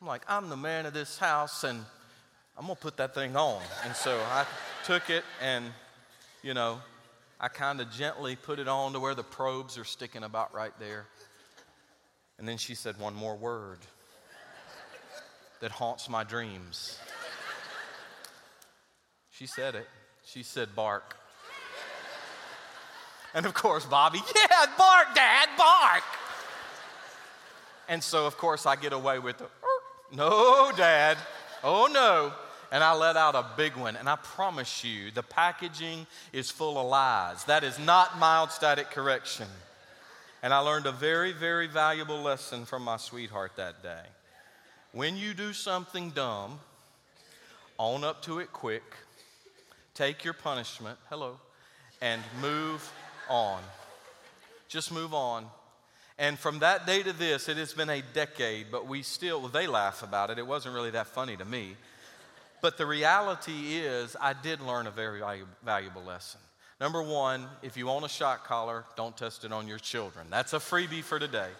I'm 0.00 0.06
like, 0.06 0.22
I'm 0.26 0.48
the 0.48 0.56
man 0.56 0.86
of 0.86 0.94
this 0.94 1.18
house 1.18 1.62
and 1.62 1.78
I'm 2.58 2.64
going 2.64 2.76
to 2.76 2.82
put 2.82 2.96
that 2.96 3.14
thing 3.14 3.36
on. 3.36 3.60
And 3.84 3.94
so 3.94 4.18
I 4.30 4.46
took 4.84 5.10
it 5.10 5.24
and, 5.42 5.66
you 6.42 6.54
know, 6.54 6.80
I 7.38 7.48
kind 7.48 7.80
of 7.80 7.90
gently 7.90 8.34
put 8.34 8.58
it 8.58 8.66
on 8.66 8.94
to 8.94 9.00
where 9.00 9.14
the 9.14 9.22
probes 9.22 9.76
are 9.76 9.84
sticking 9.84 10.24
about 10.24 10.54
right 10.54 10.72
there. 10.78 11.06
And 12.38 12.48
then 12.48 12.56
she 12.56 12.74
said 12.74 12.98
one 12.98 13.14
more 13.14 13.36
word 13.36 13.78
that 15.60 15.70
haunts 15.70 16.08
my 16.08 16.24
dreams. 16.24 16.98
She 19.30 19.46
said 19.46 19.74
it. 19.74 19.88
She 20.24 20.42
said, 20.42 20.74
bark. 20.74 21.16
And 23.34 23.46
of 23.46 23.54
course, 23.54 23.84
Bobby, 23.86 24.20
yeah, 24.34 24.66
bark, 24.76 25.14
Dad, 25.14 25.48
bark. 25.56 26.02
And 27.88 28.02
so, 28.02 28.26
of 28.26 28.36
course, 28.36 28.66
I 28.66 28.76
get 28.76 28.92
away 28.92 29.18
with 29.18 29.38
the, 29.38 29.44
er, 29.44 29.82
no, 30.12 30.72
Dad, 30.76 31.18
oh 31.64 31.88
no. 31.92 32.32
And 32.70 32.82
I 32.82 32.94
let 32.94 33.16
out 33.16 33.34
a 33.34 33.44
big 33.56 33.76
one. 33.76 33.96
And 33.96 34.08
I 34.08 34.16
promise 34.16 34.82
you, 34.82 35.10
the 35.10 35.22
packaging 35.22 36.06
is 36.32 36.50
full 36.50 36.78
of 36.78 36.86
lies. 36.86 37.44
That 37.44 37.64
is 37.64 37.78
not 37.78 38.18
mild 38.18 38.50
static 38.50 38.90
correction. 38.90 39.46
And 40.42 40.54
I 40.54 40.58
learned 40.58 40.86
a 40.86 40.92
very, 40.92 41.32
very 41.32 41.66
valuable 41.66 42.22
lesson 42.22 42.64
from 42.64 42.82
my 42.82 42.96
sweetheart 42.96 43.52
that 43.56 43.82
day. 43.82 44.02
When 44.92 45.16
you 45.16 45.34
do 45.34 45.52
something 45.52 46.10
dumb, 46.10 46.60
own 47.78 48.04
up 48.04 48.22
to 48.22 48.38
it 48.38 48.52
quick, 48.52 48.82
take 49.94 50.24
your 50.24 50.34
punishment, 50.34 50.98
hello, 51.10 51.38
and 52.00 52.22
move 52.40 52.90
on. 53.32 53.62
Just 54.68 54.92
move 54.92 55.14
on. 55.14 55.46
And 56.18 56.38
from 56.38 56.60
that 56.60 56.86
day 56.86 57.02
to 57.02 57.12
this, 57.12 57.48
it 57.48 57.56
has 57.56 57.72
been 57.72 57.88
a 57.88 58.02
decade, 58.14 58.66
but 58.70 58.86
we 58.86 59.02
still, 59.02 59.40
well, 59.40 59.48
they 59.48 59.66
laugh 59.66 60.02
about 60.02 60.30
it. 60.30 60.38
It 60.38 60.46
wasn't 60.46 60.74
really 60.74 60.90
that 60.90 61.08
funny 61.08 61.36
to 61.36 61.44
me. 61.44 61.76
But 62.60 62.76
the 62.78 62.86
reality 62.86 63.78
is, 63.78 64.14
I 64.20 64.34
did 64.34 64.60
learn 64.60 64.86
a 64.86 64.90
very 64.90 65.20
valuable 65.64 66.04
lesson. 66.04 66.40
Number 66.80 67.02
one, 67.02 67.46
if 67.62 67.76
you 67.76 67.88
own 67.88 68.04
a 68.04 68.08
shock 68.08 68.46
collar, 68.46 68.84
don't 68.96 69.16
test 69.16 69.44
it 69.44 69.52
on 69.52 69.66
your 69.66 69.78
children. 69.78 70.26
That's 70.30 70.52
a 70.52 70.58
freebie 70.58 71.02
for 71.02 71.18
today. 71.18 71.50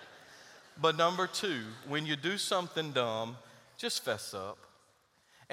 But 0.80 0.96
number 0.96 1.26
two, 1.26 1.62
when 1.88 2.06
you 2.06 2.16
do 2.16 2.38
something 2.38 2.92
dumb, 2.92 3.36
just 3.78 4.04
fess 4.04 4.34
up. 4.34 4.58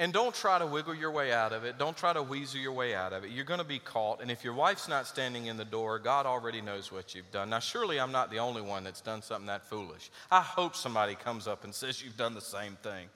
And 0.00 0.14
don't 0.14 0.34
try 0.34 0.58
to 0.58 0.64
wiggle 0.64 0.94
your 0.94 1.10
way 1.10 1.30
out 1.30 1.52
of 1.52 1.64
it. 1.64 1.76
Don't 1.76 1.94
try 1.94 2.14
to 2.14 2.22
weasel 2.22 2.58
your 2.58 2.72
way 2.72 2.94
out 2.94 3.12
of 3.12 3.22
it. 3.22 3.32
You're 3.32 3.44
going 3.44 3.60
to 3.60 3.66
be 3.66 3.78
caught. 3.78 4.22
And 4.22 4.30
if 4.30 4.42
your 4.42 4.54
wife's 4.54 4.88
not 4.88 5.06
standing 5.06 5.44
in 5.44 5.58
the 5.58 5.64
door, 5.66 5.98
God 5.98 6.24
already 6.24 6.62
knows 6.62 6.90
what 6.90 7.14
you've 7.14 7.30
done. 7.30 7.50
Now, 7.50 7.58
surely 7.58 8.00
I'm 8.00 8.10
not 8.10 8.30
the 8.30 8.38
only 8.38 8.62
one 8.62 8.82
that's 8.82 9.02
done 9.02 9.20
something 9.20 9.48
that 9.48 9.66
foolish. 9.66 10.10
I 10.30 10.40
hope 10.40 10.74
somebody 10.74 11.16
comes 11.16 11.46
up 11.46 11.64
and 11.64 11.74
says 11.74 12.02
you've 12.02 12.16
done 12.16 12.32
the 12.32 12.40
same 12.40 12.78
thing. 12.82 13.10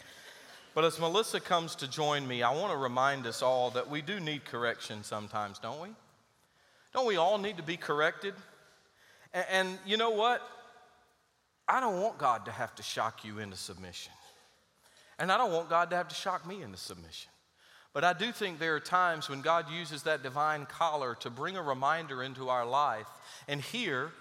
But 0.74 0.84
as 0.84 1.00
Melissa 1.00 1.40
comes 1.40 1.74
to 1.76 1.88
join 1.88 2.28
me, 2.28 2.42
I 2.42 2.54
want 2.54 2.70
to 2.70 2.76
remind 2.76 3.26
us 3.26 3.40
all 3.40 3.70
that 3.70 3.88
we 3.88 4.02
do 4.02 4.20
need 4.20 4.44
correction 4.44 5.04
sometimes, 5.04 5.58
don't 5.58 5.80
we? 5.80 5.88
Don't 6.92 7.06
we 7.06 7.16
all 7.16 7.38
need 7.38 7.56
to 7.56 7.62
be 7.62 7.78
corrected? 7.78 8.34
And, 9.32 9.46
and 9.50 9.78
you 9.86 9.96
know 9.96 10.10
what? 10.10 10.42
I 11.66 11.80
don't 11.80 12.02
want 12.02 12.18
God 12.18 12.44
to 12.44 12.50
have 12.50 12.74
to 12.74 12.82
shock 12.82 13.24
you 13.24 13.38
into 13.38 13.56
submission. 13.56 14.12
And 15.24 15.32
I 15.32 15.38
don't 15.38 15.52
want 15.52 15.70
God 15.70 15.88
to 15.88 15.96
have 15.96 16.08
to 16.08 16.14
shock 16.14 16.46
me 16.46 16.60
into 16.62 16.76
submission. 16.76 17.30
But 17.94 18.04
I 18.04 18.12
do 18.12 18.30
think 18.30 18.58
there 18.58 18.76
are 18.76 18.80
times 18.80 19.26
when 19.26 19.40
God 19.40 19.70
uses 19.70 20.02
that 20.02 20.22
divine 20.22 20.66
collar 20.66 21.14
to 21.20 21.30
bring 21.30 21.56
a 21.56 21.62
reminder 21.62 22.22
into 22.22 22.50
our 22.50 22.66
life. 22.66 23.06
And 23.48 23.62
here, 23.62 24.12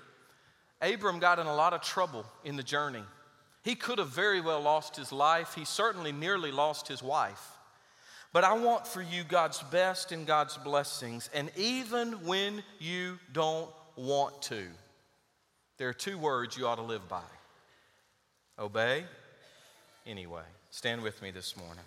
Abram 0.82 1.20
got 1.20 1.40
in 1.40 1.46
a 1.46 1.54
lot 1.54 1.74
of 1.74 1.82
trouble 1.82 2.26
in 2.46 2.56
the 2.56 2.64
journey. 2.64 3.04
He 3.66 3.76
could 3.76 4.00
have 4.00 4.12
very 4.12 4.40
well 4.40 4.62
lost 4.62 4.96
his 4.96 5.12
life. 5.12 5.56
He 5.56 5.66
certainly 5.66 6.14
nearly 6.14 6.54
lost 6.54 6.88
his 6.88 7.04
wife. 7.04 7.58
But 8.32 8.46
I 8.46 8.54
want 8.54 8.88
for 8.88 9.02
you 9.02 9.26
God's 9.26 9.62
best 9.62 10.14
and 10.14 10.26
God's 10.26 10.58
blessings. 10.58 11.30
And 11.34 11.52
even 11.58 12.14
when 12.26 12.64
you 12.80 13.20
don't 13.34 13.70
want 13.98 14.42
to. 14.44 14.68
There 15.80 15.90
are 15.90 15.94
two 15.94 16.18
words 16.18 16.56
you 16.56 16.66
ought 16.66 16.76
to 16.76 16.82
live 16.82 17.10
by 17.10 17.24
obey 18.58 19.04
anyway. 20.06 20.44
Stand 20.74 21.04
with 21.04 21.22
me 21.22 21.30
this 21.30 21.56
morning. 21.56 21.84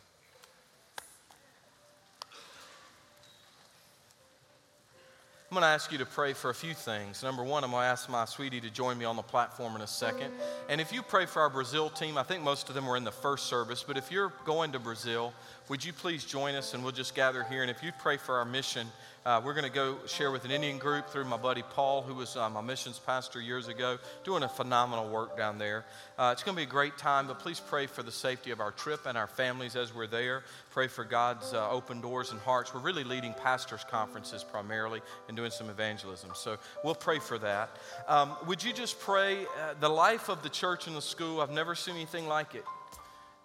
I'm 5.51 5.55
going 5.55 5.63
to 5.63 5.67
ask 5.67 5.91
you 5.91 5.99
to 5.99 6.07
pray 6.07 6.35
for 6.35 6.51
a 6.51 6.55
few 6.55 6.73
things. 6.73 7.21
Number 7.25 7.43
one, 7.43 7.65
I'm 7.65 7.73
going 7.73 7.83
to 7.83 7.87
ask 7.87 8.09
my 8.09 8.27
sweetie 8.27 8.61
to 8.61 8.71
join 8.71 8.97
me 8.97 9.05
on 9.05 9.17
the 9.17 9.23
platform 9.23 9.75
in 9.75 9.83
a 9.83 9.89
second. 9.89 10.31
And 10.69 10.81
if 10.81 10.93
you 10.93 11.03
pray 11.03 11.27
for 11.27 11.43
our 11.43 11.51
Brazil 11.51 11.91
team, 11.91 12.17
I 12.17 12.23
think 12.23 12.45
most 12.45 12.69
of 12.69 12.77
them 12.77 12.87
were 12.87 12.97
in 12.97 13.03
the 13.03 13.11
first 13.11 13.47
service, 13.47 13.85
but 13.85 13.97
if 13.97 14.13
you're 14.13 14.33
going 14.45 14.71
to 14.71 14.79
Brazil, 14.79 15.33
would 15.69 15.85
you 15.85 15.93
please 15.93 16.25
join 16.25 16.55
us 16.55 16.73
and 16.73 16.85
we'll 16.85 16.93
just 16.93 17.17
gather 17.17 17.43
here? 17.43 17.63
And 17.63 17.71
if 17.73 17.83
you 17.83 17.91
pray 17.99 18.19
for 18.19 18.37
our 18.37 18.45
mission, 18.45 18.87
uh, 19.27 19.41
we're 19.45 19.55
going 19.55 19.65
to 19.65 19.71
go 19.71 19.97
share 20.07 20.31
with 20.31 20.45
an 20.45 20.53
Indian 20.53 20.79
group 20.79 21.09
through 21.09 21.25
my 21.25 21.37
buddy 21.37 21.65
Paul, 21.71 22.01
who 22.01 22.15
was 22.15 22.37
uh, 22.37 22.49
my 22.49 22.61
missions 22.61 23.01
pastor 23.01 23.41
years 23.41 23.67
ago, 23.67 23.99
doing 24.23 24.45
a 24.45 24.49
phenomenal 24.49 25.09
work 25.09 25.37
down 25.37 25.59
there. 25.59 25.85
Uh, 26.17 26.31
it's 26.33 26.45
going 26.45 26.55
to 26.55 26.61
be 26.61 26.63
a 26.63 26.71
great 26.71 26.97
time, 26.97 27.27
but 27.27 27.41
please 27.41 27.59
pray 27.59 27.89
for 27.89 28.05
the 28.05 28.13
safety 28.13 28.53
of 28.53 28.61
our 28.61 28.71
trip 28.71 29.05
and 29.05 29.19
our 29.19 29.27
families 29.27 29.75
as 29.75 29.93
we're 29.93 30.07
there. 30.07 30.45
Pray 30.71 30.87
for 30.87 31.03
God's 31.03 31.53
uh, 31.53 31.69
open 31.71 32.01
doors 32.01 32.31
and 32.31 32.41
hearts. 32.43 32.73
We're 32.73 32.79
really 32.79 33.03
leading 33.03 33.35
pastors' 33.35 33.85
conferences 33.91 34.45
primarily 34.45 35.01
and 35.27 35.37
doing 35.37 35.51
some 35.51 35.71
evangelism. 35.71 36.31
So 36.37 36.57
we'll 36.85 36.95
pray 36.95 37.19
for 37.19 37.37
that. 37.39 37.71
Um, 38.07 38.37
would 38.47 38.63
you 38.63 38.73
just 38.73 39.01
pray 39.01 39.43
uh, 39.43 39.75
the 39.81 39.89
life 39.89 40.29
of 40.29 40.45
the 40.45 40.51
church 40.51 40.87
and 40.87 40.95
the 40.95 41.03
school? 41.03 41.41
I've 41.41 41.51
never 41.51 41.75
seen 41.75 41.97
anything 41.97 42.29
like 42.29 42.55
it. 42.55 42.65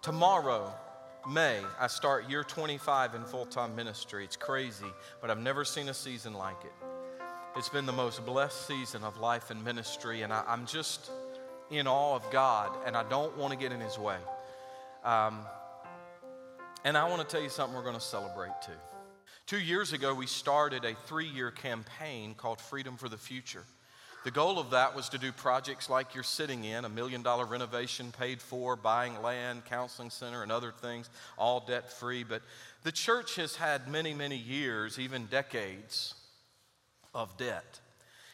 Tomorrow, 0.00 0.72
May, 1.28 1.60
I 1.78 1.86
start 1.86 2.28
year 2.28 2.42
25 2.42 3.14
in 3.14 3.24
full 3.24 3.46
time 3.46 3.76
ministry. 3.76 4.24
It's 4.24 4.36
crazy, 4.36 4.86
but 5.20 5.30
I've 5.30 5.38
never 5.38 5.64
seen 5.64 5.88
a 5.88 5.94
season 5.94 6.34
like 6.34 6.56
it. 6.64 6.72
It's 7.56 7.68
been 7.68 7.86
the 7.86 7.92
most 7.92 8.26
blessed 8.26 8.66
season 8.66 9.04
of 9.04 9.18
life 9.18 9.50
and 9.50 9.64
ministry, 9.64 10.22
and 10.22 10.32
I, 10.32 10.42
am 10.48 10.66
just 10.66 11.10
in 11.70 11.86
awe 11.86 12.16
of 12.16 12.28
God, 12.32 12.72
and 12.86 12.96
I 12.96 13.08
don't 13.08 13.36
want 13.36 13.52
to 13.52 13.58
get 13.58 13.70
in 13.70 13.80
His 13.80 13.98
way. 13.98 14.16
Um, 15.04 15.40
and 16.84 16.96
I 16.96 17.08
want 17.08 17.22
to 17.22 17.28
tell 17.28 17.42
you 17.42 17.50
something 17.50 17.76
we're 17.76 17.84
going 17.84 17.94
to 17.94 18.00
celebrate 18.00 18.52
too. 18.64 18.72
Two 19.46 19.60
years 19.60 19.92
ago, 19.92 20.14
we 20.14 20.26
started 20.26 20.84
a 20.84 20.94
three 21.06 21.28
year 21.28 21.52
campaign 21.52 22.34
called 22.34 22.60
Freedom 22.60 22.96
for 22.96 23.08
the 23.08 23.18
Future. 23.18 23.64
The 24.24 24.30
goal 24.30 24.60
of 24.60 24.70
that 24.70 24.94
was 24.94 25.08
to 25.08 25.18
do 25.18 25.32
projects 25.32 25.90
like 25.90 26.14
you're 26.14 26.22
sitting 26.22 26.62
in 26.62 26.84
a 26.84 26.88
million 26.88 27.22
dollar 27.22 27.44
renovation 27.44 28.12
paid 28.16 28.40
for, 28.40 28.76
buying 28.76 29.20
land, 29.20 29.64
counseling 29.64 30.10
center, 30.10 30.44
and 30.44 30.52
other 30.52 30.70
things, 30.70 31.10
all 31.36 31.64
debt 31.66 31.92
free. 31.92 32.22
But 32.22 32.42
the 32.84 32.92
church 32.92 33.34
has 33.36 33.56
had 33.56 33.88
many, 33.88 34.14
many 34.14 34.36
years, 34.36 34.98
even 35.00 35.26
decades, 35.26 36.14
of 37.12 37.36
debt. 37.36 37.80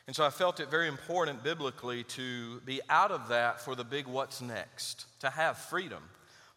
And 0.07 0.15
so 0.15 0.27
I 0.27 0.31
felt 0.31 0.61
it 0.61 0.71
very 0.71 0.89
important 0.89 1.43
biblically 1.43 2.05
to 2.05 2.61
be 2.61 2.81
out 2.91 3.11
of 3.11 3.29
that 3.29 3.61
for 3.61 3.75
the 3.75 3.85
big 3.85 4.07
what's 4.07 4.43
next, 4.43 5.07
to 5.21 5.31
have 5.31 5.57
freedom 5.57 6.03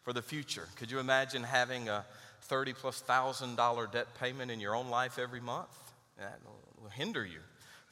for 0.03 0.11
the 0.11 0.21
future. 0.21 0.67
Could 0.75 0.91
you 0.91 0.99
imagine 0.99 1.43
having 1.43 1.87
a 1.87 2.05
30 2.43 2.73
plus 2.73 2.99
thousand 2.99 3.55
dollar 3.55 3.87
debt 3.87 4.07
payment 4.19 4.51
in 4.51 4.59
your 4.59 4.75
own 4.75 4.89
life 4.89 5.17
every 5.17 5.41
month? 5.41 5.69
That 6.17 6.39
will 6.81 6.89
hinder 6.89 7.25
you 7.25 7.39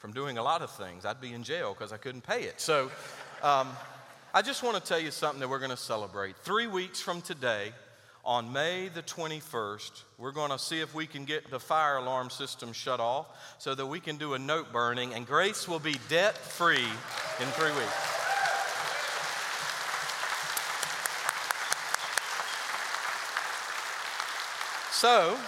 from 0.00 0.12
doing 0.12 0.38
a 0.38 0.42
lot 0.42 0.62
of 0.62 0.70
things. 0.70 1.04
I'd 1.04 1.20
be 1.20 1.32
in 1.32 1.44
jail 1.44 1.74
because 1.74 1.92
I 1.92 1.98
couldn't 1.98 2.22
pay 2.22 2.42
it. 2.42 2.60
So 2.60 2.90
um, 3.42 3.68
I 4.34 4.42
just 4.42 4.62
want 4.62 4.76
to 4.76 4.82
tell 4.82 4.98
you 4.98 5.12
something 5.12 5.38
that 5.40 5.48
we're 5.48 5.58
going 5.58 5.70
to 5.70 5.76
celebrate. 5.76 6.36
Three 6.38 6.66
weeks 6.66 7.00
from 7.00 7.20
today, 7.20 7.72
on 8.24 8.52
May 8.52 8.88
the 8.88 9.02
21st, 9.02 10.02
we're 10.18 10.32
going 10.32 10.50
to 10.50 10.58
see 10.58 10.80
if 10.80 10.94
we 10.94 11.06
can 11.06 11.24
get 11.24 11.50
the 11.50 11.60
fire 11.60 11.96
alarm 11.96 12.28
system 12.28 12.72
shut 12.72 13.00
off 13.00 13.26
so 13.58 13.74
that 13.74 13.86
we 13.86 13.98
can 14.00 14.16
do 14.16 14.34
a 14.34 14.38
note 14.38 14.72
burning, 14.72 15.14
and 15.14 15.26
Grace 15.26 15.66
will 15.66 15.78
be 15.78 15.96
debt 16.08 16.36
free 16.36 16.84
in 17.40 17.46
three 17.46 17.70
weeks. 17.72 18.20
So, 24.92 25.38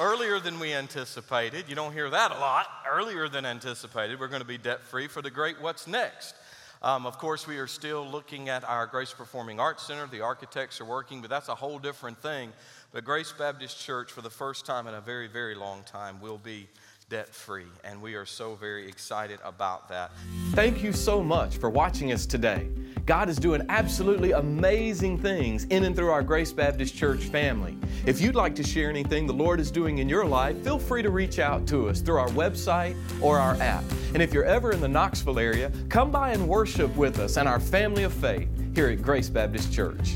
earlier 0.00 0.40
than 0.40 0.58
we 0.58 0.72
anticipated. 0.72 1.64
You 1.68 1.74
don't 1.74 1.92
hear 1.92 2.08
that 2.10 2.30
a 2.30 2.38
lot. 2.38 2.66
Earlier 2.90 3.28
than 3.28 3.44
anticipated, 3.44 4.18
we're 4.18 4.28
going 4.28 4.42
to 4.42 4.46
be 4.46 4.58
debt 4.58 4.82
free 4.82 5.08
for 5.08 5.22
the 5.22 5.30
great 5.30 5.60
what's 5.60 5.86
next. 5.86 6.34
Um, 6.82 7.06
of 7.06 7.18
course, 7.18 7.46
we 7.46 7.58
are 7.58 7.66
still 7.66 8.06
looking 8.06 8.48
at 8.48 8.64
our 8.64 8.86
Grace 8.86 9.12
Performing 9.12 9.60
Arts 9.60 9.86
Center. 9.86 10.06
The 10.06 10.22
architects 10.22 10.80
are 10.80 10.84
working, 10.84 11.20
but 11.20 11.30
that's 11.30 11.48
a 11.48 11.54
whole 11.54 11.78
different 11.78 12.18
thing. 12.18 12.52
But 12.92 13.04
Grace 13.04 13.32
Baptist 13.32 13.78
Church, 13.80 14.10
for 14.10 14.20
the 14.20 14.30
first 14.30 14.66
time 14.66 14.86
in 14.86 14.94
a 14.94 15.00
very, 15.00 15.28
very 15.28 15.54
long 15.54 15.82
time, 15.84 16.20
will 16.20 16.38
be 16.38 16.68
debt 17.12 17.28
free. 17.28 17.66
And 17.84 18.00
we 18.00 18.14
are 18.14 18.24
so 18.24 18.54
very 18.54 18.88
excited 18.88 19.38
about 19.44 19.86
that. 19.90 20.12
Thank 20.52 20.82
you 20.82 20.94
so 20.94 21.22
much 21.22 21.58
for 21.58 21.68
watching 21.68 22.10
us 22.10 22.24
today. 22.24 22.70
God 23.04 23.28
is 23.28 23.36
doing 23.36 23.66
absolutely 23.68 24.32
amazing 24.32 25.18
things 25.18 25.64
in 25.64 25.84
and 25.84 25.94
through 25.94 26.10
our 26.10 26.22
Grace 26.22 26.52
Baptist 26.52 26.96
Church 26.96 27.24
family. 27.24 27.76
If 28.06 28.22
you'd 28.22 28.34
like 28.34 28.54
to 28.54 28.62
share 28.62 28.88
anything 28.88 29.26
the 29.26 29.34
Lord 29.34 29.60
is 29.60 29.70
doing 29.70 29.98
in 29.98 30.08
your 30.08 30.24
life, 30.24 30.56
feel 30.64 30.78
free 30.78 31.02
to 31.02 31.10
reach 31.10 31.38
out 31.38 31.66
to 31.66 31.90
us 31.90 32.00
through 32.00 32.16
our 32.16 32.30
website 32.30 32.96
or 33.20 33.38
our 33.38 33.56
app. 33.56 33.84
And 34.14 34.22
if 34.22 34.32
you're 34.32 34.46
ever 34.46 34.72
in 34.72 34.80
the 34.80 34.88
Knoxville 34.88 35.38
area, 35.38 35.70
come 35.90 36.10
by 36.10 36.30
and 36.30 36.48
worship 36.48 36.96
with 36.96 37.18
us 37.18 37.36
and 37.36 37.46
our 37.46 37.60
family 37.60 38.04
of 38.04 38.14
faith 38.14 38.48
here 38.74 38.88
at 38.88 39.02
Grace 39.02 39.28
Baptist 39.28 39.70
Church. 39.70 40.14